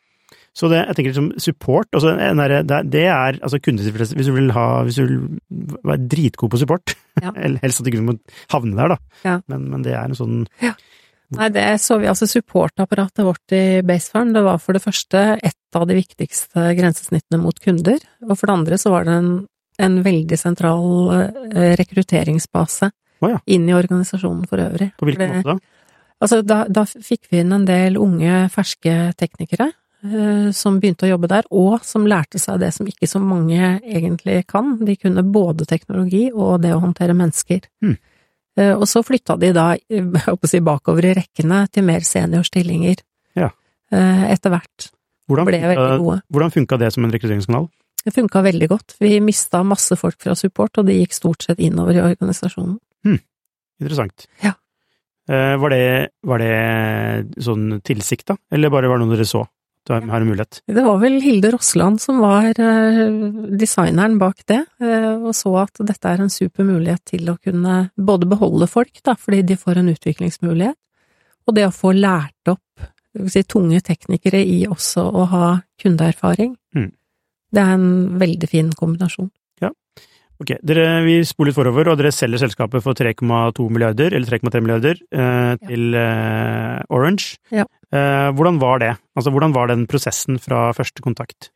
Så 0.55 0.69
det, 0.71 0.85
jeg 0.87 0.95
tenker 0.95 1.11
liksom 1.11 1.31
support, 1.43 1.87
altså 1.91 2.13
det, 2.15 2.77
det 2.89 3.01
er 3.11 3.35
altså 3.43 3.57
kundetilfredshet 3.59 4.15
Hvis 4.15 4.27
du 4.29 4.31
hvis 4.31 4.95
du 4.95 5.01
vil 5.03 5.39
være 5.83 6.07
dritgod 6.07 6.49
på 6.53 6.57
support, 6.61 6.95
Ja. 7.21 7.31
helst 7.63 7.79
at 7.81 7.85
du 7.85 7.91
ikke 7.91 8.03
må 8.07 8.15
havne 8.51 8.75
der, 8.77 8.87
da, 8.95 8.97
Ja. 9.25 9.41
men, 9.51 9.69
men 9.69 9.83
det 9.83 9.91
er 9.93 10.05
en 10.07 10.15
sånn 10.15 10.47
Nei, 11.33 11.49
det 11.49 11.65
så 11.81 11.97
vi 11.97 12.09
altså 12.09 12.27
supportapparatet 12.29 13.25
vårt 13.25 13.55
i 13.55 13.81
Basefarm. 13.85 14.33
Det 14.35 14.43
var 14.45 14.59
for 14.61 14.77
det 14.77 14.83
første 14.83 15.23
et 15.41 15.77
av 15.77 15.87
de 15.89 15.97
viktigste 15.97 16.69
grensesnittene 16.77 17.41
mot 17.41 17.57
kunder, 17.59 17.97
og 18.27 18.35
for 18.37 18.47
det 18.47 18.57
andre 18.59 18.79
så 18.79 18.93
var 18.93 19.07
det 19.07 19.15
en, 19.19 19.31
en 19.81 19.95
veldig 20.05 20.37
sentral 20.39 20.85
eh, 21.17 21.73
rekrutteringsbase 21.81 22.91
oh, 23.25 23.31
ja. 23.33 23.39
inn 23.45 23.65
i 23.69 23.75
organisasjonen 23.75 24.45
for 24.49 24.61
øvrig. 24.63 24.91
På 24.99 25.09
hvilken 25.09 25.25
det- 25.25 25.41
måte 25.41 25.55
da? 25.55 25.71
Altså, 26.23 26.39
da, 26.47 26.61
da 26.71 26.85
fikk 26.87 27.27
vi 27.27 27.41
inn 27.41 27.51
en 27.51 27.65
del 27.67 27.97
unge, 27.99 28.45
ferske 28.53 28.93
teknikere 29.19 29.67
eh, 29.67 30.47
som 30.55 30.77
begynte 30.79 31.09
å 31.09 31.09
jobbe 31.09 31.27
der, 31.27 31.47
og 31.51 31.83
som 31.83 32.07
lærte 32.07 32.39
seg 32.39 32.61
det 32.61 32.71
som 32.71 32.87
ikke 32.87 33.09
så 33.09 33.19
mange 33.19 33.73
egentlig 33.83 34.45
kan. 34.47 34.77
De 34.79 34.95
kunne 34.95 35.25
både 35.27 35.67
teknologi 35.67 36.29
og 36.31 36.61
det 36.63 36.71
å 36.71 36.79
håndtere 36.85 37.17
mennesker. 37.17 37.67
Hmm. 37.83 37.97
Eh, 38.55 38.71
og 38.71 38.87
så 38.87 39.03
flytta 39.03 39.35
de 39.39 39.51
da, 39.55 39.69
eh, 39.75 40.27
si, 40.51 40.61
bakover 40.63 41.09
i 41.09 41.15
rekkene 41.17 41.65
til 41.71 41.85
mer 41.87 42.05
seniorstillinger. 42.07 43.01
Ja. 43.39 43.51
Eh, 43.91 44.27
etter 44.31 44.53
hvert. 44.53 44.91
Hvordan 45.25 45.49
Ble 45.49 45.61
veldig 45.63 45.97
gode. 46.03 46.19
hvordan 46.29 46.53
funka 46.53 46.77
det 46.77 46.91
som 46.93 47.05
en 47.05 47.13
rekrutteringskanal? 47.13 47.67
Det 48.05 48.13
funka 48.13 48.43
veldig 48.45 48.67
godt. 48.69 48.95
Vi 49.01 49.17
mista 49.19 49.63
masse 49.65 49.97
folk 49.97 50.19
fra 50.21 50.35
support, 50.37 50.77
og 50.77 50.85
det 50.85 50.99
gikk 50.99 51.15
stort 51.17 51.41
sett 51.41 51.59
innover 51.59 51.97
i 51.97 52.03
organisasjonen. 52.05 52.77
Interessant. 53.81 54.27
Ja. 54.43 54.53
Var, 55.27 55.73
det, 55.73 56.11
var 56.23 56.39
det 56.39 57.41
sånn 57.41 57.81
tilsikta, 57.83 58.37
eller 58.53 58.69
bare 58.71 58.87
var 58.87 59.01
det 59.01 59.07
noe 59.07 59.17
dere 59.17 59.25
så? 59.25 59.41
Du 59.85 59.93
har 59.93 60.01
har 60.01 60.21
en 60.21 60.27
mulighet? 60.27 60.61
Det 60.65 60.81
var 60.81 60.97
vel 60.97 61.19
Hilde 61.21 61.51
Rossland 61.53 62.01
som 62.01 62.17
var 62.23 62.47
eh, 62.49 63.01
designeren 63.61 64.17
bak 64.17 64.41
det, 64.49 64.63
eh, 64.81 65.13
og 65.13 65.35
så 65.37 65.53
at 65.61 65.81
dette 65.85 66.09
er 66.09 66.23
en 66.23 66.33
super 66.33 66.65
mulighet 66.65 67.03
til 67.13 67.29
å 67.29 67.37
kunne 67.37 67.91
både 67.95 68.29
beholde 68.29 68.67
folk, 68.71 68.97
da, 69.05 69.13
fordi 69.13 69.43
de 69.45 69.59
får 69.61 69.81
en 69.81 69.91
utviklingsmulighet, 69.93 70.77
og 71.45 71.57
det 71.57 71.67
å 71.67 71.75
få 71.75 71.93
lært 71.93 72.49
opp 72.49 72.87
si, 73.29 73.43
tunge 73.43 73.81
teknikere 73.85 74.41
i 74.41 74.63
også 74.65 75.05
å 75.05 75.25
ha 75.31 75.47
kundeerfaring. 75.81 76.55
Mm. 76.75 76.89
Det 77.53 77.61
er 77.61 77.77
en 77.77 77.89
veldig 78.19 78.49
fin 78.49 78.71
kombinasjon. 78.75 79.29
Ok, 80.35 80.51
dere, 80.67 80.99
vi 81.05 81.19
spoler 81.23 81.53
litt 81.53 81.57
forover, 81.57 81.89
og 81.91 81.99
dere 81.99 82.11
selger 82.11 82.41
selskapet 82.41 82.83
for 82.83 82.97
3,2 82.97 83.69
milliarder, 83.71 84.11
eller 84.11 84.27
3,3 84.27 84.61
milliarder, 84.65 84.99
eh, 85.15 85.53
til 85.63 85.95
eh, 85.95 86.81
Orange. 86.91 87.37
Ja. 87.55 87.63
Eh, 87.95 88.31
hvordan 88.35 88.59
var 88.59 88.81
det? 88.83 88.93
Altså, 89.15 89.31
hvordan 89.31 89.55
var 89.55 89.71
den 89.71 89.85
prosessen 89.87 90.41
fra 90.43 90.67
første 90.75 91.05
kontakt? 91.05 91.51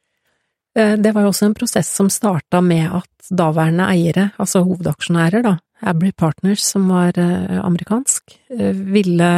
Eh, 0.76 0.96
Det 0.96 1.12
var 1.14 1.26
jo 1.26 1.34
også 1.34 1.50
en 1.50 1.58
prosess 1.58 1.92
som 1.92 2.08
starta 2.10 2.62
med 2.64 2.88
at 3.02 3.30
daværende 3.30 3.90
eiere, 3.92 4.32
altså 4.40 4.64
hovedaksjonærer, 4.64 5.44
da, 5.44 5.58
Abry 5.82 6.12
Partners, 6.12 6.64
som 6.64 6.88
var 6.88 7.20
eh, 7.20 7.60
amerikansk, 7.60 8.32
eh, 8.56 8.72
ville 8.74 9.30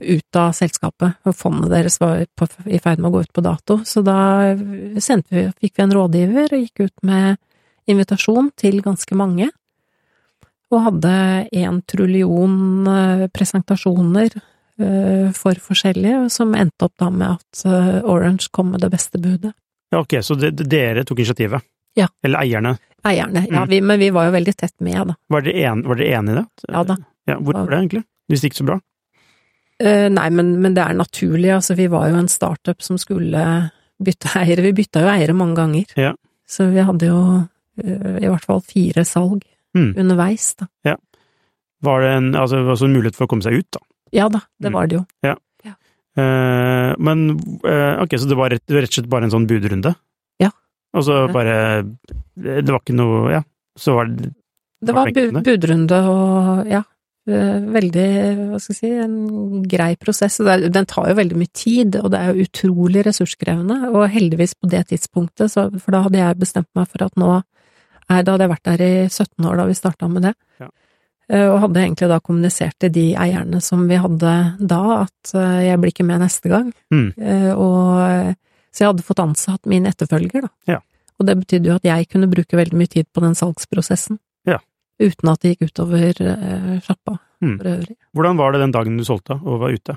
ut 0.00 0.36
av 0.36 0.54
selskapet, 0.54 1.18
og 1.26 1.34
fondet 1.34 1.70
deres 1.70 1.98
var 1.98 2.24
på, 2.38 2.46
i 2.66 2.78
ferd 2.78 3.02
med 3.02 3.10
å 3.10 3.14
gå 3.18 3.26
ut 3.26 3.34
på 3.34 3.42
dato. 3.42 3.80
Så 3.84 4.02
da 4.06 4.54
sendte 5.02 5.34
vi, 5.34 5.46
fikk 5.58 5.78
vi 5.78 5.86
en 5.88 5.94
rådgiver 5.98 6.54
og 6.54 6.66
gikk 6.66 6.86
ut 6.86 6.98
med 7.02 7.38
invitasjon 7.90 8.50
til 8.60 8.80
ganske 8.84 9.16
mange, 9.18 9.50
og 10.70 10.84
hadde 10.86 11.12
en 11.58 11.80
trullion 11.90 12.86
eh, 12.86 13.24
presentasjoner 13.34 14.36
eh, 14.38 15.32
for 15.34 15.58
forskjellige, 15.58 16.28
som 16.30 16.54
endte 16.54 16.86
opp 16.86 16.94
da 17.02 17.08
med 17.10 17.32
at 17.40 17.64
eh, 17.66 17.96
Orange 18.06 18.46
kom 18.54 18.70
med 18.74 18.84
det 18.84 18.92
beste 18.92 19.18
budet. 19.18 19.50
Ja, 19.90 20.04
ok, 20.04 20.20
så 20.22 20.36
de, 20.38 20.52
de- 20.54 20.68
dere 20.70 21.02
tok 21.04 21.18
initiativet? 21.24 21.66
Ja. 21.98 22.06
Eller 22.22 22.44
eierne? 22.44 22.76
Eierne, 23.02 23.46
ja, 23.50 23.64
Mm. 23.64 23.68
vi, 23.72 23.80
men 23.80 23.98
vi 23.98 24.10
var 24.14 24.28
jo 24.28 24.36
veldig 24.36 24.54
tett 24.60 24.76
med, 24.84 25.08
da. 25.10 25.14
Var 25.32 25.42
dere, 25.48 25.66
en, 25.72 25.82
enige 25.82 26.36
i 26.36 26.38
det? 26.38 26.46
Ja 26.70 26.84
da. 26.86 26.96
Ja, 27.26 27.38
hvor 27.40 27.56
var 27.56 27.66
det 27.72 27.78
egentlig? 27.80 28.04
Hvis 28.30 28.40
det 28.44 28.50
gikk 28.52 28.58
så 28.60 28.66
bra? 28.68 28.76
Uh, 29.80 30.06
nei, 30.12 30.26
men, 30.36 30.50
men 30.60 30.74
det 30.76 30.82
er 30.84 30.94
naturlig, 30.98 31.48
altså 31.56 31.74
vi 31.78 31.86
var 31.90 32.10
jo 32.12 32.18
en 32.20 32.28
startup 32.28 32.82
som 32.84 32.98
skulle 33.00 33.42
bytte 33.98 34.28
eiere. 34.36 34.62
Vi 34.68 34.74
bytta 34.76 35.02
jo 35.02 35.08
eiere 35.10 35.34
mange 35.34 35.56
ganger. 35.56 35.94
Ja. 35.98 36.12
Så 36.46 36.66
vi 36.70 36.84
hadde 36.84 37.08
jo 37.08 37.20
i 37.80 38.28
hvert 38.28 38.44
fall 38.44 38.60
fire 38.60 39.04
salg 39.08 39.42
Mm. 39.74 39.92
underveis, 39.96 40.56
da. 40.58 40.66
Var 41.82 42.00
det 42.02 42.08
en, 42.10 42.32
altså, 42.34 42.56
det 42.58 42.66
var 42.66 42.80
en 42.84 42.92
mulighet 42.96 43.14
for 43.16 43.24
å 43.24 43.30
komme 43.30 43.42
seg 43.46 43.54
ut, 43.60 43.68
da? 43.72 43.78
Ja 44.12 44.28
da, 44.28 44.40
det 44.60 44.68
Mm. 44.70 44.74
var 44.74 44.86
det 44.90 44.96
jo. 44.98 45.04
Eh, 46.18 46.94
men 46.98 47.20
uh, 47.64 48.02
ok, 48.02 48.16
så 48.18 48.26
det 48.28 48.36
var, 48.36 48.50
rett, 48.50 48.64
rett 48.66 48.88
og 48.90 48.96
slett 48.96 49.08
bare 49.08 49.28
en 49.28 49.30
sånn 49.30 49.46
budrunde? 49.46 49.92
Ja. 50.42 50.50
Og 50.92 51.04
så 51.06 51.20
Ja. 51.28 51.32
bare 51.32 51.84
Det 52.34 52.66
var 52.68 52.80
ikke 52.80 52.96
noe 52.98 53.30
Ja, 53.30 53.42
så 53.78 53.94
var 53.94 54.06
det 54.06 54.34
Det 54.82 54.92
Var 54.92 55.04
var 55.04 55.12
det 55.12 55.32
bu 55.32 55.40
budrunde 55.44 55.98
og 56.10 56.66
ja, 56.66 56.82
eh, 57.28 57.60
veldig, 57.60 58.08
hva 58.50 58.58
skal 58.60 58.74
jeg 58.74 58.80
si, 58.80 58.90
en 58.90 59.62
grei 59.62 59.94
prosess. 59.96 60.38
Den 60.38 60.86
tar 60.86 61.08
jo 61.10 61.14
veldig 61.14 61.36
mye 61.36 61.52
tid, 61.52 61.94
og 62.02 62.10
det 62.10 62.18
er 62.18 62.32
jo 62.34 62.44
utrolig 62.46 63.04
ressurskrevende. 63.04 63.92
Og 63.94 64.08
heldigvis 64.10 64.54
på 64.58 64.68
det 64.68 64.88
tidspunktet, 64.88 65.50
så, 65.52 65.68
for 65.80 65.92
da 65.92 66.02
hadde 66.02 66.16
jeg 66.18 66.38
bestemt 66.40 66.66
meg 66.74 66.88
for 66.88 67.04
at 67.04 67.14
nå 67.14 67.42
er, 68.10 68.22
Da 68.26 68.32
hadde 68.34 68.46
jeg 68.46 68.52
vært 68.52 68.68
der 68.68 68.82
i 68.86 68.92
17 69.08 69.46
år 69.50 69.56
da 69.60 69.64
vi 69.70 69.78
starta 69.78 70.08
med 70.10 70.22
det. 70.28 70.34
Ja. 70.60 70.68
Eh, 71.30 71.46
Og 71.52 71.60
hadde 71.64 71.80
egentlig 71.84 72.08
da 72.10 72.18
kommunisert 72.20 72.76
til 72.82 72.90
de 72.92 73.06
eierne 73.14 73.60
som 73.62 73.86
vi 73.88 73.96
hadde 74.02 74.34
da, 74.58 74.80
at 75.06 75.34
eh, 75.34 75.66
jeg 75.70 75.78
blir 75.80 75.92
ikke 75.94 76.06
med 76.08 76.20
neste 76.24 76.48
gang. 76.50 76.72
Mm. 76.90 77.08
Eh, 77.18 77.52
Og, 77.54 78.34
så 78.72 78.84
jeg 78.84 78.90
hadde 78.92 79.06
fått 79.06 79.22
ansatt 79.24 79.66
min 79.66 79.86
etterfølger, 79.86 80.42
da. 80.46 80.50
Ja. 80.66 80.78
Og 81.20 81.26
det 81.26 81.38
betydde 81.42 81.68
jo 81.68 81.74
at 81.76 81.84
jeg 81.84 82.08
kunne 82.08 82.30
bruke 82.32 82.56
veldig 82.56 82.76
mye 82.80 82.88
tid 82.88 83.06
på 83.12 83.20
den 83.20 83.34
salgsprosessen. 83.34 84.18
Ja. 84.48 84.58
Uten 85.00 85.28
at 85.32 85.40
det 85.42 85.54
gikk 85.56 85.70
utover 85.70 86.14
eh, 86.20 86.78
sjappa 86.84 87.18
Mm. 87.40 87.54
for 87.56 87.68
øvrig. 87.70 87.94
Hvordan 88.14 88.36
var 88.36 88.52
det 88.52 88.58
den 88.60 88.72
dagen 88.72 88.96
du 88.98 89.04
solgte 89.04 89.32
og 89.40 89.60
var 89.62 89.70
ute? 89.72 89.94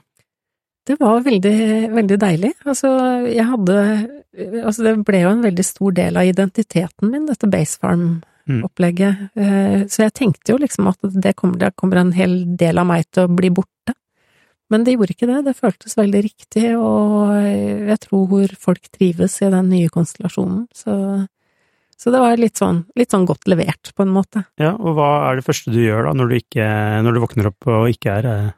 Det 0.88 0.96
var 1.00 1.20
veldig, 1.26 1.90
veldig 1.92 2.18
deilig. 2.22 2.54
Altså, 2.66 2.88
jeg 3.28 3.44
hadde 3.50 4.23
Altså, 4.34 4.82
det 4.86 4.96
ble 5.06 5.24
jo 5.24 5.34
en 5.34 5.44
veldig 5.46 5.66
stor 5.66 5.94
del 5.94 6.18
av 6.18 6.26
identiteten 6.26 7.12
min, 7.12 7.28
dette 7.30 7.50
Basefarm-opplegget. 7.54 9.28
Mm. 9.38 9.84
Så 9.94 10.08
jeg 10.08 10.16
tenkte 10.18 10.56
jo 10.56 10.62
liksom 10.62 10.90
at 10.90 11.06
det 11.14 11.36
kommer, 11.38 11.60
det 11.62 11.76
kommer 11.78 12.02
en 12.02 12.16
hel 12.18 12.40
del 12.58 12.82
av 12.82 12.90
meg 12.90 13.06
til 13.14 13.28
å 13.28 13.34
bli 13.34 13.52
borte. 13.54 13.94
Men 14.74 14.86
det 14.86 14.96
gjorde 14.96 15.14
ikke 15.14 15.30
det. 15.30 15.44
Det 15.46 15.54
føltes 15.58 15.98
veldig 16.00 16.24
riktig, 16.26 16.66
og 16.80 17.36
jeg 17.38 18.00
tror 18.08 18.26
hvor 18.32 18.58
folk 18.58 18.90
trives 18.96 19.38
i 19.46 19.52
den 19.54 19.70
nye 19.70 19.92
konstellasjonen. 19.94 20.66
Så, 20.74 20.96
så 22.00 22.14
det 22.14 22.22
var 22.24 22.42
litt 22.42 22.58
sånn, 22.58 22.84
litt 22.98 23.14
sånn 23.14 23.28
godt 23.30 23.46
levert, 23.52 23.94
på 23.94 24.06
en 24.06 24.14
måte. 24.16 24.48
Ja, 24.62 24.74
og 24.74 24.98
hva 24.98 25.12
er 25.28 25.38
det 25.38 25.46
første 25.46 25.74
du 25.74 25.78
gjør 25.84 26.10
da, 26.10 26.18
når 26.18 26.32
du, 26.32 26.38
ikke, 26.42 26.70
når 27.06 27.14
du 27.14 27.22
våkner 27.28 27.52
opp 27.52 27.70
og 27.70 27.90
ikke 27.94 28.18
er, 28.18 28.30
eh, 28.32 28.54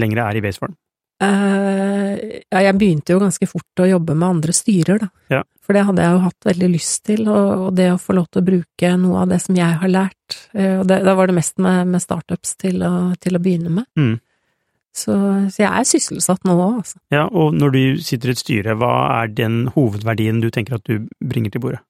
lenger 0.00 0.24
er 0.24 0.40
i 0.40 0.44
basefarm? 0.48 0.74
Eh, 1.20 2.40
ja, 2.48 2.62
jeg 2.64 2.76
begynte 2.80 3.12
jo 3.12 3.20
ganske 3.20 3.48
fort 3.48 3.82
å 3.82 3.88
jobbe 3.88 4.16
med 4.16 4.28
andre 4.36 4.54
styrer, 4.56 5.02
da. 5.02 5.10
Ja. 5.32 5.42
For 5.60 5.76
det 5.76 5.84
hadde 5.86 6.02
jeg 6.02 6.14
jo 6.16 6.22
hatt 6.24 6.48
veldig 6.48 6.70
lyst 6.72 7.04
til, 7.06 7.28
og, 7.28 7.66
det 7.76 7.90
å 7.92 8.00
få 8.00 8.16
lov 8.16 8.30
til 8.30 8.40
å 8.40 8.46
bruke 8.46 8.94
noe 8.98 9.20
av 9.22 9.34
det 9.34 9.38
som 9.44 9.58
jeg 9.58 9.78
har 9.82 9.92
lært, 9.92 10.38
eh, 10.56 10.78
og 10.80 10.88
det, 10.90 11.02
da 11.06 11.14
var 11.18 11.30
det 11.30 11.36
mest 11.36 11.60
med, 11.62 11.92
med 11.92 12.02
startups 12.02 12.56
til 12.62 12.82
å, 12.86 12.94
til 13.20 13.36
å 13.36 13.42
begynne 13.42 13.74
med. 13.76 13.88
Mm. 14.00 14.16
Så, 14.96 15.14
så 15.54 15.62
jeg 15.62 15.70
er 15.70 15.86
sysselsatt 15.86 16.48
nå 16.48 16.56
òg, 16.56 16.80
altså. 16.80 16.98
Ja, 17.14 17.28
og 17.28 17.54
når 17.54 17.76
du 17.76 17.82
sitter 18.02 18.32
i 18.32 18.34
et 18.34 18.42
styre, 18.42 18.74
hva 18.80 18.94
er 19.20 19.30
den 19.30 19.68
hovedverdien 19.76 20.40
du 20.42 20.48
tenker 20.50 20.80
at 20.80 20.88
du 20.88 21.06
bringer 21.20 21.54
til 21.54 21.62
bordet? 21.62 21.84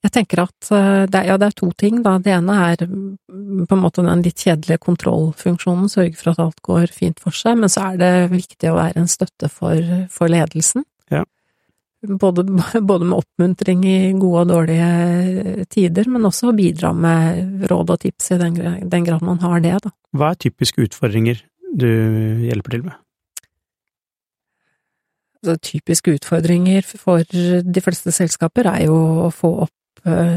Jeg 0.00 0.12
tenker 0.14 0.40
at 0.46 0.68
eh, 0.72 1.02
det, 1.12 1.18
er- 1.18 1.26
ja, 1.28 1.34
det 1.36 1.50
er 1.50 1.56
to 1.58 1.66
ting, 1.76 1.98
da. 2.04 2.14
Det 2.24 2.32
ene 2.32 2.54
er 2.70 2.84
mm, 2.88 3.66
på 3.68 3.76
en 3.76 3.82
måte 3.82 4.04
den 4.06 4.22
litt 4.24 4.40
kjedelige 4.40 4.80
kontrollfunksjonen, 4.86 5.90
sørge 5.92 6.16
for 6.16 6.32
at 6.32 6.40
alt 6.46 6.62
går 6.64 6.86
fint 6.94 7.20
for 7.20 7.36
seg, 7.36 7.58
men 7.60 7.68
så 7.72 7.90
er 7.90 7.98
det 8.00 8.12
viktig 8.32 8.70
å 8.72 8.78
være 8.78 9.02
en 9.02 9.10
støtte 9.12 9.50
for, 9.52 9.76
for 10.14 10.32
ledelsen. 10.32 10.86
Ja. 11.12 11.26
Både, 12.00 12.46
både 12.90 13.10
med 13.10 13.18
oppmuntring 13.18 13.84
i 13.84 13.98
gode 14.16 14.46
og 14.46 14.54
dårlige 14.54 15.66
tider, 15.76 16.08
men 16.08 16.24
også 16.30 16.48
å 16.48 16.56
bidra 16.56 16.94
med 16.96 17.66
råd 17.68 17.92
og 17.92 18.00
tips 18.06 18.32
i 18.32 18.38
den, 18.40 18.56
den 18.88 19.04
grad 19.04 19.20
man 19.26 19.42
har 19.44 19.60
det, 19.60 19.74
da. 19.84 19.92
Hva 20.16 20.32
er 20.32 20.40
typiske 20.46 20.80
utfordringer 20.88 21.42
du 21.76 21.86
hjelper 22.48 22.78
til 22.78 22.86
med? 22.88 22.96
Altså, 25.40 25.54
typiske 25.64 26.12
utfordringer 26.18 26.84
for 26.88 27.22
de 27.28 27.80
fleste 27.84 28.12
selskaper 28.12 28.66
er 28.72 28.86
jo 28.88 28.96
å 29.26 29.28
få 29.32 29.52
opp 29.66 29.76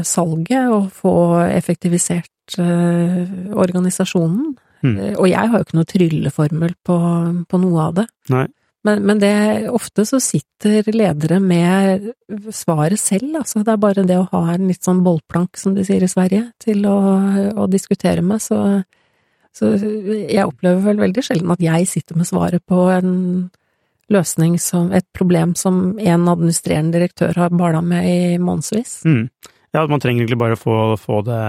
salget 0.04 0.68
og 0.72 0.90
få 0.92 1.14
effektivisert 1.48 2.58
uh, 2.58 3.24
organisasjonen. 3.56 4.52
Mm. 4.84 4.98
Og 5.16 5.24
jeg 5.30 5.48
har 5.48 5.56
jo 5.56 5.64
ikke 5.64 5.78
noe 5.78 5.88
trylleformel 5.88 6.74
på, 6.84 6.98
på 7.48 7.60
noe 7.62 7.88
av 7.88 7.96
det. 8.02 8.06
Nei. 8.34 8.46
Men, 8.84 9.00
men 9.08 9.20
det, 9.20 9.32
ofte 9.72 10.04
så 10.04 10.18
sitter 10.20 10.84
ledere 10.92 11.38
med 11.40 12.10
svaret 12.52 13.00
selv, 13.00 13.38
altså. 13.40 13.62
Det 13.64 13.72
er 13.72 13.80
bare 13.80 14.04
det 14.04 14.18
å 14.20 14.28
ha 14.28 14.42
en 14.52 14.68
litt 14.68 14.84
sånn 14.84 15.00
bollplank, 15.06 15.56
som 15.56 15.72
de 15.76 15.86
sier 15.88 16.04
i 16.04 16.10
Sverige, 16.10 16.50
til 16.60 16.84
å, 16.84 16.98
å 17.56 17.68
diskutere 17.72 18.20
med. 18.20 18.44
Så, 18.44 18.58
så 19.56 19.72
jeg 19.80 20.44
opplever 20.44 20.84
vel 20.84 21.00
veldig 21.06 21.24
sjelden 21.24 21.54
at 21.56 21.64
jeg 21.64 21.88
sitter 21.88 22.20
med 22.20 22.28
svaret 22.28 22.64
på 22.68 22.84
en 22.92 23.14
løsning 24.12 24.58
som 24.60 24.92
et 24.92 25.06
problem 25.16 25.54
som 25.56 25.96
en 25.96 26.28
administrerende 26.28 26.98
direktør 26.98 27.40
har 27.40 27.56
bala 27.56 27.80
med 27.80 28.04
i 28.04 28.36
månedsvis. 28.36 28.98
Mm. 29.08 29.30
Ja, 29.74 29.82
man 29.90 30.00
trenger 30.00 30.22
egentlig 30.22 30.38
bare 30.38 30.54
å 30.56 30.60
få, 30.60 30.74
få 31.02 31.20
det 31.26 31.40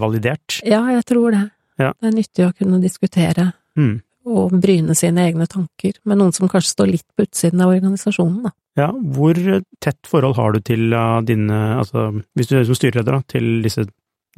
validert. 0.00 0.58
Ja, 0.66 0.80
jeg 0.90 1.04
tror 1.06 1.30
det. 1.36 1.44
Ja. 1.78 1.92
Det 1.94 2.08
er 2.10 2.16
nyttig 2.16 2.46
å 2.48 2.52
kunne 2.58 2.80
diskutere 2.82 3.52
Mm. 3.78 4.00
og 4.26 4.50
bryne 4.58 4.96
sine 4.98 5.22
egne 5.28 5.46
tanker 5.46 5.92
med 6.04 6.18
noen 6.18 6.32
som 6.34 6.48
kanskje 6.50 6.72
står 6.74 6.88
litt 6.90 7.06
på 7.16 7.22
utsiden 7.28 7.60
av 7.62 7.70
organisasjonen, 7.76 8.42
da. 8.48 8.50
Ja, 8.78 8.88
hvor 8.90 9.38
tett 9.80 10.06
forhold 10.10 10.34
har 10.36 10.52
du 10.52 10.60
til 10.66 10.92
uh, 10.92 11.20
dine, 11.22 11.78
altså 11.78 12.08
hvis 12.36 12.50
du 12.50 12.56
er 12.58 12.64
som 12.66 12.74
styreleder, 12.74 13.20
da, 13.20 13.22
til 13.30 13.62
disse 13.62 13.86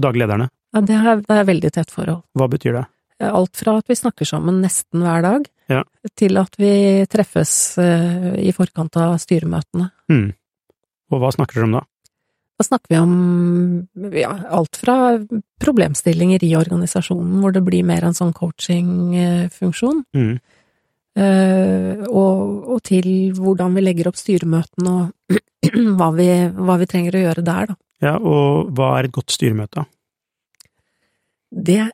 daglige 0.00 0.26
lederne? 0.26 0.50
Ja, 0.76 0.80
det 0.86 0.98
er, 1.00 1.22
det 1.24 1.38
er 1.40 1.48
veldig 1.48 1.72
tett 1.74 1.90
forhold. 1.90 2.22
Hva 2.36 2.48
betyr 2.52 2.76
det? 2.78 2.84
Alt 3.20 3.56
fra 3.60 3.74
at 3.80 3.88
vi 3.90 3.96
snakker 3.98 4.28
sammen 4.28 4.60
nesten 4.62 5.02
hver 5.04 5.24
dag, 5.24 5.48
Ja. 5.72 5.82
til 6.16 6.36
at 6.40 6.54
vi 6.60 7.04
treffes 7.10 7.78
eh, 7.78 8.36
i 8.44 8.52
forkant 8.56 8.96
av 8.96 9.16
styremøtene. 9.20 9.90
Mm. 10.12 10.30
Og 11.12 11.20
hva 11.20 11.32
snakker 11.34 11.60
dere 11.60 11.68
om 11.68 11.74
da? 11.80 11.82
Da 12.60 12.64
snakker 12.66 12.92
vi 12.92 12.98
om 13.00 13.88
ja, 14.12 14.34
alt 14.52 14.76
fra 14.76 14.94
problemstillinger 15.64 16.42
i 16.44 16.50
organisasjonen, 16.58 17.38
hvor 17.40 17.54
det 17.56 17.62
blir 17.64 17.86
mer 17.88 18.04
en 18.04 18.16
sånn 18.16 18.34
coaching-funksjon, 18.36 20.02
Mm. 20.12 20.34
eh, 21.16 22.02
og, 22.04 22.68
og 22.74 22.82
til 22.84 23.08
hvordan 23.38 23.72
vi 23.78 23.84
legger 23.86 24.10
opp 24.10 24.18
styremøtene 24.20 24.92
og 24.92 25.40
hva 25.96 26.10
vi, 26.18 26.26
hva 26.52 26.76
vi 26.82 26.88
trenger 26.90 27.16
å 27.16 27.22
gjøre 27.24 27.46
der, 27.48 27.72
da. 27.72 27.78
Ja, 28.04 28.12
og 28.18 28.74
hva 28.76 28.90
er 28.98 29.08
et 29.08 29.16
godt 29.16 29.32
styremøte? 29.32 29.86
Det 31.50 31.80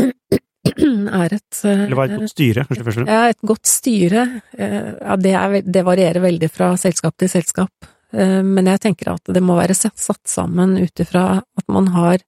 er 0.00 1.36
et 1.36 1.60
eh, 1.68 1.84
Eller 1.84 1.96
hva 2.00 2.08
er 2.08 2.16
et 2.16 2.20
godt 2.22 2.32
styre, 2.32 2.64
kanskje 2.64 2.88
først 2.88 2.96
og 2.96 3.04
fremst? 3.04 3.12
Ja, 3.12 3.28
et 3.28 3.46
godt 3.52 3.68
styre, 3.68 4.26
eh, 4.56 4.90
ja, 5.04 5.20
det, 5.20 5.36
er, 5.44 5.60
det 5.68 5.84
varierer 5.84 6.24
veldig 6.24 6.48
fra 6.52 6.72
selskap 6.80 7.20
til 7.20 7.28
selskap. 7.36 7.92
Eh, 8.12 8.42
Men 8.42 8.66
jeg 8.66 8.80
tenker 8.80 9.12
at 9.14 9.24
det 9.24 9.42
må 9.42 9.56
være 9.58 9.74
satt 9.74 10.26
sammen 10.28 10.76
ut 10.80 10.94
ifra 11.00 11.42
at 11.42 11.66
man 11.68 11.88
har 11.88 12.18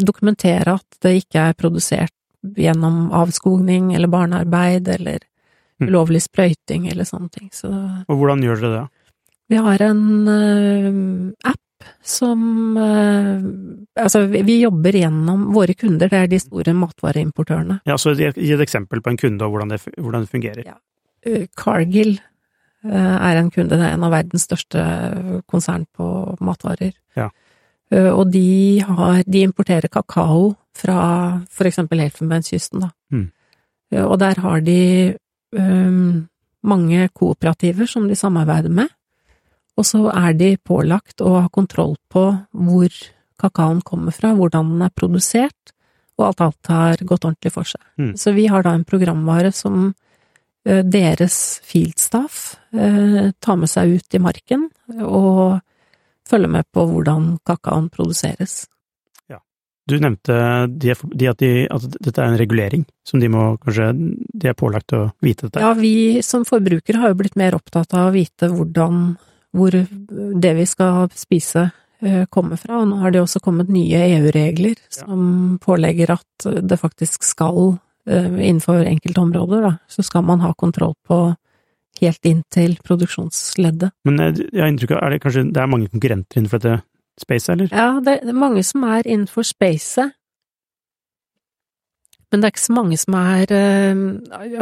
dokumentere 0.00 0.72
at 0.78 1.02
det 1.04 1.18
ikke 1.18 1.42
er 1.50 1.56
produsert 1.58 2.14
gjennom 2.56 3.10
avskogning 3.12 3.94
eller 3.94 4.08
barnearbeid 4.08 4.88
eller 4.88 5.26
Mm. 5.80 5.88
ulovlig 5.88 6.20
sprøyting 6.20 6.90
eller 6.90 7.04
sånne 7.08 7.30
ting. 7.32 7.48
Så 7.56 7.68
Og 7.72 8.18
hvordan 8.18 8.42
gjør 8.44 8.60
dere 8.60 8.72
det? 8.82 8.88
vi 9.48 9.56
har 9.56 9.80
en 9.80 10.28
uh, 10.28 11.32
app 11.48 11.86
som 12.04 12.76
uh, 12.76 13.40
Altså, 13.96 14.26
vi, 14.28 14.42
vi 14.42 14.58
jobber 14.60 14.92
gjennom 14.92 15.46
våre 15.54 15.72
kunder, 15.74 16.08
det 16.12 16.18
er 16.18 16.26
de 16.28 16.38
store 16.38 16.74
matvareimportørene. 16.76 17.80
Ja, 17.86 17.96
så 17.96 18.12
Gi 18.14 18.52
et 18.52 18.60
eksempel 18.60 19.00
på 19.00 19.08
en 19.08 19.16
kunde 19.16 19.40
og 19.42 19.52
hvordan 19.54 19.72
det, 19.72 19.80
hvordan 19.96 20.26
det 20.26 20.30
fungerer. 20.30 20.64
Ja. 20.66 20.76
Eh, 21.24 21.46
Cargill 21.56 22.18
er 22.84 23.36
en 23.36 23.50
kunde, 23.50 23.70
det 23.76 23.80
er 23.80 23.94
en 23.96 24.04
av 24.04 24.12
verdens 24.12 24.44
største 24.44 25.42
konsern 25.48 25.86
på 25.96 26.36
matvarer. 26.40 26.92
Ja. 27.16 27.30
Og 27.90 28.30
de 28.32 28.80
har 28.80 29.22
De 29.26 29.42
importerer 29.42 29.88
kakao 29.88 30.56
fra 30.76 31.00
for 31.50 31.68
eksempel 31.68 32.02
Elfenbenskysten, 32.06 32.86
da. 32.86 32.90
Mm. 33.12 33.28
Og 34.06 34.16
der 34.22 34.38
har 34.38 34.60
de 34.62 34.80
um, 35.56 36.28
mange 36.62 37.08
kooperativer 37.16 37.88
som 37.90 38.06
de 38.08 38.16
samarbeider 38.16 38.70
med. 38.70 38.90
Og 39.78 39.86
så 39.86 40.04
er 40.12 40.36
de 40.36 40.54
pålagt 40.56 41.22
å 41.24 41.34
ha 41.38 41.48
kontroll 41.52 41.96
på 42.12 42.24
hvor 42.52 43.00
kakaoen 43.40 43.80
kommer 43.86 44.14
fra, 44.14 44.34
hvordan 44.36 44.74
den 44.74 44.84
er 44.84 44.94
produsert, 44.94 45.74
og 46.20 46.26
at 46.28 46.42
alt 46.44 46.70
har 46.70 47.04
gått 47.08 47.24
ordentlig 47.24 47.52
for 47.54 47.68
seg. 47.68 47.80
Mm. 47.96 48.12
Så 48.20 48.34
vi 48.36 48.44
har 48.52 48.66
da 48.66 48.74
en 48.76 48.84
programvare 48.84 49.52
som 49.56 49.94
eh, 50.66 50.82
deres 50.84 51.60
fieldstaff 51.64 52.58
eh, 52.76 53.32
tar 53.40 53.60
med 53.60 53.72
seg 53.72 53.96
ut 53.96 54.18
i 54.18 54.20
marken 54.20 54.68
og 55.00 55.62
følger 56.28 56.52
med 56.52 56.68
på 56.74 56.84
hvordan 56.90 57.32
kakaoen 57.46 57.88
produseres. 57.94 58.66
Du 59.90 59.96
nevnte 59.98 60.36
de, 60.70 60.94
de 60.94 61.28
at, 61.30 61.42
de, 61.42 61.50
at 61.66 61.86
dette 61.98 62.22
er 62.22 62.30
en 62.30 62.38
regulering, 62.40 62.84
som 63.06 63.22
de 63.22 63.30
må 63.32 63.44
kanskje 63.64 63.90
De 63.94 64.50
er 64.50 64.56
pålagt 64.58 64.94
å 64.96 65.08
vite 65.24 65.48
dette. 65.48 65.62
Ja, 65.62 65.72
vi 65.78 66.22
som 66.26 66.46
forbrukere 66.48 67.02
har 67.02 67.12
jo 67.12 67.20
blitt 67.20 67.38
mer 67.40 67.56
opptatt 67.58 67.94
av 67.96 68.10
å 68.10 68.14
vite 68.14 68.50
hvordan, 68.52 69.14
hvor 69.56 69.74
det 69.74 70.54
vi 70.56 70.66
skal 70.68 71.10
spise 71.18 71.66
eh, 71.66 72.24
kommer 72.32 72.60
fra, 72.60 72.80
og 72.80 72.90
nå 72.90 73.02
har 73.02 73.14
det 73.14 73.24
også 73.24 73.42
kommet 73.44 73.72
nye 73.72 74.00
EU-regler 74.16 74.78
som 74.94 75.58
pålegger 75.62 76.16
at 76.16 76.50
det 76.62 76.80
faktisk 76.80 77.26
skal, 77.26 77.76
eh, 78.08 78.30
innenfor 78.30 78.86
enkelte 78.86 79.26
områder, 79.26 79.68
da, 79.68 79.76
så 79.90 80.06
skal 80.06 80.26
man 80.28 80.44
ha 80.46 80.54
kontroll 80.54 80.96
på 81.08 81.24
helt 82.00 82.28
inn 82.28 82.42
til 82.52 82.76
produksjonsleddet. 82.84 83.92
Men 84.08 84.22
eh, 84.22 84.44
jeg 84.46 84.62
har 84.62 84.72
inntrykk 84.72 84.96
av 84.96 85.04
er 85.04 85.14
det 85.14 85.22
kanskje 85.24 85.46
det 85.50 85.62
er 85.62 85.70
mange 85.70 85.90
konkurrenter 85.92 86.40
innenfor 86.40 86.62
dette 86.62 86.80
spacet, 87.22 87.52
eller? 87.54 87.70
Ja, 87.72 88.00
det 88.04 88.20
er 88.22 88.36
mange 88.36 88.64
som 88.66 88.84
er 88.88 89.06
innenfor 89.06 89.46
spacet. 89.46 90.16
Men 92.30 92.42
det 92.42 92.46
er 92.46 92.54
ikke 92.54 92.62
så 92.62 92.76
mange 92.76 92.96
som 93.00 93.16
er 93.18 93.50
eh, 93.50 94.02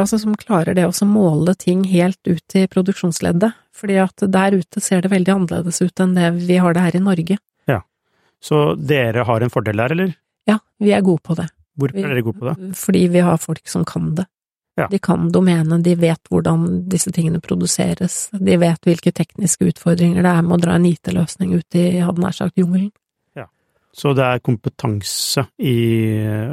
Altså 0.01 0.17
som 0.17 0.37
klarer 0.39 0.73
det 0.73 0.87
å 0.87 1.05
måle 1.05 1.53
ting 1.53 1.83
helt 1.91 2.19
ut 2.25 2.57
i 2.57 2.65
produksjonsleddet. 2.71 3.53
Fordi 3.77 3.99
at 4.01 4.25
der 4.25 4.57
ute 4.57 4.81
ser 4.83 5.05
det 5.05 5.11
veldig 5.13 5.35
annerledes 5.35 5.79
ut 5.83 6.01
enn 6.01 6.17
det 6.17 6.31
vi 6.41 6.57
har 6.59 6.75
det 6.75 6.87
her 6.87 6.97
i 6.97 7.03
Norge. 7.03 7.37
Ja. 7.69 7.83
Så 8.41 8.73
dere 8.75 9.23
har 9.27 9.45
en 9.45 9.53
fordel 9.53 9.79
der, 9.83 9.95
eller? 9.95 10.17
Ja, 10.49 10.57
vi 10.81 10.95
er 10.95 11.05
gode 11.05 11.21
på 11.23 11.37
det. 11.37 11.47
Hvorfor 11.79 12.01
er 12.01 12.11
dere 12.11 12.25
gode 12.25 12.41
på 12.41 12.49
det? 12.49 12.73
Fordi 12.79 13.05
vi 13.13 13.23
har 13.23 13.39
folk 13.39 13.69
som 13.69 13.85
kan 13.87 14.15
det. 14.17 14.25
Ja. 14.79 14.87
De 14.91 14.99
kan 15.03 15.27
domenet, 15.33 15.83
de 15.83 15.95
vet 15.99 16.31
hvordan 16.31 16.85
disse 16.91 17.11
tingene 17.15 17.41
produseres, 17.43 18.29
de 18.31 18.57
vet 18.61 18.87
hvilke 18.87 19.11
tekniske 19.15 19.73
utfordringer 19.73 20.23
det 20.23 20.31
er 20.31 20.45
med 20.45 20.57
å 20.57 20.61
dra 20.63 20.77
en 20.79 20.87
IT-løsning 20.89 21.53
ut 21.57 21.79
i, 21.79 21.85
hadde 21.99 22.23
nær 22.23 22.35
sagt, 22.37 22.57
jungelen. 22.59 22.91
Så 23.89 24.11
det 24.13 24.21
er 24.21 24.41
kompetanse 24.45 25.47
i 25.65 25.73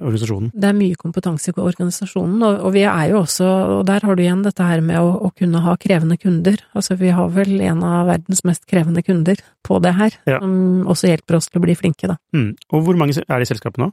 organisasjonen? 0.00 0.50
Det 0.56 0.70
er 0.70 0.76
mye 0.76 0.96
kompetanse 0.98 1.52
i 1.52 1.60
organisasjonen, 1.60 2.40
og, 2.40 2.62
og, 2.64 2.72
vi 2.74 2.86
er 2.88 3.10
jo 3.12 3.20
også, 3.20 3.48
og 3.76 3.82
der 3.90 4.06
har 4.08 4.16
du 4.16 4.22
igjen 4.24 4.44
dette 4.46 4.64
her 4.64 4.80
med 4.84 4.98
å, 5.02 5.12
å, 5.28 5.30
kunne 5.36 5.60
ha 5.66 5.76
krevende 5.80 6.16
kunder. 6.20 6.58
Altså 6.76 6.96
vi 6.98 7.12
har 7.12 7.28
vel 7.36 7.60
en 7.68 7.84
av 7.86 8.08
verdens 8.08 8.42
mest 8.48 8.64
krevende 8.70 9.04
kunder 9.06 9.42
på 9.66 9.80
det 9.84 9.94
her, 9.98 10.16
Ja. 10.26 10.40
som 10.40 10.88
også 10.88 11.12
hjelper 11.12 11.38
oss 11.38 11.50
til 11.50 11.60
å 11.60 11.66
bli 11.66 11.76
flinke, 11.76 12.08
da. 12.08 12.16
Mm. 12.34 12.54
Og 12.72 12.86
hvor 12.86 12.98
mange 12.98 13.20
er 13.20 13.36
det 13.36 13.46
i 13.46 13.52
selskapet 13.52 13.84
nå? 13.84 13.92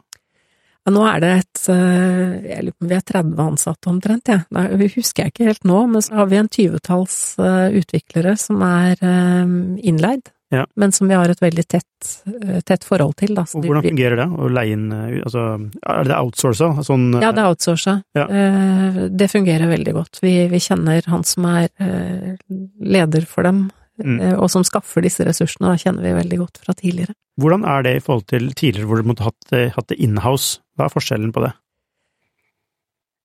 Ja, 0.84 0.92
nå 0.92 1.04
er 1.08 1.24
det 1.24 1.32
et 1.40 1.64
eh, 1.72 2.32
jeg 2.50 2.66
lurer 2.68 2.76
på 2.76 2.84
om 2.84 2.92
Vi 2.92 2.98
er 2.98 3.04
30 3.08 3.42
ansatte 3.46 3.92
omtrent, 3.92 4.28
jeg. 4.28 4.44
Ja. 4.52 4.64
Det 4.76 4.90
husker 4.98 5.24
jeg 5.24 5.34
ikke 5.34 5.50
helt 5.52 5.68
nå, 5.68 5.80
men 5.94 6.04
så 6.04 6.18
har 6.20 6.32
vi 6.32 6.40
en 6.42 6.52
tyvetalls 6.52 7.18
eh, 7.40 7.76
utviklere 7.80 8.36
som 8.40 8.64
er 8.68 9.00
eh, 9.00 9.54
innleid. 9.88 10.34
Ja. 10.54 10.68
Men 10.78 10.92
som 10.94 11.08
vi 11.10 11.16
har 11.18 11.32
et 11.32 11.40
veldig 11.42 11.64
tett, 11.66 12.10
tett 12.68 12.84
forhold 12.86 13.16
til, 13.18 13.32
da. 13.34 13.42
Og 13.58 13.64
hvordan 13.66 13.88
fungerer 13.88 14.20
det 14.20 14.28
å 14.38 14.50
leie 14.54 14.76
inn 14.76 14.92
Altså, 14.94 15.46
er 15.82 16.04
det 16.06 16.20
outsourca? 16.20 16.84
Sånn, 16.86 17.08
Ja, 17.24 17.32
det 17.34 17.42
er 17.42 17.50
outsourca. 17.50 17.96
Ja. 18.14 18.28
Det 19.10 19.32
fungerer 19.32 19.72
veldig 19.72 19.96
godt. 19.98 20.22
Vi, 20.22 20.36
vi 20.52 20.60
kjenner 20.62 21.10
han 21.10 21.26
som 21.26 21.48
er 21.50 21.72
leder 22.86 23.26
for 23.26 23.50
dem, 23.50 23.64
Mm. 24.02 24.20
eh, 24.22 24.34
og 24.42 24.50
som 24.50 24.64
skaffer 24.66 25.04
disse 25.06 25.22
ressursene, 25.28 25.70
da 25.70 25.78
kjenner 25.78 26.02
vi 26.02 26.14
veldig 26.18 26.38
godt 26.40 26.58
fra 26.64 26.74
tidligere. 26.74 27.14
Hvordan 27.40 27.66
er 27.66 27.84
det 27.86 27.96
i 27.98 28.00
forhold 28.02 28.26
til 28.28 28.48
tidligere 28.54 28.88
hvor 28.90 28.98
du 29.02 29.10
måtte 29.10 29.24
hatt, 29.28 29.38
det- 29.52 29.74
hatt 29.76 29.88
det 29.88 30.00
inhouse? 30.02 30.60
Hva 30.78 30.86
er 30.88 30.94
forskjellen 30.96 31.32
på 31.34 31.44
det? 31.46 31.54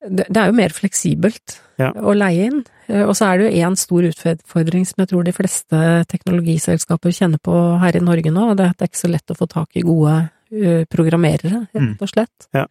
Det, 0.09 0.27
det 0.31 0.37
er 0.37 0.47
jo 0.53 0.55
mer 0.59 0.71
fleksibelt 0.71 1.57
Ja. 1.79 1.91
å 1.93 2.13
leie 2.15 2.47
inn, 2.47 2.65
eh, 2.89 3.03
og 3.05 3.15
så 3.19 3.27
er 3.33 3.39
det 3.39 3.49
jo 3.49 3.65
én 3.67 3.77
stor 3.79 4.03
utfordring 4.07 4.85
som 4.87 5.03
jeg 5.03 5.09
tror 5.11 5.25
de 5.27 5.33
fleste 5.35 5.81
teknologiselskaper 6.11 7.11
kjenner 7.15 7.39
på 7.43 7.55
her 7.83 7.97
i 7.97 8.03
Norge 8.05 8.31
nå, 8.31 8.51
og 8.51 8.57
det 8.59 8.67
er 8.67 8.71
at 8.71 8.79
det 8.79 8.87
er 8.87 8.93
ikke 8.93 9.07
så 9.07 9.11
lett 9.11 9.33
å 9.35 9.39
få 9.39 9.49
tak 9.51 9.69
i 9.77 9.83
gode 9.87 10.31
eh, 10.53 10.85
programmerere, 10.91 11.67
rett 11.75 12.03
og 12.03 12.09
slett. 12.13 12.49
Ja. 12.55 12.67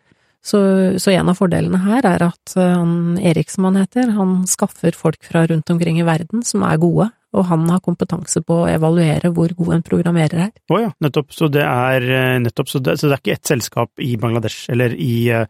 Så, 0.47 0.59
så 1.01 1.11
en 1.11 1.27
av 1.27 1.35
fordelene 1.39 1.81
her 1.83 2.05
er 2.07 2.23
at 2.29 2.53
eh, 2.55 2.73
han 2.77 3.17
Erik, 3.19 3.49
som 3.51 3.65
han 3.67 3.75
heter, 3.81 4.13
han 4.15 4.45
skaffer 4.47 4.95
folk 4.95 5.19
fra 5.27 5.45
rundt 5.49 5.69
omkring 5.73 5.99
i 5.99 6.07
verden 6.07 6.43
som 6.47 6.63
er 6.63 6.77
gode, 6.79 7.09
og 7.36 7.45
han 7.49 7.65
har 7.69 7.82
kompetanse 7.84 8.39
på 8.45 8.61
å 8.63 8.67
evaluere 8.71 9.32
hvor 9.36 9.51
god 9.57 9.73
en 9.75 9.84
programmerer 9.86 10.45
er. 10.47 10.51
Å 10.71 10.80
ja, 10.80 10.91
nettopp. 11.03 11.34
Så 11.36 11.49
det 11.51 11.65
er 11.67 12.05
eh, 12.07 12.38
nettopp, 12.43 12.69
så 12.71 12.80
det, 12.80 12.95
så 13.01 13.09
det 13.09 13.17
er 13.17 13.23
ikke 13.23 13.36
ett 13.36 13.51
selskap 13.51 13.91
i 14.03 14.13
Bangladesh 14.21 14.69
eller 14.71 14.95
i 14.95 15.15
eh, 15.36 15.47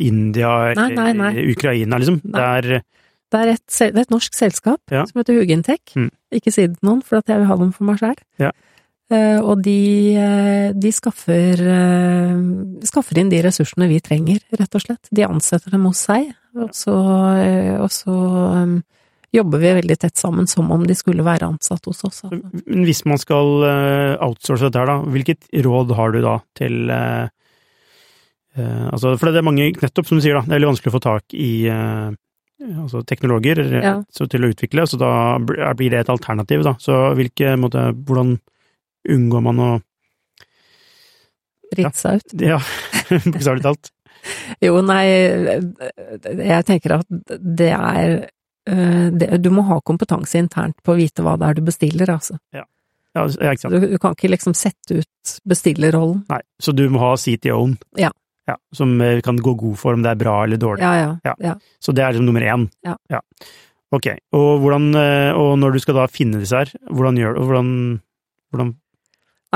India 0.00 0.72
Nei, 0.78 0.88
nei, 0.96 1.10
nei. 1.12 1.32
eller 1.34 1.50
Ukraina, 1.52 1.98
liksom. 2.00 2.22
Det 2.24 2.46
er 2.46 2.68
Det 3.26 3.40
er 3.42 3.50
et, 3.52 3.66
det 3.66 3.90
er 3.90 4.04
et 4.06 4.14
norsk 4.14 4.34
selskap 4.38 4.80
Ja. 4.94 5.04
som 5.04 5.20
heter 5.20 5.36
Hugintech. 5.36 5.82
Mm. 5.98 6.08
Ikke 6.32 6.52
si 6.54 6.64
det 6.66 6.78
til 6.78 6.88
noen, 6.88 7.02
for 7.04 7.18
at 7.18 7.28
jeg 7.28 7.42
vil 7.42 7.50
ha 7.50 7.56
dem 7.60 7.72
for 7.76 7.84
meg 7.84 7.98
sjøl. 8.00 8.16
Ja. 8.40 8.52
og 9.42 9.60
de, 9.62 10.18
de 10.74 10.90
skaffer, 10.90 11.60
uh, 11.62 12.80
skaffer 12.82 13.20
inn 13.20 13.28
de 13.30 13.38
ressursene 13.44 13.86
vi 13.86 14.00
trenger, 14.02 14.40
rett 14.58 14.74
og 14.74 14.82
slett. 14.82 15.10
De 15.14 15.22
ansetter 15.26 15.70
dem 15.70 15.84
hos 15.86 16.00
seg, 16.08 16.32
og 16.56 16.72
så, 16.74 16.94
uh, 16.96 17.76
og 17.84 17.90
så 17.94 18.16
eh, 18.62 18.72
jobber 19.36 19.62
vi 19.62 19.72
veldig 19.78 19.96
tett 20.02 20.18
sammen 20.20 20.48
som 20.50 20.70
om 20.74 20.84
de 20.88 20.96
skulle 20.98 21.24
være 21.26 21.48
ansatt 21.52 21.86
hos 21.88 22.02
oss. 22.08 22.24
altså. 22.24 22.42
Men 22.66 22.84
hvis 22.88 23.04
man 23.08 23.20
skal 23.22 23.64
eh, 23.68 24.12
outsource 24.26 24.66
dette 24.66 24.80
her, 24.82 24.90
da, 24.90 24.98
hvilket 25.14 25.48
råd 25.66 25.94
har 25.98 26.14
du 26.14 26.20
da 26.24 26.36
til 26.58 26.90
eh, 26.92 27.24
eh, 28.56 28.86
altså, 28.90 29.16
For 29.20 29.30
det 29.30 29.42
er 29.42 29.48
mange, 29.48 29.70
nettopp 29.82 30.08
som 30.08 30.20
du 30.20 30.24
sier, 30.24 30.38
da, 30.38 30.44
det 30.46 30.54
er 30.54 30.58
veldig 30.60 30.72
vanskelig 30.74 30.92
å 30.94 30.96
få 30.98 31.04
tak 31.06 31.36
i 31.36 31.50
eh, 31.72 32.14
altså 32.82 33.02
teknologer 33.06 33.60
eh, 33.66 33.82
Ja. 33.84 33.96
så 34.10 34.28
til 34.32 34.46
å 34.46 34.52
utvikle, 34.52 34.86
så 34.88 35.00
da 35.00 35.10
blir 35.44 35.92
det 35.92 36.04
et 36.04 36.12
alternativ, 36.12 36.64
da. 36.66 36.76
Så 36.82 36.96
hvilke, 37.18 37.56
måte, 37.60 37.90
hvordan 38.06 38.38
unngår 39.16 39.44
man 39.50 39.60
å 39.62 39.74
Drite 41.66 41.98
seg 41.98 42.20
ut. 42.22 42.34
Ja, 42.46 42.60
bokstavelig 43.32 43.64
talt. 43.64 43.88
Jo, 44.62 44.78
nei, 44.86 45.02
jeg 46.22 46.66
tenker 46.66 46.94
at 47.00 47.34
det 47.42 47.72
er 47.74 48.14
det, 48.66 49.28
Du 49.38 49.52
må 49.54 49.62
ha 49.68 49.76
kompetanse 49.86 50.40
internt 50.42 50.80
på 50.82 50.94
å 50.94 50.98
vite 50.98 51.22
hva 51.22 51.36
det 51.38 51.46
er 51.46 51.58
du 51.58 51.66
bestiller, 51.68 52.10
altså. 52.10 52.38
Ja, 52.50 52.64
ja, 53.16 53.52
ikke 53.52 53.64
sant. 53.64 53.74
Du, 53.74 53.88
du 53.94 53.98
kan 54.02 54.16
ikke 54.16 54.30
liksom 54.32 54.54
sette 54.56 55.00
ut 55.00 55.34
bestillerrollen. 55.48 56.24
Nei, 56.30 56.40
så 56.62 56.74
du 56.76 56.84
må 56.92 57.00
ha 57.02 57.14
CTO-en. 57.20 57.76
Ja. 58.00 58.10
ja. 58.48 58.56
Som 58.76 58.96
eh, 59.04 59.20
kan 59.24 59.40
gå 59.42 59.54
god 59.58 59.78
for 59.80 59.96
om 59.96 60.04
det 60.04 60.12
er 60.12 60.20
bra 60.20 60.38
eller 60.44 60.60
dårlig. 60.60 60.84
Ja, 60.84 60.94
ja. 61.00 61.12
Ja. 61.24 61.36
ja. 61.52 61.54
Så 61.80 61.94
det 61.96 62.04
er 62.04 62.12
liksom 62.12 62.28
nummer 62.28 62.44
én. 62.44 62.68
Ja. 62.84 63.22
Ok, 63.94 64.10
og 64.34 64.48
hvordan, 64.64 64.90
eh, 64.98 65.30
og 65.38 65.54
når 65.62 65.76
du 65.76 65.84
skal 65.84 66.00
da 66.00 66.08
finne 66.10 66.42
disse 66.42 66.58
her, 66.58 66.72
hvordan 66.90 67.20
gjør 67.20 67.36
du, 67.38 67.44
hvordan, 67.46 67.70
hvordan 68.52 68.74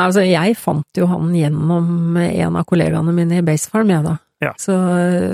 Altså, 0.01 0.23
jeg 0.25 0.55
fant 0.57 0.97
jo 0.97 1.05
han 1.11 1.33
gjennom 1.35 2.15
en 2.17 2.57
av 2.57 2.63
kollegaene 2.65 3.13
mine 3.13 3.41
i 3.41 3.45
Basefarm, 3.45 3.91
jeg 3.91 4.07
da. 4.07 4.15
Ja. 4.41 4.55
Så, 4.61 4.75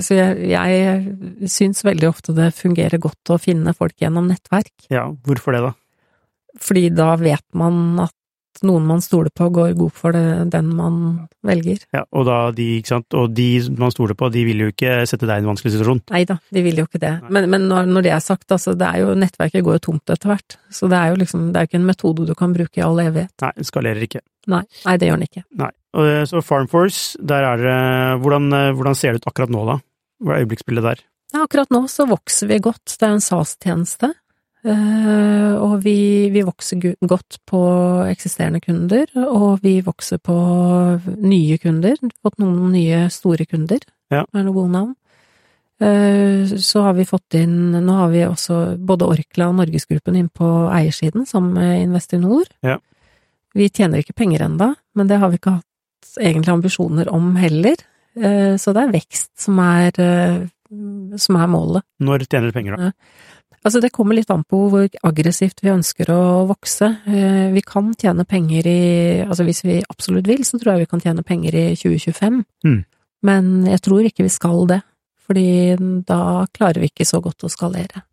så 0.03 0.17
jeg, 0.17 0.49
jeg 0.51 1.49
syns 1.51 1.85
veldig 1.87 2.09
ofte 2.09 2.35
det 2.35 2.51
fungerer 2.57 2.99
godt 3.01 3.31
å 3.31 3.39
finne 3.39 3.73
folk 3.77 3.95
gjennom 4.03 4.27
nettverk. 4.27 4.73
Ja, 4.91 5.07
hvorfor 5.27 5.55
det 5.55 5.63
da? 5.63 5.73
Fordi 6.59 6.87
da 6.91 7.13
vet 7.21 7.45
man 7.55 8.01
at 8.03 8.13
noen 8.65 8.85
man 8.89 9.01
stoler 9.05 9.29
på, 9.33 9.49
går 9.53 9.75
god 9.77 9.93
for 9.93 10.15
det, 10.15 10.49
den 10.53 10.69
man 10.75 10.99
velger. 11.45 11.83
Ja, 11.93 12.03
og 12.09 12.27
da 12.29 12.37
de, 12.55 12.65
ikke 12.79 12.95
sant, 12.95 13.17
og 13.17 13.33
de 13.37 13.47
man 13.77 13.93
stoler 13.93 14.17
på, 14.17 14.29
de 14.33 14.43
vil 14.47 14.63
jo 14.65 14.71
ikke 14.71 14.99
sette 15.09 15.27
deg 15.29 15.39
i 15.39 15.45
en 15.45 15.51
vanskelig 15.51 15.75
situasjon. 15.75 16.03
Nei 16.13 16.23
da, 16.29 16.39
de 16.53 16.63
vil 16.65 16.81
jo 16.81 16.87
ikke 16.87 17.01
det. 17.03 17.13
Men, 17.29 17.49
men 17.53 17.67
når, 17.69 17.89
når 17.91 18.07
det 18.07 18.13
er 18.15 18.23
sagt, 18.23 18.49
altså, 18.53 18.73
det 18.77 18.89
er 18.89 19.03
jo, 19.03 19.15
nettverket 19.19 19.65
går 19.65 19.79
jo 19.79 19.85
tomt 19.89 20.13
etter 20.13 20.33
hvert. 20.33 20.57
Så 20.73 20.89
det 20.91 20.99
er 20.99 21.13
jo 21.13 21.19
liksom, 21.21 21.49
det 21.51 21.59
er 21.59 21.67
jo 21.67 21.71
ikke 21.71 21.81
en 21.81 21.91
metode 21.91 22.29
du 22.29 22.33
kan 22.37 22.55
bruke 22.55 22.81
i 22.81 22.85
all 22.85 23.03
evighet. 23.03 23.33
Nei, 23.43 23.53
det 23.59 23.69
skalerer 23.69 24.07
ikke. 24.07 24.23
Nei, 24.51 24.63
nei 24.85 24.95
det 24.97 25.11
gjør 25.11 25.19
den 25.21 25.29
ikke. 25.29 25.45
Nei. 25.61 25.73
Eh, 25.95 26.23
så 26.27 26.41
Farmforce, 26.43 27.17
der 27.23 27.45
er 27.47 27.57
det, 27.61 28.21
hvordan, 28.21 28.51
eh, 28.53 28.73
hvordan 28.75 28.95
ser 28.95 29.13
det 29.13 29.21
ut 29.21 29.29
akkurat 29.31 29.53
nå 29.53 29.65
da? 29.65 29.79
Hva 30.23 30.35
er 30.35 30.45
øyeblikksbildet 30.45 30.83
der? 30.83 31.03
Ja, 31.33 31.43
akkurat 31.43 31.71
nå 31.71 31.87
så 31.87 32.07
vokser 32.07 32.47
vi 32.47 32.59
godt. 32.59 32.97
Det 32.97 33.03
er 33.03 33.15
en 33.15 33.23
SAS-tjeneste. 33.23 34.13
Eh, 34.67 35.53
og 35.55 35.83
vi, 35.83 36.29
vi 36.33 36.43
vokser 36.43 36.81
godt 36.99 37.39
på 37.47 37.61
eksisterende 38.09 38.59
kunder, 38.59 39.05
og 39.15 39.61
vi 39.63 39.79
vokser 39.81 40.19
på 40.19 40.37
nye 41.23 41.57
kunder. 41.57 41.95
Fått 42.23 42.39
noen 42.39 42.71
nye 42.73 43.07
store 43.13 43.45
kunder. 43.45 43.79
Ja. 44.11 44.25
Er 44.33 44.43
noen 44.43 44.55
gode 44.55 44.73
navn. 44.75 44.95
Så 45.77 46.81
har 46.81 46.95
vi 46.97 47.03
fått 47.05 47.35
inn 47.37 47.69
Nå 47.69 47.93
har 47.99 48.07
vi 48.09 48.23
også 48.25 48.79
både 48.81 49.05
Orkla 49.13 49.51
og 49.51 49.59
Norgesgruppen 49.59 50.15
inn 50.17 50.29
på 50.33 50.47
eiersiden, 50.73 51.27
sammen 51.29 51.53
med 51.53 51.83
Investinor. 51.83 52.47
Ja. 52.65 52.79
Vi 53.53 53.69
tjener 53.69 54.01
ikke 54.01 54.17
penger 54.17 54.47
enda, 54.47 54.71
men 54.97 55.07
det 55.07 55.19
har 55.21 55.29
vi 55.29 55.37
ikke 55.37 55.59
hatt 55.59 55.67
egentlig 56.19 56.53
ambisjoner 56.53 57.09
om 57.13 57.35
heller. 57.39 57.75
Eh, 58.17 58.55
Så 58.57 58.73
det 58.73 58.83
er 58.83 58.93
vekst 58.95 59.31
som 59.37 59.59
er, 59.59 59.91
eh, 60.01 60.47
som 61.17 61.35
er 61.35 61.47
målet. 61.47 61.83
Når 62.01 62.27
tjener 62.27 62.51
du 62.51 62.55
penger 62.55 62.77
da? 62.77 62.91
Altså, 63.65 63.81
det 63.81 63.91
kommer 63.91 64.15
litt 64.15 64.29
an 64.31 64.43
på 64.47 64.69
hvor 64.71 64.87
aggressivt 65.03 65.59
vi 65.61 65.69
ønsker 65.73 66.07
å 66.13 66.47
vokse. 66.47 66.87
Eh, 67.07 67.51
Vi 67.51 67.61
kan 67.61 67.93
tjene 67.95 68.25
penger 68.25 68.65
i 68.67 69.23
Altså, 69.27 69.43
hvis 69.43 69.63
vi 69.63 69.81
absolutt 69.89 70.27
vil, 70.27 70.43
så 70.43 70.59
tror 70.59 70.77
jeg 70.77 70.85
vi 70.87 70.91
kan 70.91 71.01
tjene 71.01 71.23
penger 71.25 71.53
i 71.55 71.75
2025. 71.75 72.45
Mm. 72.63 72.85
Men 73.23 73.65
jeg 73.65 73.81
tror 73.81 74.05
ikke 74.05 74.23
vi 74.23 74.29
skal 74.29 74.67
det, 74.67 74.81
fordi 75.27 75.75
da 76.05 76.45
klarer 76.53 76.79
vi 76.79 76.89
ikke 76.91 77.05
så 77.05 77.19
godt 77.21 77.43
å 77.43 77.49
skalere. 77.49 78.03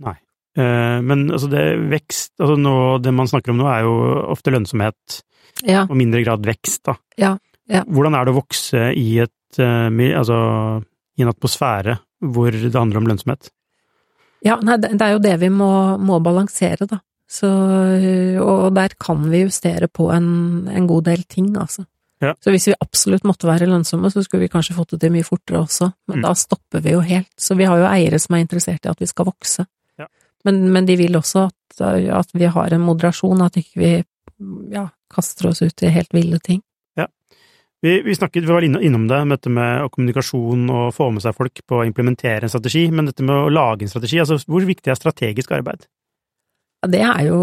Nei. 0.00 0.14
Men 0.54 1.30
altså 1.30 1.48
det 1.50 1.64
vekst, 1.90 2.32
altså 2.38 2.56
nå, 2.60 3.02
det 3.02 3.12
man 3.12 3.26
snakker 3.26 3.50
om 3.50 3.58
nå 3.58 3.66
er 3.66 3.82
jo 3.82 3.94
ofte 4.30 4.52
lønnsomhet, 4.52 5.22
Ja, 5.66 5.82
og 5.82 5.96
mindre 5.96 6.22
grad 6.24 6.44
vekst 6.46 6.84
da. 6.84 6.94
Ja, 7.18 7.36
ja. 7.72 7.82
Hvordan 7.88 8.16
er 8.18 8.26
det 8.26 8.34
å 8.34 8.38
vokse 8.40 8.88
i 8.98 9.06
et, 9.24 9.58
eh, 9.58 10.18
altså, 10.18 10.38
i 11.18 11.24
en 11.24 11.32
atmosfære 11.32 11.98
hvor 12.32 12.54
det 12.54 12.74
handler 12.76 13.02
om 13.02 13.08
lønnsomhet? 13.10 13.50
ja 14.42 14.56
nei, 14.62 14.76
det 14.82 14.98
er 14.98 15.12
jo 15.14 15.22
det 15.22 15.36
vi 15.38 15.48
må, 15.54 15.70
må 16.02 16.18
balansere, 16.22 16.86
da. 16.90 16.98
Så, 17.32 17.48
og 18.42 18.72
der 18.76 18.92
kan 19.00 19.22
vi 19.30 19.44
justere 19.44 19.86
på 19.88 20.10
en, 20.12 20.68
en 20.68 20.86
god 20.90 21.06
del 21.08 21.22
ting, 21.24 21.52
altså. 21.56 21.86
Ja. 22.22 22.34
Så 22.42 22.52
hvis 22.54 22.68
vi 22.68 22.74
absolutt 22.78 23.24
måtte 23.26 23.48
være 23.48 23.66
lønnsomme, 23.70 24.10
så 24.12 24.22
skulle 24.22 24.44
vi 24.44 24.50
kanskje 24.52 24.76
fått 24.76 24.92
det 24.94 25.00
til 25.02 25.14
mye 25.14 25.26
fortere 25.26 25.62
også, 25.62 25.88
men 26.10 26.20
Mm. 26.20 26.26
da 26.26 26.34
stopper 26.38 26.82
vi 26.84 26.92
jo 26.92 27.00
helt. 27.00 27.30
Så 27.38 27.56
vi 27.58 27.66
har 27.66 27.78
jo 27.80 27.88
eiere 27.88 28.18
som 28.22 28.36
er 28.36 28.44
interessert 28.44 28.84
i 28.86 28.90
at 28.90 29.00
vi 29.00 29.08
skal 29.10 29.26
vokse. 29.30 29.66
Men, 30.44 30.72
men 30.74 30.86
de 30.86 30.96
vil 30.98 31.14
også 31.14 31.44
at, 31.46 31.80
at 31.80 32.32
vi 32.34 32.48
har 32.50 32.74
en 32.74 32.82
moderasjon, 32.82 33.42
at 33.44 33.56
ikke 33.60 33.78
vi 33.78 33.90
ja, 34.74 34.88
kaster 35.14 35.48
oss 35.52 35.62
ut 35.62 35.84
i 35.86 35.90
helt 35.94 36.10
ville 36.14 36.40
ting. 36.42 36.62
Vi, 37.82 37.96
vi, 38.06 38.14
snakket, 38.14 38.44
vi 38.44 38.52
var 38.52 38.62
innom 38.62 39.08
det, 39.10 39.24
med 39.26 39.40
dette 39.40 39.50
med 39.50 39.88
kommunikasjon 39.90 40.68
og 40.70 40.92
få 40.94 41.08
med 41.10 41.24
seg 41.24 41.34
folk 41.34 41.64
på 41.66 41.80
å 41.80 41.86
implementere 41.88 42.46
en 42.46 42.52
strategi, 42.52 42.84
men 42.94 43.08
dette 43.10 43.26
med 43.26 43.34
å 43.34 43.50
lage 43.50 43.82
en 43.82 43.90
strategi, 43.90 44.20
altså 44.22 44.38
hvor 44.46 44.62
viktig 44.68 44.92
er 44.92 45.00
strategisk 45.00 45.50
arbeid? 45.56 45.88
Ja, 46.82 46.90
det 46.94 47.00
er 47.08 47.24
jo 47.26 47.40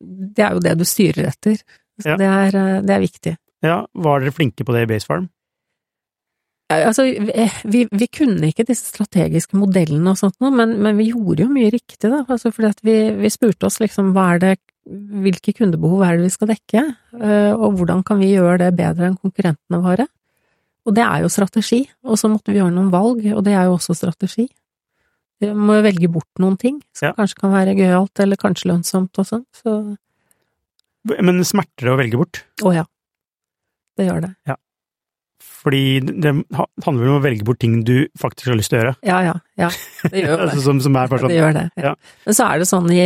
det, 0.00 0.42
er 0.42 0.56
jo 0.56 0.64
det 0.64 0.74
du 0.80 0.82
styrer 0.86 1.30
etter. 1.30 1.60
Så 2.00 2.12
ja. 2.12 2.16
det, 2.18 2.26
er, 2.26 2.58
det, 2.82 2.96
er, 2.96 3.04
viktig. 3.04 3.36
Ja, 3.62 3.76
var 3.94 4.22
dere 4.22 4.34
flinke 4.34 4.66
på 4.66 4.74
det 4.74 4.86
i 4.86 4.90
Basefarm? 4.90 5.28
Altså, 6.70 7.02
vi, 7.66 7.80
vi, 7.90 8.06
kunne 8.14 8.50
ikke 8.50 8.66
disse 8.68 8.92
strategiske 8.92 9.58
modellene 9.58 10.12
og 10.12 10.20
sånt 10.20 10.36
noe, 10.42 10.54
men, 10.54 10.76
men, 10.82 10.98
vi 10.98 11.08
gjorde 11.10 11.42
jo 11.42 11.50
mye 11.50 11.70
riktig, 11.74 12.06
da. 12.06 12.22
Altså, 12.26 12.52
fordi 12.54 12.70
at 12.70 12.82
vi, 12.86 12.96
vi 13.18 13.30
spurte 13.30 13.66
oss 13.66 13.80
liksom 13.82 14.12
hva 14.14 14.28
er 14.36 14.42
det 14.44 14.52
hvilke 14.90 15.54
kundebehov 15.56 16.02
er 16.04 16.18
det 16.18 16.26
vi 16.26 16.32
skal 16.34 16.50
dekke, 16.52 16.84
eh, 17.20 17.52
og 17.54 17.78
hvordan 17.78 18.02
kan 18.06 18.20
vi 18.20 18.32
gjøre 18.32 18.58
det 18.64 18.70
bedre 18.78 19.10
enn 19.10 19.18
konkurrentene 19.20 19.82
våre? 19.84 20.06
Og 20.88 20.96
det 20.96 21.04
er 21.04 21.24
jo 21.24 21.30
strategi, 21.32 21.82
og 22.08 22.18
så 22.18 22.30
måtte 22.32 22.52
vi 22.52 22.58
gjøre 22.58 22.74
noen 22.74 22.90
valg, 22.92 23.22
og 23.34 23.42
det 23.46 23.54
er 23.54 23.68
jo 23.68 23.76
også 23.76 23.96
strategi. 23.98 24.48
Vi 25.40 25.50
må 25.56 25.78
velge 25.84 26.08
bort 26.12 26.40
noen 26.42 26.56
ting 26.60 26.80
som 26.96 27.10
ja. 27.10 27.16
kanskje 27.16 27.42
kan 27.42 27.54
være 27.54 27.76
gøyalt, 27.78 28.22
eller 28.22 28.40
kanskje 28.40 28.72
lønnsomt 28.72 29.20
og 29.20 29.28
sånn, 29.28 29.44
så… 29.56 29.76
Men 31.08 31.40
smerter 31.48 31.86
det 31.86 31.92
å 31.94 32.00
velge 32.00 32.18
bort? 32.20 32.42
Å 32.60 32.74
ja. 32.76 32.82
Det 33.96 34.04
gjør 34.04 34.26
det. 34.26 34.34
Ja. 34.48 34.58
Fordi 35.60 36.00
det 36.00 36.32
handler 36.86 37.02
vel 37.02 37.12
om 37.12 37.18
å 37.18 37.22
velge 37.24 37.44
bort 37.44 37.60
ting 37.60 37.80
du 37.84 38.08
faktisk 38.18 38.48
har 38.48 38.56
lyst 38.56 38.72
til 38.72 38.78
å 38.78 38.82
gjøre. 38.82 38.94
Ja, 39.04 39.18
ja. 39.26 39.34
ja 39.60 39.68
det 40.08 40.24
gjør 40.24 40.44
det. 40.48 40.56
som, 40.64 40.80
som 40.80 40.96
er 40.96 41.12
det 41.12 41.36
gjør 41.36 41.56
det. 41.58 41.64
Ja. 41.80 41.94
Men 42.24 42.38
så 42.38 42.46
er 42.48 42.62
det 42.62 42.68
sånn 42.70 42.88
i, 42.94 43.00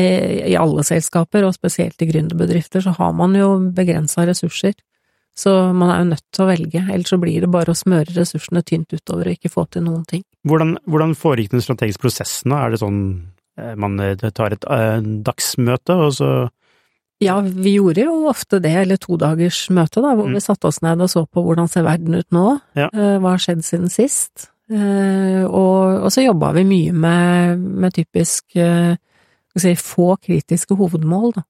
i 0.52 0.56
alle 0.60 0.84
selskaper, 0.86 1.46
og 1.48 1.56
spesielt 1.56 2.04
i 2.04 2.10
gründerbedrifter, 2.12 2.84
så 2.84 2.94
har 2.94 3.14
man 3.18 3.34
jo 3.38 3.56
begrensa 3.74 4.26
ressurser. 4.28 4.76
Så 5.34 5.50
man 5.74 5.90
er 5.90 6.02
jo 6.04 6.10
nødt 6.12 6.26
til 6.30 6.44
å 6.44 6.48
velge, 6.52 6.80
ellers 6.94 7.10
så 7.10 7.18
blir 7.18 7.42
det 7.42 7.50
bare 7.50 7.74
å 7.74 7.78
smøre 7.78 8.14
ressursene 8.14 8.62
tynt 8.62 8.94
utover 8.94 9.32
og 9.32 9.34
ikke 9.34 9.50
få 9.50 9.66
til 9.66 9.82
noen 9.88 10.04
ting. 10.06 10.22
Hvordan, 10.46 10.76
hvordan 10.86 11.16
foregikk 11.18 11.56
den 11.56 11.64
strategiske 11.64 12.04
prosessen 12.04 12.54
da? 12.54 12.62
Er 12.62 12.74
det 12.74 12.82
sånn 12.84 13.00
eh, 13.58 13.74
man 13.80 13.98
eh, 13.98 14.14
tar 14.30 14.54
et 14.54 14.66
uh, 14.70 15.00
dagsmøte, 15.02 15.96
og 16.06 16.14
så 16.20 16.30
ja, 17.24 17.38
vi 17.40 17.76
gjorde 17.78 18.04
jo 18.06 18.14
ofte 18.30 18.60
det, 18.62 18.74
eller 18.84 19.00
todagers 19.00 19.64
møte, 19.74 20.02
da, 20.04 20.14
hvor 20.16 20.28
mm. 20.28 20.36
vi 20.36 20.42
satte 20.44 20.68
oss 20.70 20.82
ned 20.84 21.02
og 21.04 21.10
så 21.10 21.24
på 21.26 21.44
hvordan 21.44 21.70
ser 21.70 21.86
verden 21.86 22.18
ut 22.18 22.28
nå, 22.34 22.58
ja. 22.78 22.90
Eh, 22.90 23.16
hva 23.22 23.34
har 23.34 23.42
skjedd 23.42 23.64
siden 23.66 23.92
sist, 23.92 24.48
eh, 24.72 25.42
og, 25.44 26.04
og 26.04 26.12
så 26.14 26.24
jobba 26.24 26.52
vi 26.58 26.66
mye 26.68 26.94
med, 27.04 27.64
med 27.84 27.96
typisk 27.96 28.56
eh, 28.60 28.94
si, 29.58 29.74
få 29.80 30.14
kritiske 30.22 30.78
hovedmål, 30.78 31.34
da. 31.38 31.46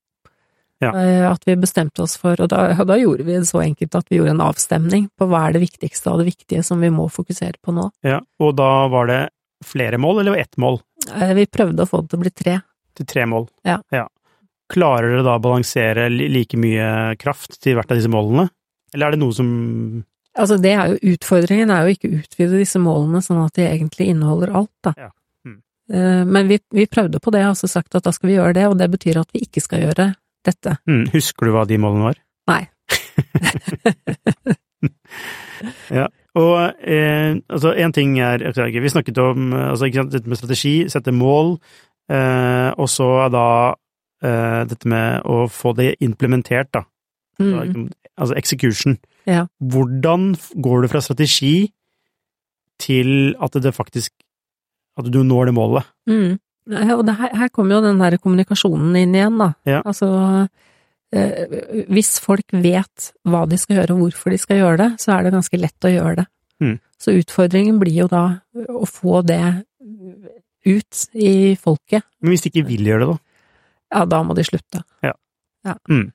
Ja. 0.83 0.91
At 1.31 1.47
vi 1.47 1.55
bestemte 1.57 2.03
oss 2.05 2.19
for, 2.21 2.37
og 2.45 2.51
da, 2.51 2.67
da, 2.85 2.97
gjorde 3.01 3.25
vi 3.25 3.39
det 3.39 3.47
så 3.49 3.63
enkelt 3.63 3.95
at 3.97 4.11
vi 4.11 4.19
gjorde 4.19 4.35
en 4.35 4.43
avstemning 4.45 5.07
på 5.17 5.29
hva 5.31 5.47
er 5.47 5.55
det 5.55 5.63
viktigste 5.63 6.11
av 6.11 6.19
det 6.21 6.27
viktige 6.27 6.65
som 6.67 6.83
vi 6.83 6.91
må 6.93 7.07
fokusere 7.09 7.57
på 7.65 7.73
nå. 7.73 7.87
Ja, 8.05 8.19
Og 8.43 8.53
da 8.59 8.69
var 8.93 9.09
det 9.09 9.21
flere 9.65 9.97
mål, 10.03 10.21
eller 10.21 10.37
ett 10.43 10.59
mål? 10.61 10.83
Vi 11.39 11.47
prøvde 11.49 11.87
å 11.87 11.89
få 11.89 12.03
det 12.03 12.13
til 12.13 12.21
å 12.21 12.25
bli 12.27 12.35
tre. 12.43 12.59
Til 12.99 13.09
tre 13.09 13.25
mål? 13.31 13.49
Ja. 13.65 13.79
ja. 13.95 14.05
Klarer 14.75 15.13
dere 15.13 15.27
da 15.27 15.37
å 15.39 15.43
balansere 15.43 16.09
like 16.11 16.59
mye 16.61 17.15
kraft 17.21 17.61
til 17.63 17.79
hvert 17.79 17.93
av 17.93 18.01
disse 18.01 18.11
målene, 18.13 18.49
eller 18.95 19.07
er 19.07 19.17
det 19.17 19.23
noe 19.23 19.37
som 19.37 19.53
Altså, 20.35 20.57
det 20.59 20.73
er 20.75 20.89
jo 20.91 21.13
utfordringen, 21.15 21.71
er 21.71 21.85
jo 21.87 21.93
ikke 21.95 22.09
å 22.09 22.17
utvide 22.19 22.59
disse 22.59 22.81
målene 22.83 23.21
sånn 23.23 23.45
at 23.45 23.55
de 23.55 23.69
egentlig 23.69 24.09
inneholder 24.11 24.51
alt, 24.59 24.73
da. 24.83 24.91
Ja. 24.99 25.13
Mm. 25.47 25.61
Men 26.35 26.51
vi, 26.51 26.59
vi, 26.75 26.89
prøvde 26.91 27.21
på 27.23 27.31
det, 27.31 27.45
og 27.47 27.55
så 27.61 27.71
sagt 27.71 27.95
at 27.95 28.03
da 28.03 28.11
skal 28.11 28.33
vi 28.33 28.35
gjøre 28.35 28.57
det, 28.57 28.65
og 28.67 28.75
det 28.81 28.89
betyr 28.91 29.21
at 29.21 29.31
vi 29.31 29.45
ikke 29.47 29.63
skal 29.63 29.85
gjøre 29.85 30.09
dette. 30.43 30.75
Mm. 30.91 31.05
Husker 31.15 31.47
du 31.47 31.55
hva 31.55 31.63
de 31.71 31.79
målene 31.79 32.09
var? 32.09 32.19
Nei. 32.51 32.65
ja. 36.01 36.09
Og 36.35 36.83
eh, 36.83 37.37
altså, 37.49 37.73
en 37.79 37.93
ting 37.95 38.19
er 38.19 38.43
Vi 38.83 38.91
snakket 38.91 39.19
om 39.23 39.53
altså, 39.53 39.87
ikke 39.87 40.03
sant, 40.03 40.13
dette 40.13 40.29
med 40.29 40.41
strategi, 40.41 40.75
sette 40.91 41.15
mål, 41.15 41.55
eh, 42.11 42.71
og 42.75 42.89
så 42.91 43.29
da 43.31 43.47
uh, 43.71 43.84
dette 44.25 44.89
med 44.89 45.27
å 45.29 45.45
få 45.53 45.75
det 45.77 45.95
implementert, 46.05 46.71
da. 46.73 46.85
Mm. 47.43 47.89
Altså 48.15 48.37
execution. 48.39 48.97
Ja. 49.27 49.47
Hvordan 49.59 50.35
går 50.63 50.85
du 50.85 50.91
fra 50.93 51.03
strategi 51.03 51.73
til 52.83 53.35
at 53.43 53.57
det 53.63 53.75
faktisk 53.75 54.13
At 54.95 55.09
du 55.11 55.25
når 55.27 55.49
det 55.51 55.55
målet? 55.57 55.87
Mm. 56.07 56.39
Og 56.95 57.03
det 57.07 57.17
her, 57.19 57.33
her 57.35 57.49
kommer 57.51 57.75
jo 57.75 57.81
den 57.83 57.99
der 57.99 58.15
kommunikasjonen 58.17 58.95
inn 58.95 59.17
igjen, 59.17 59.41
da. 59.41 59.49
Ja. 59.67 59.81
Altså 59.83 60.07
eh, 61.11 61.83
hvis 61.91 62.21
folk 62.23 62.55
vet 62.55 63.11
hva 63.27 63.43
de 63.51 63.59
skal 63.59 63.81
gjøre 63.81 63.97
og 63.97 64.05
hvorfor 64.05 64.31
de 64.31 64.39
skal 64.39 64.63
gjøre 64.63 64.79
det, 64.85 64.89
så 65.03 65.17
er 65.17 65.27
det 65.27 65.35
ganske 65.35 65.59
lett 65.59 65.89
å 65.89 65.93
gjøre 65.93 66.15
det. 66.23 66.27
Mm. 66.63 66.77
Så 67.03 67.17
utfordringen 67.19 67.81
blir 67.83 68.05
jo 68.05 68.07
da 68.13 68.23
å 68.71 68.87
få 68.87 69.25
det 69.27 69.43
ut 70.65 71.03
i 71.19 71.35
folket. 71.61 72.07
Men 72.23 72.33
hvis 72.33 72.47
de 72.47 72.53
ikke 72.55 72.69
vil 72.71 72.87
gjøre 72.87 73.03
det, 73.03 73.17
da? 73.17 73.24
Ja, 73.95 74.05
da 74.11 74.21
må 74.27 74.37
de 74.37 74.45
slutte. 74.47 74.83
Ja. 75.05 75.15
ja. 75.67 75.79
Mm. 75.91 76.11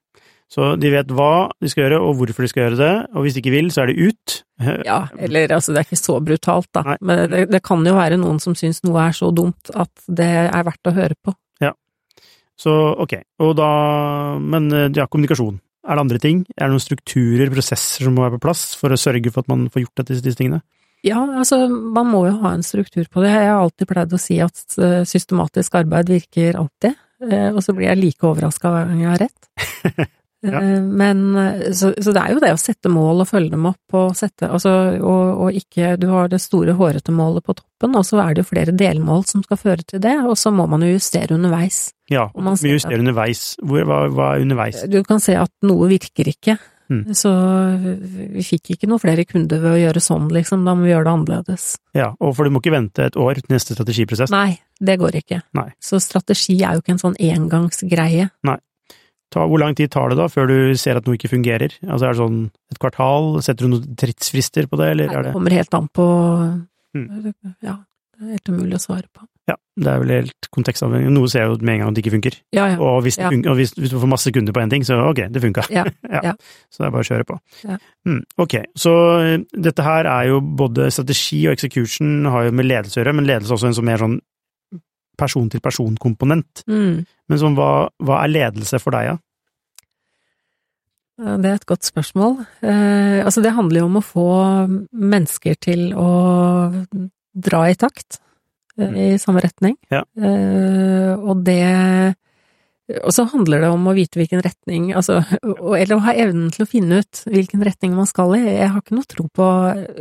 Så 0.49 0.71
de 0.81 0.89
vet 0.89 1.11
hva 1.13 1.49
de 1.61 1.69
skal 1.69 1.85
gjøre, 1.85 1.99
og 2.01 2.15
hvorfor 2.17 2.45
de 2.45 2.49
skal 2.49 2.63
gjøre 2.65 2.79
det, 2.79 2.93
og 3.13 3.25
hvis 3.25 3.35
de 3.35 3.43
ikke 3.43 3.53
vil, 3.53 3.69
så 3.73 3.83
er 3.83 3.91
det 3.91 4.09
ut. 4.09 4.39
Ja, 4.89 5.05
eller 5.15 5.53
altså, 5.55 5.71
det 5.71 5.79
er 5.79 5.87
ikke 5.87 6.01
så 6.01 6.17
brutalt, 6.19 6.67
da. 6.75 6.81
Nei. 6.83 6.97
Men 7.05 7.21
det, 7.31 7.45
det, 7.53 7.61
kan 7.63 7.85
jo 7.85 7.93
være 7.95 8.17
noen 8.19 8.41
som 8.43 8.57
syns 8.57 8.81
noe 8.83 9.05
er 9.05 9.15
så 9.15 9.29
dumt 9.31 9.71
at 9.71 9.91
det 10.07 10.27
er 10.41 10.65
verdt 10.67 10.89
å 10.89 10.95
høre 10.97 11.15
på. 11.15 11.35
Ja. 11.63 11.71
Så 12.59 12.73
ok, 13.05 13.15
og 13.45 13.53
da 13.55 13.69
Men 14.41 14.67
ja, 14.91 15.05
kommunikasjon. 15.07 15.61
Er 15.87 15.95
det 15.95 16.03
andre 16.03 16.19
ting? 16.19 16.41
Er 16.57 16.67
det 16.67 16.75
noen 16.75 16.83
strukturer, 16.83 17.53
prosesser 17.53 18.03
som 18.03 18.17
må 18.17 18.25
være 18.25 18.35
på 18.35 18.49
plass 18.49 18.73
for 18.77 18.91
å 18.91 18.99
sørge 18.99 19.31
for 19.31 19.45
at 19.45 19.51
man 19.51 19.69
får 19.71 19.85
gjort 19.85 20.03
disse, 20.09 20.25
disse 20.25 20.41
tingene? 20.41 20.59
Ja, 21.07 21.21
altså, 21.23 21.61
man 21.69 22.09
må 22.11 22.25
jo 22.27 22.35
ha 22.41 22.51
en 22.51 22.65
struktur 22.65 23.07
på 23.07 23.23
det. 23.23 23.31
Jeg 23.31 23.47
har 23.47 23.61
alltid 23.61 23.87
pleid 23.87 24.15
å 24.15 24.19
si 24.19 24.41
at 24.43 24.75
eh, 24.75 25.05
systematisk 25.07 25.77
arbeid 25.79 26.11
virker 26.11 26.59
alltid. 26.59 26.97
Eh, 27.25 27.49
og 27.51 27.59
så 27.65 27.75
blir 27.75 27.89
jeg 27.89 27.99
like 27.99 28.25
overraska 28.27 28.71
hver 28.71 28.87
gang 28.89 29.03
jeg 29.03 29.11
har 29.11 29.21
rett. 29.25 29.49
ja. 30.47 30.61
Eh, 30.61 30.79
men 30.83 31.23
så, 31.75 31.91
så, 31.97 32.13
det 32.15 32.21
er 32.21 32.33
jo 32.35 32.41
det 32.43 32.53
å 32.55 32.61
sette 32.61 32.91
mål 32.93 33.25
og 33.25 33.29
følge 33.29 33.51
dem 33.57 33.67
opp 33.67 33.97
og 33.99 34.15
sette 34.15 34.47
altså, 34.47 34.71
og, 34.97 35.25
og, 35.43 35.57
ikke 35.59 35.97
Du 35.99 36.07
har 36.13 36.31
det 36.31 36.39
store, 36.39 36.77
hårete 36.79 37.11
målet 37.11 37.43
på 37.43 37.57
toppen, 37.57 37.97
og 37.99 38.07
så 38.07 38.21
er 38.23 38.33
det 38.33 38.45
jo 38.45 38.51
flere 38.53 38.75
delmål 38.75 39.27
som 39.27 39.43
skal 39.43 39.59
føre 39.59 39.83
til 39.83 40.03
det, 40.03 40.15
og 40.23 40.37
så 40.39 40.53
må 40.55 40.69
man 40.71 40.85
jo 40.85 40.93
justere 40.95 41.35
underveis. 41.35 41.89
Ja, 42.09 42.29
vi 42.33 42.73
justerer 42.73 43.03
underveis. 43.03 43.53
Hvor, 43.61 43.83
hva, 43.85 44.03
hva 44.09 44.33
er 44.35 44.47
underveis? 44.47 44.83
Du 44.89 45.01
kan 45.05 45.21
se 45.23 45.35
at 45.37 45.51
noe 45.67 45.91
virker 45.91 46.31
ikke. 46.31 46.57
Mm. 46.89 47.03
Så 47.13 47.31
vi 48.33 48.43
fikk 48.45 48.73
ikke 48.73 48.87
noen 48.89 49.01
flere 49.01 49.25
kunder 49.29 49.61
ved 49.61 49.75
å 49.75 49.81
gjøre 49.83 50.01
sånn, 50.01 50.29
liksom, 50.33 50.63
da 50.65 50.73
må 50.73 50.87
vi 50.87 50.93
gjøre 50.93 51.05
det 51.05 51.11
annerledes. 51.13 51.67
Ja, 51.97 52.09
og 52.17 52.33
for 52.37 52.47
du 52.47 52.53
må 52.53 52.63
ikke 52.63 52.73
vente 52.73 53.05
et 53.05 53.19
år 53.19 53.37
til 53.37 53.53
neste 53.53 53.77
strategiprosess? 53.77 54.33
Nei, 54.33 54.57
det 54.81 54.97
går 55.01 55.19
ikke. 55.21 55.43
Nei. 55.57 55.69
Så 55.83 56.01
strategi 56.01 56.57
er 56.63 56.77
jo 56.77 56.83
ikke 56.83 56.95
en 56.95 57.03
sånn 57.03 57.19
engangsgreie. 57.29 58.31
Nei. 58.49 58.57
Ta, 59.29 59.43
hvor 59.45 59.61
lang 59.61 59.75
tid 59.77 59.91
tar 59.93 60.09
det 60.09 60.17
da, 60.17 60.25
før 60.31 60.49
du 60.49 60.57
ser 60.81 60.97
at 60.97 61.05
noe 61.05 61.19
ikke 61.19 61.29
fungerer? 61.29 61.75
Altså 61.85 62.07
er 62.07 62.15
det 62.15 62.21
sånn 62.23 62.39
et 62.73 62.79
kvartal, 62.81 63.35
setter 63.45 63.67
du 63.67 63.75
noen 63.75 63.97
tidsfrister 63.99 64.65
på 64.71 64.79
det, 64.81 64.87
eller 64.95 65.11
Nei, 65.11 65.13
er 65.13 65.27
det 65.27 65.29
Det 65.29 65.37
kommer 65.37 65.57
helt 65.59 65.77
an 65.77 65.89
på 65.93 66.07
mm. 66.97 67.05
Ja, 67.61 67.75
det 68.17 68.25
er 68.25 68.39
helt 68.39 68.49
umulig 68.49 68.79
å 68.79 68.81
svare 68.81 69.05
på. 69.13 69.27
Ja, 69.49 69.55
det 69.79 69.89
er 69.89 70.01
vel 70.03 70.11
helt 70.13 70.47
kontekstavhengig. 70.53 71.09
Noe 71.13 71.29
ser 71.31 71.45
jeg 71.45 71.51
jo 71.51 71.57
med 71.63 71.73
en 71.73 71.81
gang 71.81 71.91
at 71.91 71.97
det 71.97 72.03
ikke 72.03 72.13
funker. 72.17 72.35
Ja, 72.53 72.67
ja. 72.73 72.77
Og, 72.77 72.99
hvis, 73.05 73.17
ja. 73.17 73.29
funker, 73.31 73.49
og 73.49 73.57
hvis, 73.57 73.71
hvis, 73.77 73.93
du 73.93 73.97
får 74.01 74.11
masse 74.11 74.33
kunder 74.35 74.53
på 74.53 74.61
én 74.61 74.73
ting, 74.73 74.85
så 74.85 74.99
ok, 75.07 75.23
det 75.33 75.43
funka. 75.43 75.65
Ja, 75.79 75.85
ja. 76.09 76.33
Så 76.69 76.83
det 76.83 76.89
er 76.89 76.93
bare 76.93 77.05
å 77.05 77.09
kjøre 77.09 77.27
på. 77.29 77.37
Mm, 78.07 78.19
ok, 78.43 78.55
så 78.77 78.93
eh, 79.23 79.37
dette 79.67 79.85
her 79.85 80.09
er 80.11 80.27
jo 80.31 80.41
både 80.41 80.89
strategi 80.93 81.39
og 81.47 81.55
execution 81.55 82.27
har 82.29 82.49
jo 82.49 82.57
med 82.59 82.67
ledelse 82.67 82.99
å 82.99 83.01
gjøre, 83.01 83.15
men 83.17 83.29
ledelse 83.29 83.53
er 83.53 83.57
også 83.57 83.71
en 83.71 83.79
sånn 83.79 83.89
mer 83.89 84.03
sånn 84.03 84.19
person-til-person-komponent. 85.19 86.63
Mm. 86.69 87.01
Men 87.29 87.41
sånn, 87.41 87.57
hva, 87.57 87.89
hva, 88.03 88.21
er 88.23 88.33
ledelse 88.35 88.79
for 88.83 88.95
deg, 88.95 89.09
da? 89.09 89.17
Ja? 89.17 89.23
Det 91.19 91.49
er 91.49 91.57
et 91.57 91.67
godt 91.67 91.83
spørsmål. 91.83 92.37
Eh, 92.63 93.19
altså, 93.25 93.43
det 93.43 93.51
handler 93.57 93.81
jo 93.81 93.89
om 93.89 93.99
å 93.99 94.05
få 94.05 94.29
mennesker 94.95 95.57
til 95.59 95.89
å 95.99 96.09
dra 97.35 97.65
i 97.67 97.75
takt. 97.79 98.21
Mm. 98.79 98.95
i 98.95 99.19
samme 99.21 99.43
retning. 99.43 99.75
Ja. 99.91 100.05
Uh, 100.17 101.13
og 101.19 101.43
det 101.45 102.15
Og 102.89 103.13
så 103.13 103.21
handler 103.29 103.61
det 103.61 103.67
om 103.69 103.83
å 103.85 103.93
vite 103.93 104.17
hvilken 104.17 104.41
retning, 104.41 104.87
altså, 104.97 105.19
eller 105.77 105.91
å 105.93 106.05
ha 106.07 106.15
evnen 106.17 106.47
til 106.49 106.63
å 106.65 106.69
finne 106.69 107.03
ut 107.03 107.19
hvilken 107.29 107.61
retning 107.61 107.93
man 107.93 108.09
skal 108.09 108.33
i. 108.33 108.39
Jeg 108.47 108.71
har 108.73 108.81
ikke 108.81 108.97
noe 108.97 109.09
tro 109.11 109.27
på 109.29 109.49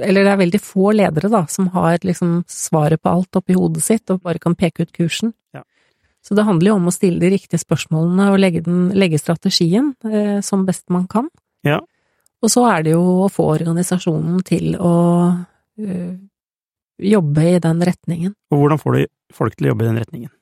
Eller 0.01 0.25
det 0.25 0.33
er 0.33 0.41
veldig 0.41 0.61
få 0.65 0.95
ledere, 0.97 1.29
da, 1.29 1.43
som 1.53 1.69
har 1.75 2.01
liksom 2.01 2.47
svaret 2.49 3.03
på 3.03 3.13
alt 3.13 3.41
oppi 3.43 3.59
hodet 3.59 3.85
sitt 3.85 4.09
og 4.15 4.23
bare 4.25 4.41
kan 4.41 4.57
peke 4.57 4.87
ut 4.87 4.95
kursen. 4.97 5.35
Ja. 5.53 5.67
Så 6.25 6.39
det 6.39 6.47
handler 6.49 6.73
jo 6.73 6.79
om 6.79 6.89
å 6.89 6.95
stille 6.95 7.21
de 7.21 7.35
riktige 7.35 7.61
spørsmålene 7.61 8.31
og 8.33 8.41
legge, 8.41 8.65
den, 8.65 8.89
legge 8.97 9.21
strategien 9.21 9.93
eh, 10.09 10.41
som 10.45 10.65
best 10.69 10.89
man 10.89 11.05
kan. 11.13 11.29
Ja. 11.69 11.83
Og 12.41 12.53
så 12.53 12.65
er 12.71 12.85
det 12.87 12.95
jo 12.95 13.05
å 13.25 13.31
få 13.33 13.51
organisasjonen 13.57 14.43
til 14.47 14.77
å 14.79 14.95
uh, 15.35 16.13
jobbe 16.99 17.47
i 17.55 17.61
den 17.63 17.85
retningen. 17.87 18.35
Og 18.53 18.63
hvordan 18.63 18.83
får 18.83 18.97
du 18.97 19.07
folk 19.35 19.57
til 19.57 19.69
å 19.69 19.73
jobbe 19.73 19.87
i 19.87 19.91
den 19.91 20.03
retningen? 20.03 20.33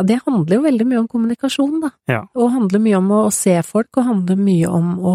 Ja, 0.00 0.04
det 0.08 0.16
handler 0.24 0.56
jo 0.56 0.64
veldig 0.64 0.84
mye 0.88 0.98
om 1.02 1.08
kommunikasjon, 1.12 1.74
da. 1.82 1.90
Ja. 2.08 2.20
Og 2.32 2.54
handler 2.54 2.80
mye 2.80 2.96
om 2.96 3.10
å, 3.12 3.18
å 3.28 3.32
se 3.34 3.52
folk, 3.66 3.90
og 4.00 4.06
handler 4.06 4.38
mye 4.40 4.70
om 4.72 4.94
å, 4.96 5.14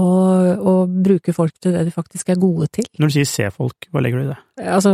å 0.61 0.73
bruke 0.85 1.33
folk 1.33 1.55
til 1.57 1.73
det 1.73 1.87
de 1.87 1.93
faktisk 1.93 2.29
er 2.29 2.37
gode 2.37 2.67
til. 2.77 2.85
Når 3.01 3.09
du 3.09 3.15
sier 3.15 3.29
se 3.31 3.47
folk, 3.55 3.87
hva 3.89 4.03
legger 4.05 4.21
du 4.21 4.27
i 4.27 4.29
det? 4.29 4.37
Altså 4.61 4.93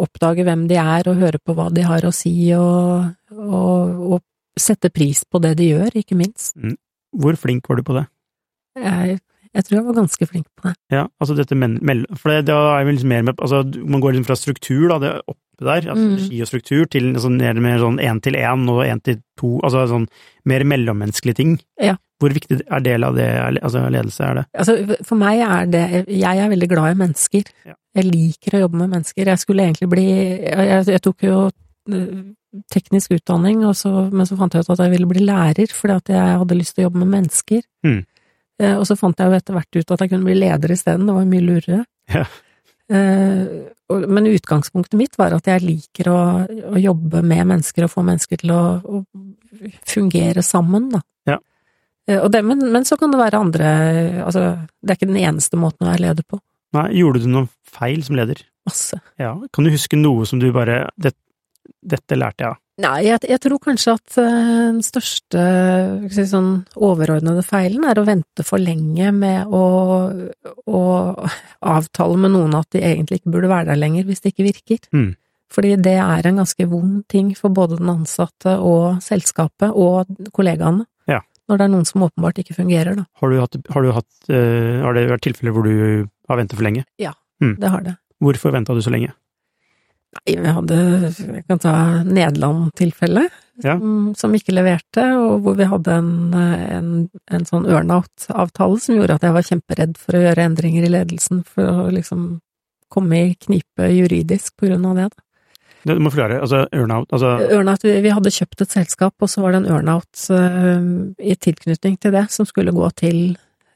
oppdage 0.00 0.46
hvem 0.48 0.64
de 0.70 0.80
er, 0.80 1.10
og 1.12 1.20
høre 1.20 1.42
på 1.44 1.56
hva 1.58 1.68
de 1.74 1.84
har 1.84 2.08
å 2.08 2.14
si, 2.16 2.32
og, 2.56 3.12
og, 3.36 4.00
og 4.16 4.24
sette 4.56 4.88
pris 4.94 5.26
på 5.28 5.42
det 5.44 5.58
de 5.60 5.68
gjør, 5.74 6.00
ikke 6.00 6.16
minst. 6.16 6.56
Hvor 7.12 7.36
flink 7.36 7.68
var 7.68 7.82
du 7.82 7.84
på 7.84 7.98
det? 7.98 8.06
Jeg, 8.80 9.20
jeg 9.54 9.64
tror 9.64 9.76
jeg 9.76 9.84
var 9.86 9.96
ganske 10.00 10.26
flink 10.28 10.46
på 10.56 10.68
det. 10.68 10.74
Ja, 10.94 11.06
altså 11.20 11.36
dette 11.36 11.56
men, 11.56 11.78
For 12.16 12.32
det, 12.32 12.46
da 12.48 12.78
er 12.78 12.84
vi 12.88 12.94
liksom 12.96 13.08
mer 13.12 13.22
med 13.22 13.40
Altså, 13.40 13.62
man 13.84 14.00
går 14.00 14.14
liksom 14.16 14.28
fra 14.30 14.36
struktur, 14.40 14.88
da, 14.88 14.98
det 15.02 15.12
oppe 15.26 15.38
der, 15.62 15.90
altså 15.92 16.02
Mm. 16.02 16.14
regi 16.16 16.40
og 16.42 16.48
struktur, 16.48 16.84
til 16.90 17.12
sånn 17.22 17.36
mer, 17.38 17.54
mer 17.60 17.78
sånn 17.78 18.00
én 18.02 18.20
til 18.22 18.34
én 18.34 18.64
og 18.72 18.80
én 18.82 19.02
til 19.04 19.20
to, 19.38 19.60
altså 19.62 19.84
sånn 19.86 20.08
mer 20.44 20.64
mellommenneskelige 20.64 21.36
ting. 21.38 21.60
Ja. 21.80 21.96
Hvor 22.18 22.32
viktig 22.34 22.62
er 22.70 22.80
del 22.80 23.04
av 23.04 23.14
det, 23.14 23.28
altså 23.62 23.84
ledelse, 23.90 24.24
er 24.24 24.34
det? 24.40 24.44
Altså, 24.58 24.96
for 25.04 25.16
meg 25.16 25.40
er 25.42 25.66
det 25.66 26.06
Jeg 26.08 26.38
er 26.38 26.48
veldig 26.48 26.68
glad 26.68 26.92
i 26.92 26.98
mennesker. 26.98 27.42
Ja. 27.66 27.74
Jeg 27.94 28.04
liker 28.08 28.56
å 28.56 28.60
jobbe 28.64 28.76
med 28.78 28.90
mennesker. 28.90 29.26
Jeg 29.26 29.38
skulle 29.38 29.62
egentlig 29.66 29.88
bli 29.90 30.06
Jeg, 30.06 30.86
jeg 30.86 31.02
tok 31.02 31.22
jo 31.22 31.50
eh, 31.92 32.22
teknisk 32.72 33.10
utdanning, 33.16 33.64
og 33.66 33.74
så, 33.76 34.10
men 34.12 34.26
så 34.26 34.36
fant 34.38 34.54
jeg 34.54 34.64
ut 34.64 34.70
at 34.70 34.78
jeg 34.84 34.90
ville 34.90 35.06
bli 35.10 35.24
lærer, 35.26 35.70
fordi 35.72 35.94
at 35.94 36.08
jeg 36.08 36.38
hadde 36.42 36.58
lyst 36.58 36.74
til 36.76 36.84
å 36.84 36.88
jobbe 36.88 37.02
med 37.04 37.08
mennesker. 37.16 37.62
Mm. 37.84 38.04
Eh, 38.62 38.76
Og 38.78 38.86
så 38.88 38.96
fant 38.98 39.18
jeg 39.18 39.28
jo 39.32 39.36
etter 39.38 39.56
hvert 39.58 39.76
ut 39.80 39.90
at 39.96 40.00
jeg 40.04 40.10
kunne 40.12 40.28
bli 40.28 40.38
leder 40.38 40.72
isteden, 40.74 41.06
det 41.08 41.14
var 41.18 41.28
mye 41.28 41.44
lurere. 41.46 41.84
Ja. 42.14 42.24
Eh, 42.92 43.46
Men 43.92 44.26
utgangspunktet 44.30 44.96
mitt 44.96 45.18
var 45.20 45.34
at 45.36 45.46
jeg 45.50 45.60
liker 45.66 46.08
å, 46.12 46.18
å 46.72 46.80
jobbe 46.80 47.20
med 47.22 47.46
mennesker 47.50 47.84
og 47.86 47.90
få 47.92 48.04
mennesker 48.06 48.40
til 48.40 48.52
å, 48.54 48.62
å 48.80 49.02
fungere 49.86 50.42
sammen, 50.42 50.88
da. 50.94 51.02
Ja. 51.28 51.38
Eh, 52.08 52.20
Og 52.22 52.30
det, 52.32 52.42
men, 52.46 52.64
men 52.72 52.84
så 52.88 52.96
kan 53.00 53.12
det 53.12 53.20
være 53.20 53.38
andre 53.40 53.68
Altså, 54.24 54.46
det 54.82 54.94
er 54.94 54.98
ikke 55.00 55.10
den 55.12 55.20
eneste 55.22 55.60
måten 55.60 55.86
å 55.86 55.90
være 55.92 56.06
leder 56.08 56.24
på. 56.28 56.40
Nei, 56.72 56.86
gjorde 57.02 57.20
du 57.20 57.28
noen 57.28 57.50
feil 57.68 58.00
som 58.06 58.16
leder? 58.16 58.40
Masse. 58.64 58.96
Ja. 59.20 59.34
Kan 59.52 59.66
du 59.66 59.72
huske 59.74 59.98
noe 59.98 60.24
som 60.28 60.40
du 60.40 60.48
bare 60.54 60.86
det, 60.96 61.12
Dette 61.82 62.16
lærte 62.16 62.44
jeg 62.46 62.54
av. 62.54 62.60
Nei, 62.82 62.98
jeg, 63.06 63.20
jeg 63.30 63.38
tror 63.44 63.60
kanskje 63.62 63.94
at 63.94 64.16
eh, 64.18 64.36
den 64.72 64.80
største 64.84 65.42
si, 66.10 66.24
sånn 66.26 66.50
overordnede 66.74 67.44
feilen 67.46 67.84
er 67.86 68.00
å 68.00 68.06
vente 68.06 68.44
for 68.46 68.62
lenge 68.62 69.12
med 69.14 69.50
å, 69.52 69.64
å 70.66 70.82
avtale 71.72 72.18
med 72.18 72.34
noen 72.34 72.56
at 72.58 72.72
de 72.74 72.82
egentlig 72.82 73.20
ikke 73.20 73.34
burde 73.36 73.52
være 73.52 73.70
der 73.70 73.82
lenger 73.82 74.08
hvis 74.08 74.24
det 74.24 74.32
ikke 74.32 74.48
virker. 74.48 74.82
Mm. 74.96 75.12
Fordi 75.52 75.76
det 75.84 75.98
er 76.00 76.26
en 76.26 76.40
ganske 76.40 76.66
vond 76.70 77.02
ting 77.12 77.32
for 77.38 77.54
både 77.54 77.78
den 77.78 77.92
ansatte 77.92 78.56
og 78.58 79.02
selskapet 79.04 79.76
og 79.76 80.10
kollegaene. 80.34 80.86
Ja. 81.10 81.20
Når 81.50 81.60
det 81.60 81.66
er 81.66 81.74
noen 81.74 81.88
som 81.88 82.06
åpenbart 82.06 82.40
ikke 82.40 82.56
fungerer, 82.56 82.96
da. 82.96 83.04
Har, 83.20 83.30
du 83.32 83.42
hatt, 83.42 83.58
har, 83.74 83.84
du 83.84 83.92
hatt, 83.92 84.12
uh, 84.32 84.80
har 84.86 84.96
det 84.96 85.10
vært 85.10 85.26
tilfeller 85.28 85.54
hvor 85.54 85.68
du 85.68 85.74
har 86.30 86.40
ventet 86.40 86.56
for 86.56 86.66
lenge? 86.66 86.86
Ja, 87.02 87.12
Det 87.60 87.68
har 87.74 87.84
det. 87.84 87.98
Hvorfor 88.22 88.54
venta 88.54 88.74
du 88.74 88.80
så 88.80 88.94
lenge? 88.94 89.12
Nei, 90.12 90.34
vi 90.36 90.52
hadde 90.58 90.76
Jeg 91.08 91.44
kan 91.48 91.60
ta 91.62 91.74
Nederland-tilfellet, 92.04 93.38
Ja. 93.62 93.78
som, 93.78 94.12
som 94.16 94.34
ikke 94.36 94.54
leverte, 94.54 95.04
og 95.16 95.42
hvor 95.44 95.56
vi 95.56 95.68
hadde 95.68 95.92
en, 95.92 96.12
en, 96.34 96.92
en 97.30 97.44
sånn 97.48 97.66
earnout-avtale 97.68 98.80
som 98.80 98.96
gjorde 98.96 99.18
at 99.18 99.26
jeg 99.26 99.36
var 99.36 99.48
kjemperedd 99.48 99.98
for 100.00 100.16
å 100.16 100.22
gjøre 100.24 100.46
endringer 100.48 100.86
i 100.86 100.92
ledelsen, 100.92 101.42
for 101.48 101.68
å 101.68 101.90
liksom 101.92 102.40
komme 102.92 103.20
i 103.30 103.34
knipe 103.40 103.88
juridisk 103.92 104.56
på 104.60 104.68
grunn 104.68 104.84
av 104.90 104.98
det. 104.98 105.08
da. 105.12 105.24
Du 105.82 105.98
må 105.98 106.12
forklare. 106.12 106.40
Altså, 106.44 106.66
earnout 106.70 107.10
altså, 107.10 107.32
Earnout, 107.48 107.82
vi 107.82 107.96
vi 108.04 108.12
hadde 108.14 108.30
kjøpt 108.30 108.62
et 108.62 108.74
selskap, 108.76 109.14
og 109.18 109.30
så 109.30 109.42
var 109.42 109.54
det 109.54 109.62
en 109.62 109.72
earnout 109.72 110.26
uh, 110.30 110.84
i 111.18 111.34
tilknytning 111.34 111.96
til 111.98 112.14
det, 112.14 112.28
som 112.30 112.46
skulle 112.46 112.74
gå 112.74 112.90
til 113.00 113.18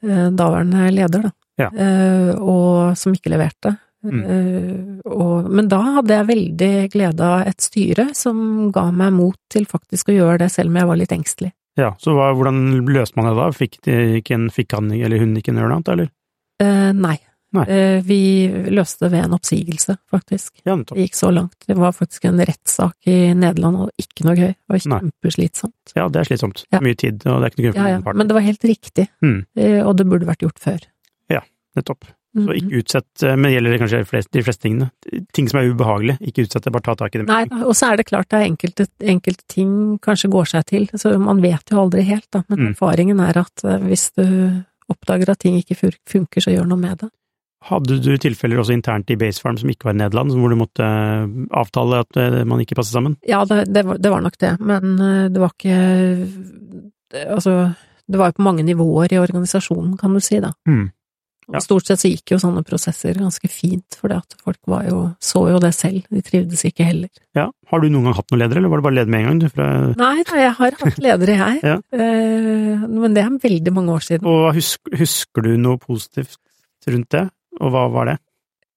uh, 0.05 0.29
daværende 0.31 0.87
leder, 0.93 1.27
da. 1.27 1.33
Ja. 1.57 1.71
Uh, 1.73 2.31
og 2.37 2.97
som 2.99 3.15
ikke 3.17 3.33
leverte. 3.33 3.73
Mm. 4.07 4.23
Eh, 4.23 5.11
og, 5.11 5.49
men 5.51 5.67
da 5.71 5.79
hadde 5.99 6.15
jeg 6.17 6.27
veldig 6.31 6.71
glede 6.93 7.27
av 7.27 7.47
et 7.47 7.61
styre 7.61 8.09
som 8.15 8.71
ga 8.75 8.87
meg 8.91 9.13
mot 9.13 9.37
til 9.53 9.65
faktisk 9.69 10.09
å 10.09 10.17
gjøre 10.17 10.39
det, 10.45 10.51
selv 10.53 10.71
om 10.71 10.75
jeg 10.81 10.87
var 10.91 10.97
litt 11.03 11.11
engstelig. 11.15 11.51
ja, 11.77 11.91
så 12.01 12.13
hva, 12.17 12.31
hvordan 12.33 12.85
løste 12.89 13.15
man 13.19 13.27
det 13.29 13.35
da? 13.37 13.51
Fikk, 13.53 13.79
de 13.85 14.21
en, 14.33 14.49
fikk 14.49 14.73
han 14.73 14.91
eller 14.91 15.19
hun 15.21 15.35
ikke 15.37 15.51
en 15.53 15.59
earnout, 15.61 15.87
eller? 15.93 16.09
Eh, 16.63 16.91
nei. 16.97 17.17
Nei. 17.55 17.63
Eh, 17.71 18.01
vi 18.03 18.17
løste 18.75 19.05
det 19.05 19.11
ved 19.13 19.23
en 19.23 19.35
oppsigelse, 19.37 19.93
faktisk. 20.11 20.57
Ja. 20.67 20.73
Det 20.75 20.97
gikk 20.99 21.15
så 21.15 21.29
langt. 21.31 21.55
Det 21.65 21.77
var 21.79 21.93
faktisk 21.95 22.25
en 22.27 22.41
rettssak 22.43 23.07
i 23.07 23.31
Nederland, 23.37 23.77
og 23.85 23.91
ikke 24.03 24.25
noe 24.27 24.35
gøy. 24.35 24.51
Det 24.51 24.73
var 24.73 24.81
kjempeslitsomt. 24.83 25.93
Ja, 25.95 26.09
det 26.11 26.19
er 26.21 26.27
slitsomt. 26.27 26.65
Ja. 26.73 26.81
Mye 26.83 26.97
tid, 26.99 27.21
og 27.25 27.39
det 27.39 27.47
er 27.47 27.53
ikke 27.53 27.61
noe 27.61 27.69
gøy 27.69 27.73
for 27.77 27.87
Ja, 27.87 27.93
ja. 28.01 28.13
Men 28.19 28.27
det 28.27 28.35
var 28.35 28.45
helt 28.49 28.67
riktig, 28.67 29.07
Mm. 29.23 29.39
eh, 29.55 29.79
og 29.87 29.95
det 29.97 30.07
burde 30.11 30.27
vært 30.27 30.43
gjort 30.43 30.59
før. 30.59 30.79
Ja, 31.31 31.41
Nettopp. 31.77 32.05
Så 32.35 32.43
Mhm. 32.43 32.57
ikke 32.59 32.77
utsett, 32.83 33.23
eh, 33.23 33.35
men 33.35 33.51
gjelder 33.51 33.71
det 33.71 33.79
kanskje 33.81 34.05
flest, 34.05 34.31
de 34.31 34.41
fleste 34.43 34.61
tingene. 34.67 34.91
Ting 35.33 35.47
som 35.49 35.59
er 35.59 35.71
ubehagelige, 35.73 36.19
ikke 36.21 36.43
utsett 36.45 36.63
det, 36.63 36.71
bare 36.73 36.83
ta 36.83 36.93
tak 36.95 37.15
i 37.15 37.19
det. 37.19 37.27
Nei 37.27 37.45
og 37.63 37.73
så 37.73 37.91
er 37.93 37.97
det 37.97 38.05
klart 38.05 38.33
er 38.33 38.45
enkelte, 38.45 38.85
enkelte 39.01 39.43
ting 39.47 39.97
kanskje 39.99 40.29
går 40.29 40.45
seg 40.45 40.65
til, 40.65 40.85
så 40.93 41.17
man 41.19 41.41
vet 41.41 41.63
jo 41.71 41.77
aldri 41.77 42.03
helt, 42.03 42.27
da, 42.31 42.43
men 42.49 42.59
Mm. 42.59 42.75
erfaringen 42.75 43.19
er 43.19 43.37
at 43.39 43.63
eh, 43.63 43.79
hvis 43.79 44.11
du 44.15 44.63
oppdager 44.89 45.29
at 45.29 45.39
ting 45.39 45.55
ikke 45.61 45.75
fun- 45.75 45.97
funker, 46.05 46.41
så 46.41 46.51
gjør 46.53 46.67
noe 46.67 46.77
med 46.77 46.97
det. 46.99 47.09
Hadde 47.63 47.99
du 48.03 48.17
tilfeller 48.17 48.59
også 48.59 48.73
internt 48.77 49.09
i 49.09 49.15
Basefarm 49.15 49.57
som 49.57 49.67
ikke 49.69 49.85
var 49.85 49.93
i 49.93 49.97
Nederland, 49.97 50.29
hvor 50.31 50.49
du 50.49 50.55
måtte 50.55 50.83
eh, 50.83 51.27
avtale 51.57 51.99
at 52.05 52.45
man 52.45 52.59
ikke 52.59 52.75
passet 52.75 52.93
sammen? 52.93 53.17
Ja, 53.27 53.43
det, 53.45 53.73
det, 53.73 53.83
var, 53.83 53.97
det 53.97 54.11
var 54.11 54.21
nok 54.21 54.37
det, 54.37 54.59
men 54.59 54.97
det 55.33 55.39
var 55.39 55.49
ikke 55.57 56.27
Altså, 57.27 57.73
det 58.09 58.19
var 58.19 58.27
jo 58.31 58.37
på 58.37 58.43
mange 58.43 58.63
nivåer 58.63 59.13
i 59.13 59.19
organisasjonen, 59.19 59.97
kan 59.97 60.13
du 60.13 60.19
si, 60.19 60.39
da. 60.43 60.51
Mm. 60.67 60.91
Og 61.47 61.63
Stort 61.63 61.87
sett 61.87 62.01
så 62.01 62.09
gikk 62.11 62.33
jo 62.33 62.39
sånne 62.41 62.59
prosesser 62.67 63.15
ganske 63.15 63.47
fint, 63.47 63.95
for 63.95 64.11
folk 64.43 64.59
var 64.67 64.87
jo, 64.89 64.97
så 65.23 65.45
jo 65.47 65.61
det 65.63 65.71
selv, 65.77 66.03
de 66.11 66.19
trivdes 66.25 66.65
ikke 66.67 66.83
heller. 66.89 67.11
Ja. 67.37 67.45
Har 67.71 67.79
du 67.83 67.87
noen 67.87 68.09
gang 68.09 68.17
hatt 68.17 68.33
noen 68.33 68.41
ledere, 68.41 68.59
eller 68.59 68.73
var 68.73 68.81
det 68.81 68.87
bare 68.89 68.97
leder 68.97 69.13
med 69.13 69.23
en 69.23 69.29
gang? 69.29 69.53
Fra, 69.53 69.67
Nei 70.01 70.25
nei, 70.27 70.41
jeg 70.43 70.55
har 70.57 70.77
hatt 70.81 70.99
ledere, 71.05 71.37
jeg, 71.39 71.61
Ja. 71.71 71.77
Eh, 71.95 72.83
men 72.91 73.15
det 73.15 73.23
er 73.23 73.37
veldig 73.47 73.73
mange 73.79 73.95
år 73.95 74.03
siden. 74.09 74.27
og 74.27 74.49
husker, 74.57 74.97
husker 74.99 75.47
du 75.47 75.53
noe 75.61 75.79
positivt 75.79 76.35
rundt 76.87 77.09
det, 77.15 77.23
og 77.61 77.71
hva 77.73 77.85
var 77.95 78.11
det? 78.11 78.17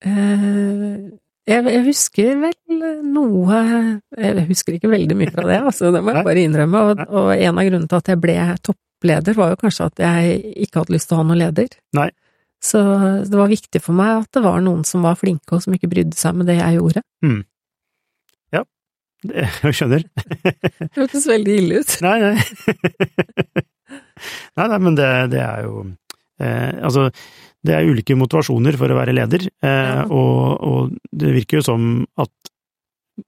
Eh, 0.06 1.10
jeg, 1.50 1.66
jeg 1.74 1.82
husker 1.84 2.38
vel 2.40 2.54
noe 3.10 3.58
Jeg 4.14 4.46
husker 4.48 4.76
ikke 4.76 4.90
veldig 4.92 5.16
mye 5.18 5.32
fra 5.34 5.44
det, 5.48 5.58
altså, 5.58 5.90
det 5.90 6.02
må 6.04 6.14
jeg 6.14 6.26
bare 6.26 6.46
innrømme. 6.46 6.82
Og, 6.92 7.04
og 7.10 7.30
en 7.34 7.58
av 7.58 7.66
grunnene 7.66 7.90
til 7.90 7.98
at 7.98 8.10
jeg 8.12 8.20
ble 8.22 8.36
toppleder, 8.62 9.38
var 9.38 9.54
jo 9.54 9.60
kanskje 9.66 9.88
at 9.90 10.02
jeg 10.06 10.40
ikke 10.66 10.84
hadde 10.84 10.94
lyst 10.94 11.10
til 11.10 11.18
å 11.18 11.22
ha 11.22 11.26
noen 11.26 11.42
leder. 11.42 11.74
Nei. 11.98 12.10
Så 12.60 12.80
det 13.24 13.36
var 13.38 13.48
viktig 13.48 13.80
for 13.80 13.96
meg 13.96 14.18
at 14.22 14.30
det 14.36 14.42
var 14.44 14.60
noen 14.60 14.82
som 14.84 15.00
var 15.06 15.16
flinke, 15.16 15.48
og 15.56 15.62
som 15.64 15.72
ikke 15.76 15.88
brydde 15.88 16.16
seg 16.18 16.36
med 16.36 16.46
det 16.50 16.58
jeg 16.60 16.76
gjorde. 16.76 17.02
det 19.24 19.46
jeg 19.64 19.74
skjønner. 19.76 20.04
Det 20.16 20.90
hørtes 20.96 21.26
veldig 21.28 21.54
ille 21.60 21.80
ut. 21.82 21.90
Nei, 22.04 22.16
nei. 22.22 22.36
nei, 24.56 24.66
nei, 24.72 24.78
men 24.80 24.96
det, 24.98 25.08
det 25.34 25.40
er 25.44 25.66
jo 25.66 25.82
eh, 26.40 26.70
Altså, 26.84 27.08
det 27.66 27.74
er 27.76 27.88
ulike 27.90 28.16
motivasjoner 28.16 28.78
for 28.80 28.92
å 28.92 28.96
være 29.00 29.12
leder, 29.16 29.44
eh, 29.60 29.90
Ja. 29.90 30.04
og, 30.08 30.64
og 30.64 30.94
det 31.12 31.34
virker 31.36 31.60
jo 31.60 31.66
som 31.68 31.90
at 32.20 32.32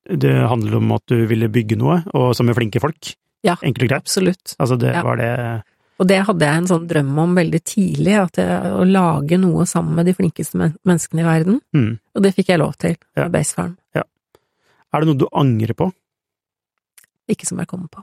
det 0.09 0.33
handler 0.49 0.79
om 0.79 0.95
at 0.97 1.05
du 1.13 1.19
ville 1.29 1.51
bygge 1.53 1.77
noe, 1.77 1.99
og 2.17 2.31
som 2.39 2.49
er 2.49 2.57
flinke 2.57 2.81
folk. 2.81 3.13
Ja. 3.45 3.59
Enkelt 3.61 3.85
og 3.85 3.91
greit. 3.93 4.07
Absolutt. 4.07 4.55
Altså, 4.63 4.79
det 4.81 4.95
Ja. 4.95 5.03
var 5.05 5.21
det 5.21 5.33
Og 6.01 6.09
det 6.09 6.23
hadde 6.27 6.47
jeg 6.49 6.59
en 6.63 6.69
sånn 6.71 6.87
drøm 6.91 7.19
om 7.23 7.35
veldig 7.37 7.61
tidlig, 7.69 8.15
at 8.19 8.39
jeg, 8.41 8.71
å 8.75 8.83
lage 8.89 9.37
noe 9.39 9.67
sammen 9.69 9.95
med 9.99 10.09
de 10.09 10.15
flinkeste 10.17 10.59
men 10.59 10.73
menneskene 10.89 11.23
i 11.23 11.29
verden. 11.29 11.61
mm. 11.77 11.93
Og 12.17 12.25
det 12.25 12.35
fikk 12.35 12.49
jeg 12.49 12.59
lov 12.63 12.75
til 12.81 12.97
Ja. 13.17 13.25
med 13.25 13.33
Basefarm. 13.33 13.77
Er 14.93 15.01
det 15.01 15.09
noe 15.09 15.17
du 15.17 15.29
angrer 15.33 15.73
på? 15.73 15.87
Ikke 17.33 17.47
som 17.49 17.59
jeg 17.63 17.69
kommer 17.71 17.89
på. 17.89 18.03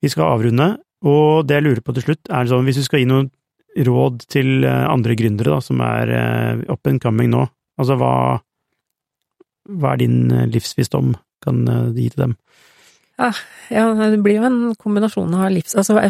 Vi 0.00 0.08
skal 0.08 0.30
avrunde, 0.30 0.78
og 1.04 1.46
det 1.48 1.58
jeg 1.58 1.64
lurer 1.66 1.82
på 1.84 1.94
til 1.96 2.04
slutt, 2.06 2.30
er 2.30 2.46
sånn, 2.46 2.64
hvis 2.64 2.78
du 2.78 2.84
skal 2.86 3.02
gi 3.02 3.08
noen 3.10 3.30
råd 3.76 4.22
til 4.30 4.64
eh, 4.64 4.86
andre 4.88 5.16
gründere 5.18 5.52
da, 5.56 5.58
som 5.60 5.80
er 5.84 6.12
eh, 6.14 6.62
up 6.72 6.86
and 6.86 7.02
coming 7.02 7.30
nå, 7.30 7.42
altså 7.80 7.96
hva, 8.00 8.12
hva 9.68 9.92
er 9.92 10.00
din 10.02 10.30
eh, 10.30 10.46
livsvisdom 10.50 11.14
kan 11.44 11.64
du 11.66 11.98
gi 12.00 12.08
til 12.14 12.24
dem? 12.24 12.36
Ja, 13.20 13.32
det 14.00 14.20
blir 14.24 14.38
jo 14.38 14.46
en 14.48 14.60
kombinasjon 14.80 15.34
av 15.36 15.50
livs... 15.52 15.76
Altså, 15.78 16.00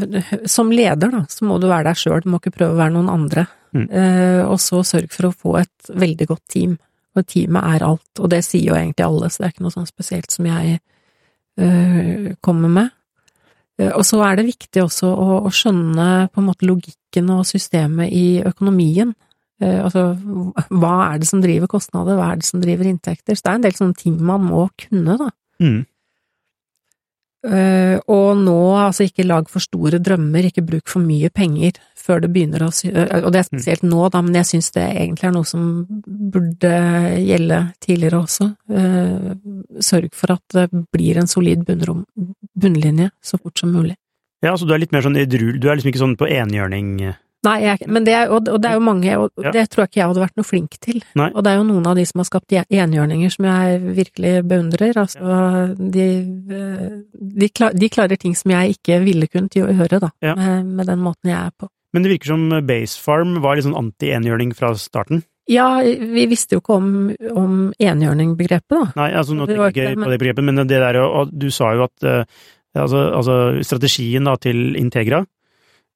som 0.49 0.71
leder, 0.73 1.11
da, 1.11 1.25
så 1.29 1.49
må 1.49 1.59
du 1.61 1.67
være 1.69 1.91
deg 1.91 1.99
sjøl, 1.99 2.21
du 2.23 2.31
må 2.31 2.39
ikke 2.41 2.55
prøve 2.55 2.77
å 2.77 2.81
være 2.81 2.95
noen 2.95 3.11
andre. 3.13 3.47
Mm. 3.75 3.89
Eh, 3.89 4.43
og 4.47 4.61
så 4.63 4.85
sørg 4.87 5.11
for 5.15 5.29
å 5.29 5.35
få 5.35 5.57
et 5.61 5.91
veldig 5.91 6.29
godt 6.31 6.47
team. 6.55 6.79
Og 7.19 7.27
teamet 7.27 7.75
er 7.75 7.85
alt, 7.89 8.23
og 8.23 8.31
det 8.31 8.45
sier 8.47 8.71
jo 8.71 8.79
egentlig 8.79 9.07
alle, 9.07 9.31
så 9.31 9.43
det 9.43 9.49
er 9.49 9.55
ikke 9.57 9.67
noe 9.67 9.75
sånn 9.75 9.91
spesielt 9.91 10.31
som 10.31 10.47
jeg 10.47 10.79
eh, 11.59 12.31
kommer 12.47 12.73
med. 12.79 12.95
Eh, 13.81 13.91
og 13.91 14.05
så 14.07 14.23
er 14.27 14.39
det 14.39 14.47
viktig 14.53 14.85
også 14.85 15.11
å, 15.11 15.41
å 15.49 15.53
skjønne 15.55 16.07
på 16.31 16.43
en 16.43 16.49
måte 16.49 16.69
logikken 16.69 17.35
og 17.35 17.43
systemet 17.49 18.15
i 18.15 18.27
økonomien. 18.47 19.13
Eh, 19.61 19.79
altså, 19.83 20.13
hva 20.71 20.95
er 21.11 21.21
det 21.21 21.29
som 21.29 21.43
driver 21.43 21.71
kostnader, 21.71 22.19
hva 22.19 22.33
er 22.33 22.41
det 22.41 22.49
som 22.49 22.63
driver 22.63 22.89
inntekter? 22.89 23.37
Så 23.37 23.45
det 23.45 23.53
er 23.53 23.59
en 23.59 23.67
del 23.67 23.79
sånne 23.79 23.99
ting 24.01 24.21
man 24.25 24.47
må 24.47 24.69
kunne, 24.87 25.19
da. 25.21 25.31
Mm. 25.61 25.81
Eh, 27.41 27.97
og 28.13 28.37
nå, 28.37 28.57
altså 28.77 29.07
ikke 29.07 29.25
lag 29.25 29.47
for 29.49 29.65
store 29.65 29.97
drømmer, 30.03 30.51
ikke 30.51 30.65
bruk 30.67 30.91
for 30.93 31.01
mye 31.01 31.31
penger 31.33 31.79
før 31.97 32.21
det 32.25 32.29
begynner 32.35 32.67
å 32.67 32.69
sy... 32.75 32.91
eh, 32.93 33.15
Og 33.25 33.31
det 33.33 33.41
er 33.41 33.47
spesielt 33.49 33.85
nå, 33.87 34.03
da, 34.13 34.21
men 34.25 34.37
jeg 34.41 34.49
syns 34.51 34.69
det 34.77 34.85
egentlig 34.91 35.29
er 35.31 35.33
noe 35.39 35.49
som 35.49 35.65
burde 36.05 36.73
gjelde 37.25 37.63
tidligere 37.81 38.21
også. 38.21 38.51
Eh, 38.77 39.33
Sørg 39.81 40.13
for 40.17 40.37
at 40.37 40.45
det 40.59 40.67
blir 40.93 41.21
en 41.23 41.31
solid 41.31 41.65
bunnrom, 41.69 42.05
bunnlinje 42.61 43.09
så 43.25 43.41
fort 43.41 43.57
som 43.63 43.73
mulig. 43.73 43.97
Ja, 44.45 44.53
så 44.57 44.69
du 44.69 44.73
er 44.77 44.81
litt 44.85 44.93
mer 44.93 45.05
sånn 45.05 45.17
edru... 45.21 45.55
Du 45.61 45.69
er 45.69 45.77
liksom 45.77 45.93
ikke 45.93 46.05
sånn 46.05 46.17
på 46.21 46.29
enhjørning 46.29 46.95
Nei, 47.43 47.55
jeg, 47.65 47.87
men 47.89 48.05
det 48.05 48.13
er, 48.13 48.29
og, 48.29 48.49
og 48.53 48.59
det 48.61 48.69
er 48.69 48.75
jo 48.77 48.83
mange, 48.85 49.13
og 49.17 49.31
Ja. 49.41 49.51
det 49.55 49.63
tror 49.73 49.83
jeg 49.87 49.89
ikke 49.89 50.01
jeg 50.03 50.09
hadde 50.11 50.21
vært 50.27 50.37
noe 50.37 50.45
flink 50.45 50.75
til. 50.85 50.99
Nei. 51.17 51.31
Og 51.33 51.43
det 51.47 51.53
er 51.53 51.57
jo 51.57 51.65
noen 51.71 51.87
av 51.89 51.97
de 51.97 52.05
som 52.05 52.21
har 52.21 52.27
skapt 52.29 52.53
en- 52.53 52.67
enhjørninger 52.69 53.33
som 53.33 53.47
jeg 53.49 53.81
virkelig 53.97 54.33
beundrer. 54.51 54.93
Altså, 55.01 55.75
de, 55.79 56.07
eh, 56.53 57.01
de, 57.41 57.49
klar, 57.49 57.73
de 57.73 57.89
klarer 57.89 58.19
ting 58.21 58.35
som 58.37 58.51
jeg 58.53 58.77
ikke 58.77 59.01
ville 59.07 59.27
kunnet 59.33 59.57
gjøre, 59.57 60.01
da, 60.05 60.11
Ja. 60.21 60.35
med, 60.37 60.67
med 60.67 60.87
den 60.93 60.99
måten 61.01 61.33
jeg 61.33 61.39
er 61.39 61.51
på. 61.59 61.69
Men 61.95 62.03
det 62.05 62.13
virker 62.13 62.27
som 62.35 62.45
Base 62.67 63.01
Farm 63.01 63.41
var 63.41 63.57
litt 63.57 63.65
sånn 63.65 63.75
anti-enhjørning 63.75 64.53
fra 64.55 64.75
starten. 64.77 65.25
Ja, 65.49 65.81
vi 65.83 66.27
visste 66.31 66.55
jo 66.55 66.61
ikke 66.61 66.77
om, 66.77 67.17
om 67.35 67.73
enhjørningbegrepet, 67.81 68.69
da. 68.71 68.85
Nei, 69.01 69.11
altså 69.17 69.35
nå 69.35 69.47
tenker 69.49 69.65
jeg 69.65 69.75
ikke 69.75 69.89
ikke 69.97 70.05
på 70.05 70.11
det 70.13 70.21
begrepet, 70.21 70.45
men 70.45 70.57
det 70.69 70.79
der 70.79 71.01
og 71.03 71.33
du 71.33 71.49
sa 71.51 71.73
jo 71.75 71.89
at 71.89 72.05
eh, 72.07 72.25
altså, 72.77 73.01
altså 73.17 73.37
strategien 73.67 74.29
da 74.29 74.37
til 74.37 74.77
Integra 74.79 75.25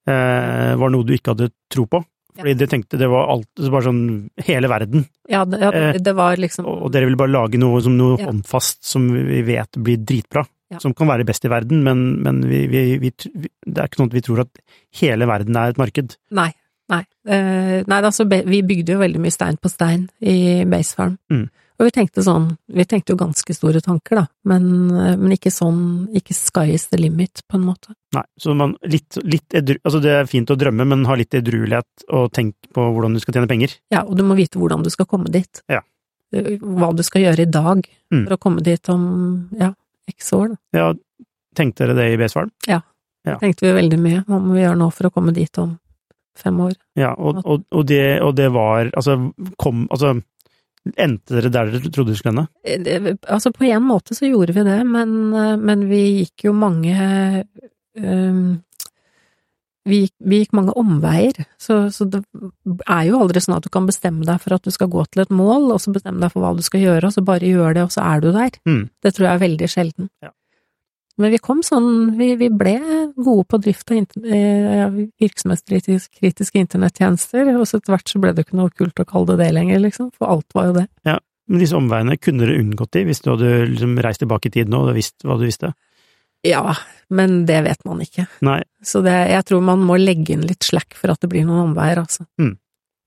eh, 0.09 0.75
var 0.81 0.93
noe 0.93 1.07
du 1.07 1.15
ikke 1.17 1.35
hadde 1.35 1.53
tro 1.73 1.87
på. 1.91 2.03
Fordi 2.35 2.55
det 2.59 2.67
tenkte 2.67 2.99
det 2.99 3.07
var 3.07 3.29
alt, 3.31 3.47
bare 3.71 3.87
sånn 3.87 4.01
hele 4.43 4.67
verden, 4.67 5.05
Ja, 5.31 5.45
det, 5.47 5.61
ja, 5.63 5.71
Eh, 5.71 5.99
det, 6.03 6.15
var 6.19 6.35
liksom 6.37 6.67
og 6.67 6.83
og 6.83 6.91
dere 6.93 7.07
ville 7.07 7.21
bare 7.21 7.31
lage 7.31 7.61
noe 7.63 7.81
som 7.81 7.95
noe 7.97 8.19
Ja. 8.19 8.27
håndfast 8.27 8.83
som 8.83 9.07
vi 9.13 9.43
vet 9.47 9.79
blir 9.79 10.03
dritbra. 10.03 10.43
Ja. 10.73 10.81
Som 10.81 10.95
kan 10.95 11.07
være 11.07 11.25
best 11.25 11.45
i 11.45 11.49
verden, 11.49 11.85
men, 11.85 12.23
men 12.23 12.41
vi, 12.43 12.67
vi, 12.67 12.99
vi, 12.99 13.13
det 13.15 13.79
er 13.79 13.87
ikke 13.87 14.01
sånn 14.01 14.11
at 14.11 14.17
vi 14.19 14.25
tror 14.27 14.41
at 14.41 14.51
hele 14.99 15.27
verden 15.31 15.57
er 15.57 15.71
et 15.71 15.79
marked. 15.79 16.17
Nei. 16.35 16.51
Nei. 16.91 17.05
Eh, 17.25 17.85
nei, 17.87 18.01
altså, 18.03 18.27
vi 18.27 18.63
bygde 18.67 18.97
jo 18.97 18.99
veldig 18.99 19.21
mye 19.23 19.33
stein 19.33 19.57
på 19.57 19.71
stein 19.71 20.09
i 20.21 20.65
Basefarm. 20.69 21.17
Mm. 21.31 21.47
Og 21.81 21.89
vi 21.89 21.91
tenkte 21.91 22.23
sånn, 22.23 22.53
vi 22.71 22.85
tenkte 22.87 23.11
jo 23.13 23.17
ganske 23.19 23.55
store 23.57 23.81
tanker, 23.83 24.21
da, 24.21 24.27
men, 24.47 24.67
eh, 24.95 25.17
men 25.19 25.33
ikke 25.35 25.51
sånn, 25.51 26.09
ikke 26.15 26.35
sky 26.37 26.69
is 26.75 26.87
the 26.93 26.97
limit, 27.01 27.43
på 27.51 27.57
en 27.59 27.65
måte. 27.67 27.95
Nei, 28.15 28.23
så 28.39 28.55
man 28.55 28.77
litt, 28.87 29.17
litt 29.27 29.57
edru, 29.59 29.75
altså 29.83 30.01
det 30.05 30.13
er 30.21 30.29
fint 30.31 30.53
å 30.55 30.57
drømme, 30.57 30.87
men 30.87 31.03
ha 31.11 31.17
litt 31.19 31.35
edruelighet 31.35 32.05
og 32.15 32.31
tenk 32.33 32.55
på 32.73 32.85
hvordan 32.95 33.15
du 33.15 33.21
skal 33.25 33.35
tjene 33.35 33.51
penger. 33.51 33.75
Ja, 33.91 34.05
og 34.07 34.15
du 34.17 34.23
må 34.23 34.37
vite 34.39 34.61
hvordan 34.63 34.85
du 34.87 34.91
skal 34.95 35.07
komme 35.11 35.33
dit. 35.35 35.63
Ja. 35.69 35.81
Eh, 36.33 36.59
Hva 36.63 36.93
du 36.95 37.03
skal 37.03 37.23
gjøre 37.27 37.41
i 37.49 37.51
dag 37.51 37.83
Mm. 38.13 38.27
for 38.29 38.37
å 38.37 38.39
komme 38.39 38.63
dit 38.63 38.89
om, 38.89 39.49
ja, 39.59 39.73
x 40.09 40.31
år, 40.33 40.51
da. 40.55 40.79
Ja, 40.79 40.93
tenkte 41.57 41.87
dere 41.89 41.95
det 41.99 42.13
i 42.13 42.17
BS-farm? 42.21 42.51
Ja. 42.69 42.83
Tenkte 43.41 43.63
vi 43.67 43.73
veldig 43.73 43.99
mye. 43.99 44.25
Hva 44.29 44.39
må 44.39 44.53
vi 44.55 44.61
gjøre 44.63 44.77
nå 44.79 44.93
for 44.93 45.09
å 45.09 45.11
komme 45.13 45.33
dit 45.35 45.59
om 45.59 45.79
fem 46.37 46.59
år? 46.61 46.75
Ja, 46.95 47.15
og, 47.17 47.41
og, 47.45 47.65
og, 47.73 47.87
det, 47.87 48.21
og 48.23 48.35
det 48.37 48.51
var 48.53 48.91
Altså, 48.95 49.33
kom 49.59 49.89
Altså, 49.91 50.23
endte 50.97 51.39
dere 51.39 51.53
der 51.53 51.73
dere 51.73 51.91
trodde 51.91 52.13
dere 52.13 52.21
skulle 52.21 52.35
ende? 52.35 52.47
Eh, 52.65 53.15
Altså, 53.31 53.53
på 53.55 53.67
en 53.69 53.87
måte 53.87 54.17
så 54.17 54.29
gjorde 54.29 54.57
vi 54.57 54.67
det, 54.67 54.81
men, 54.87 55.17
eh, 55.33 55.57
men 55.57 55.89
vi 55.91 56.03
gikk 56.21 56.49
jo 56.49 56.55
mange 56.57 57.45
um, 57.97 58.63
vi, 59.85 60.05
gikk, 60.05 60.15
vi 60.25 60.41
gikk 60.43 60.55
mange 60.57 60.75
omveier, 60.81 61.45
så, 61.61 61.85
så 61.93 62.07
det 62.09 62.23
er 62.89 63.03
jo 63.09 63.21
aldri 63.21 63.43
sånn 63.45 63.59
at 63.59 63.67
du 63.67 63.73
kan 63.73 63.89
bestemme 63.89 64.25
deg 64.25 64.41
for 64.41 64.57
at 64.57 64.65
du 64.65 64.73
skal 64.73 64.89
gå 64.93 65.05
til 65.11 65.25
et 65.25 65.35
mål, 65.35 65.69
og 65.75 65.83
så 65.83 65.93
bestemme 65.93 66.23
deg 66.25 66.33
for 66.33 66.45
hva 66.45 66.55
du 66.57 66.65
skal 66.65 66.85
gjøre, 66.85 67.09
og 67.09 67.17
så 67.17 67.25
bare 67.27 67.51
gjør 67.51 67.77
det, 67.77 67.85
og 67.85 67.93
så 67.93 68.05
er 68.07 68.25
du 68.25 68.31
der. 68.33 68.57
Mm. 68.69 68.87
Det 69.05 69.13
tror 69.13 69.29
jeg 69.29 69.35
er 69.35 69.45
veldig 69.45 69.71
sjelden. 69.71 70.09
Ja. 70.25 70.33
Men 71.21 71.31
vi 71.31 71.39
kom 71.39 71.61
sånn, 71.63 72.17
vi, 72.19 72.33
vi 72.41 72.49
ble 72.51 72.75
gode 73.15 73.45
på 73.47 73.61
drift 73.63 73.93
av 73.95 74.01
eh, 74.27 74.97
virksomhetskritiske 75.23 76.59
internettjenester, 76.59 77.53
og 77.55 77.69
så 77.71 77.79
etter 77.79 77.95
hvert 77.95 78.11
så 78.11 78.23
ble 78.23 78.33
det 78.35 78.47
ikke 78.49 78.59
noe 78.59 78.75
kult 78.75 78.99
å 78.99 79.07
kalle 79.07 79.31
det 79.31 79.45
det 79.45 79.53
lenger, 79.55 79.83
liksom, 79.85 80.11
for 80.19 80.33
alt 80.35 80.57
var 80.59 80.71
jo 80.71 80.77
det. 80.81 80.89
Ja, 81.07 81.21
Men 81.51 81.61
disse 81.61 81.77
omveiene 81.79 82.17
kunne 82.19 82.49
du 82.49 82.55
unngått 82.57 82.97
de 82.97 83.05
hvis 83.07 83.23
du 83.23 83.31
hadde 83.31 83.53
liksom 83.69 83.99
reist 84.03 84.23
tilbake 84.25 84.51
i 84.51 84.55
tid 84.55 84.71
nå 84.73 84.81
og 84.89 84.95
visst 84.97 85.27
hva 85.27 85.37
du 85.39 85.47
visste? 85.47 85.75
Ja, 86.45 86.75
men 87.15 87.45
det 87.49 87.63
vet 87.65 87.87
man 87.89 88.03
ikke. 88.05 88.27
Nei. 88.45 88.59
Så 88.85 89.01
det, 89.05 89.15
jeg 89.31 89.47
tror 89.49 89.63
man 89.65 89.85
må 89.87 89.97
legge 90.01 90.35
inn 90.35 90.45
litt 90.45 90.67
slack 90.67 90.97
for 90.99 91.15
at 91.15 91.23
det 91.23 91.31
blir 91.33 91.47
noen 91.47 91.71
omveier, 91.71 92.03
altså. 92.03 92.27
Mm. 92.41 92.57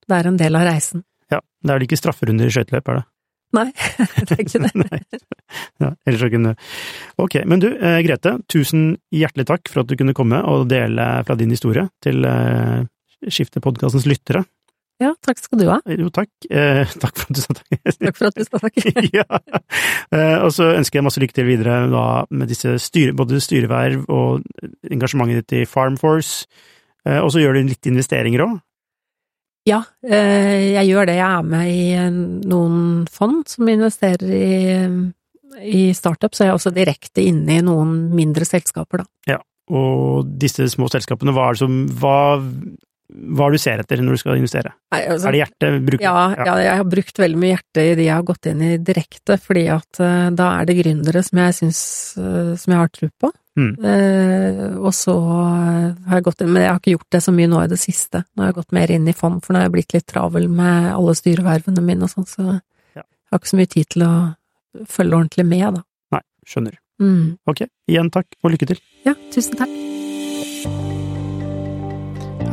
Det 0.08 0.16
er 0.16 0.30
en 0.32 0.40
del 0.40 0.58
av 0.58 0.66
reisen. 0.70 1.04
Ja. 1.34 1.42
Det 1.44 1.70
er 1.74 1.78
vel 1.78 1.86
ikke 1.90 2.00
strafferunder 2.00 2.48
i 2.48 2.56
skøyteløp, 2.56 2.90
er 2.94 3.02
det? 3.02 3.06
Nei, 3.56 3.70
det 4.28 4.36
er 4.36 4.44
ikke 4.44 4.60
det. 4.66 5.22
Ja, 5.80 5.94
ellers 6.04 6.20
så 6.20 6.30
kunne 6.34 6.54
Ok, 7.22 7.40
men 7.48 7.62
du, 7.64 7.70
eh, 7.72 8.02
Grete, 8.04 8.38
tusen 8.52 8.98
hjertelig 9.16 9.48
takk 9.48 9.72
for 9.72 9.86
at 9.86 9.90
du 9.92 9.96
kunne 10.00 10.16
komme 10.18 10.42
og 10.44 10.68
dele 10.72 11.08
fra 11.28 11.38
din 11.40 11.54
historie 11.56 11.88
til 12.04 12.28
eh, 12.28 12.84
Skiftepodkastens 13.32 14.06
lyttere. 14.10 14.44
Ja, 14.98 15.12
takk 15.22 15.38
skal 15.38 15.62
du 15.62 15.68
ha. 15.70 15.78
Jo, 15.94 16.10
takk. 16.14 16.30
Eh, 16.50 16.90
takk 16.98 17.20
for 17.20 17.30
at 17.30 17.38
du 17.38 17.42
sa 17.44 17.54
takk. 17.54 17.68
Takk 18.02 18.18
for 18.18 18.30
at 18.32 18.38
du 18.38 18.46
sa 18.46 18.62
takk. 18.62 18.80
ja. 19.20 19.26
Eh, 20.10 20.38
og 20.42 20.50
så 20.56 20.72
ønsker 20.74 21.00
jeg 21.00 21.06
masse 21.06 21.22
lykke 21.22 21.38
til 21.38 21.46
videre 21.46 21.84
da, 21.92 22.06
med 22.34 22.50
disse 22.50 22.74
styre, 22.82 23.14
både 23.18 23.42
styreverv 23.44 24.08
og 24.10 24.48
engasjementet 24.90 25.44
ditt 25.44 25.60
i 25.60 25.68
Farm 25.70 26.00
Force. 26.02 26.48
Eh, 27.06 27.20
og 27.22 27.30
så 27.34 27.44
gjør 27.44 27.60
du 27.60 27.70
litt 27.70 27.90
investeringer 27.90 28.46
òg. 28.48 28.58
Ja, 29.68 29.82
eh, 30.08 30.74
jeg 30.78 30.88
gjør 30.92 31.10
det. 31.10 31.18
Jeg 31.20 31.28
er 31.28 31.48
med 31.52 31.72
i 31.72 31.86
eh, 31.98 32.12
noen 32.48 33.06
fond 33.12 33.44
som 33.52 33.68
investerer 33.72 34.32
i, 34.32 34.50
i 35.68 35.84
startup, 35.98 36.36
så 36.36 36.46
jeg 36.46 36.54
er 36.54 36.60
også 36.60 36.74
direkte 36.76 37.26
inne 37.26 37.60
i 37.60 37.66
noen 37.66 38.08
mindre 38.16 38.48
selskaper, 38.48 39.04
da. 39.04 39.12
Og 39.68 40.28
disse 40.40 40.64
små 40.72 40.88
selskapene, 40.92 41.34
hva 41.36 41.50
er 41.50 41.58
det 41.58 41.60
som 41.60 41.80
hva, 42.00 42.20
hva 43.08 43.48
du 43.52 43.56
ser 43.62 43.80
etter 43.80 44.02
når 44.04 44.18
du 44.18 44.22
skal 44.22 44.40
investere? 44.40 44.74
Nei, 44.92 45.00
altså, 45.08 45.30
Er 45.30 45.36
det 45.36 45.40
hjertet 45.40 45.86
Bruk, 45.88 46.02
Ja, 46.04 46.16
ja, 46.36 46.56
jeg 46.60 46.80
har 46.82 46.88
brukt 46.92 47.22
veldig 47.22 47.40
mye 47.40 47.54
hjerte 47.54 47.86
i 47.86 47.96
de 47.96 48.08
jeg 48.08 48.14
har 48.14 48.26
gått 48.28 48.50
inn 48.52 48.64
i 48.66 48.72
direkte, 48.84 49.38
fordi 49.40 49.64
at 49.72 50.02
uh, 50.04 50.28
da 50.36 50.50
er 50.60 50.68
det 50.68 50.78
gründere 50.82 51.24
som 51.24 51.40
jeg 51.40 51.56
syns 51.62 51.82
uh, 52.20 52.52
som 52.60 52.74
jeg 52.74 52.82
har 52.82 52.92
tro 52.92 53.10
på. 53.24 53.32
Mm. 53.58 53.72
Uh, 53.80 54.76
og 54.84 54.92
så 54.94 55.16
har 55.16 56.20
jeg 56.20 56.28
gått 56.28 56.44
inn, 56.44 56.52
men 56.52 56.66
jeg 56.66 56.74
har 56.74 56.82
ikke 56.84 56.96
gjort 56.98 57.16
det 57.16 57.24
så 57.24 57.36
mye 57.40 57.52
nå 57.54 57.64
i 57.64 57.72
det 57.72 57.80
siste. 57.82 58.26
Nå 58.36 58.44
har 58.44 58.52
jeg 58.52 58.60
gått 58.60 58.76
mer 58.76 58.96
inn 58.98 59.08
i 59.08 59.16
fond, 59.18 59.40
for 59.44 59.56
nå 59.56 59.64
har 59.64 59.70
jeg 59.70 59.76
blitt 59.80 59.98
litt 59.98 60.10
travel 60.12 60.52
med 60.52 60.92
alle 60.92 61.16
styrevervene 61.18 61.88
mine 61.88 62.10
og 62.10 62.14
sånn, 62.14 62.28
så 62.28 62.48
Ja. 62.52 63.04
jeg 63.08 63.32
har 63.32 63.40
ikke 63.40 63.56
så 63.56 63.62
mye 63.64 63.74
tid 63.78 63.90
til 63.96 64.04
å 64.04 64.14
følge 64.84 65.16
ordentlig 65.16 65.48
med, 65.48 65.80
da. 65.80 65.86
Nei, 66.18 66.26
skjønner. 66.46 66.80
Mm. 67.00 67.38
Ok, 67.48 67.70
igjen 67.88 68.12
takk, 68.12 68.28
og 68.44 68.52
lykke 68.52 68.74
til. 68.74 68.82
Ja, 69.08 69.16
tusen 69.32 69.56
takk. 69.56 69.87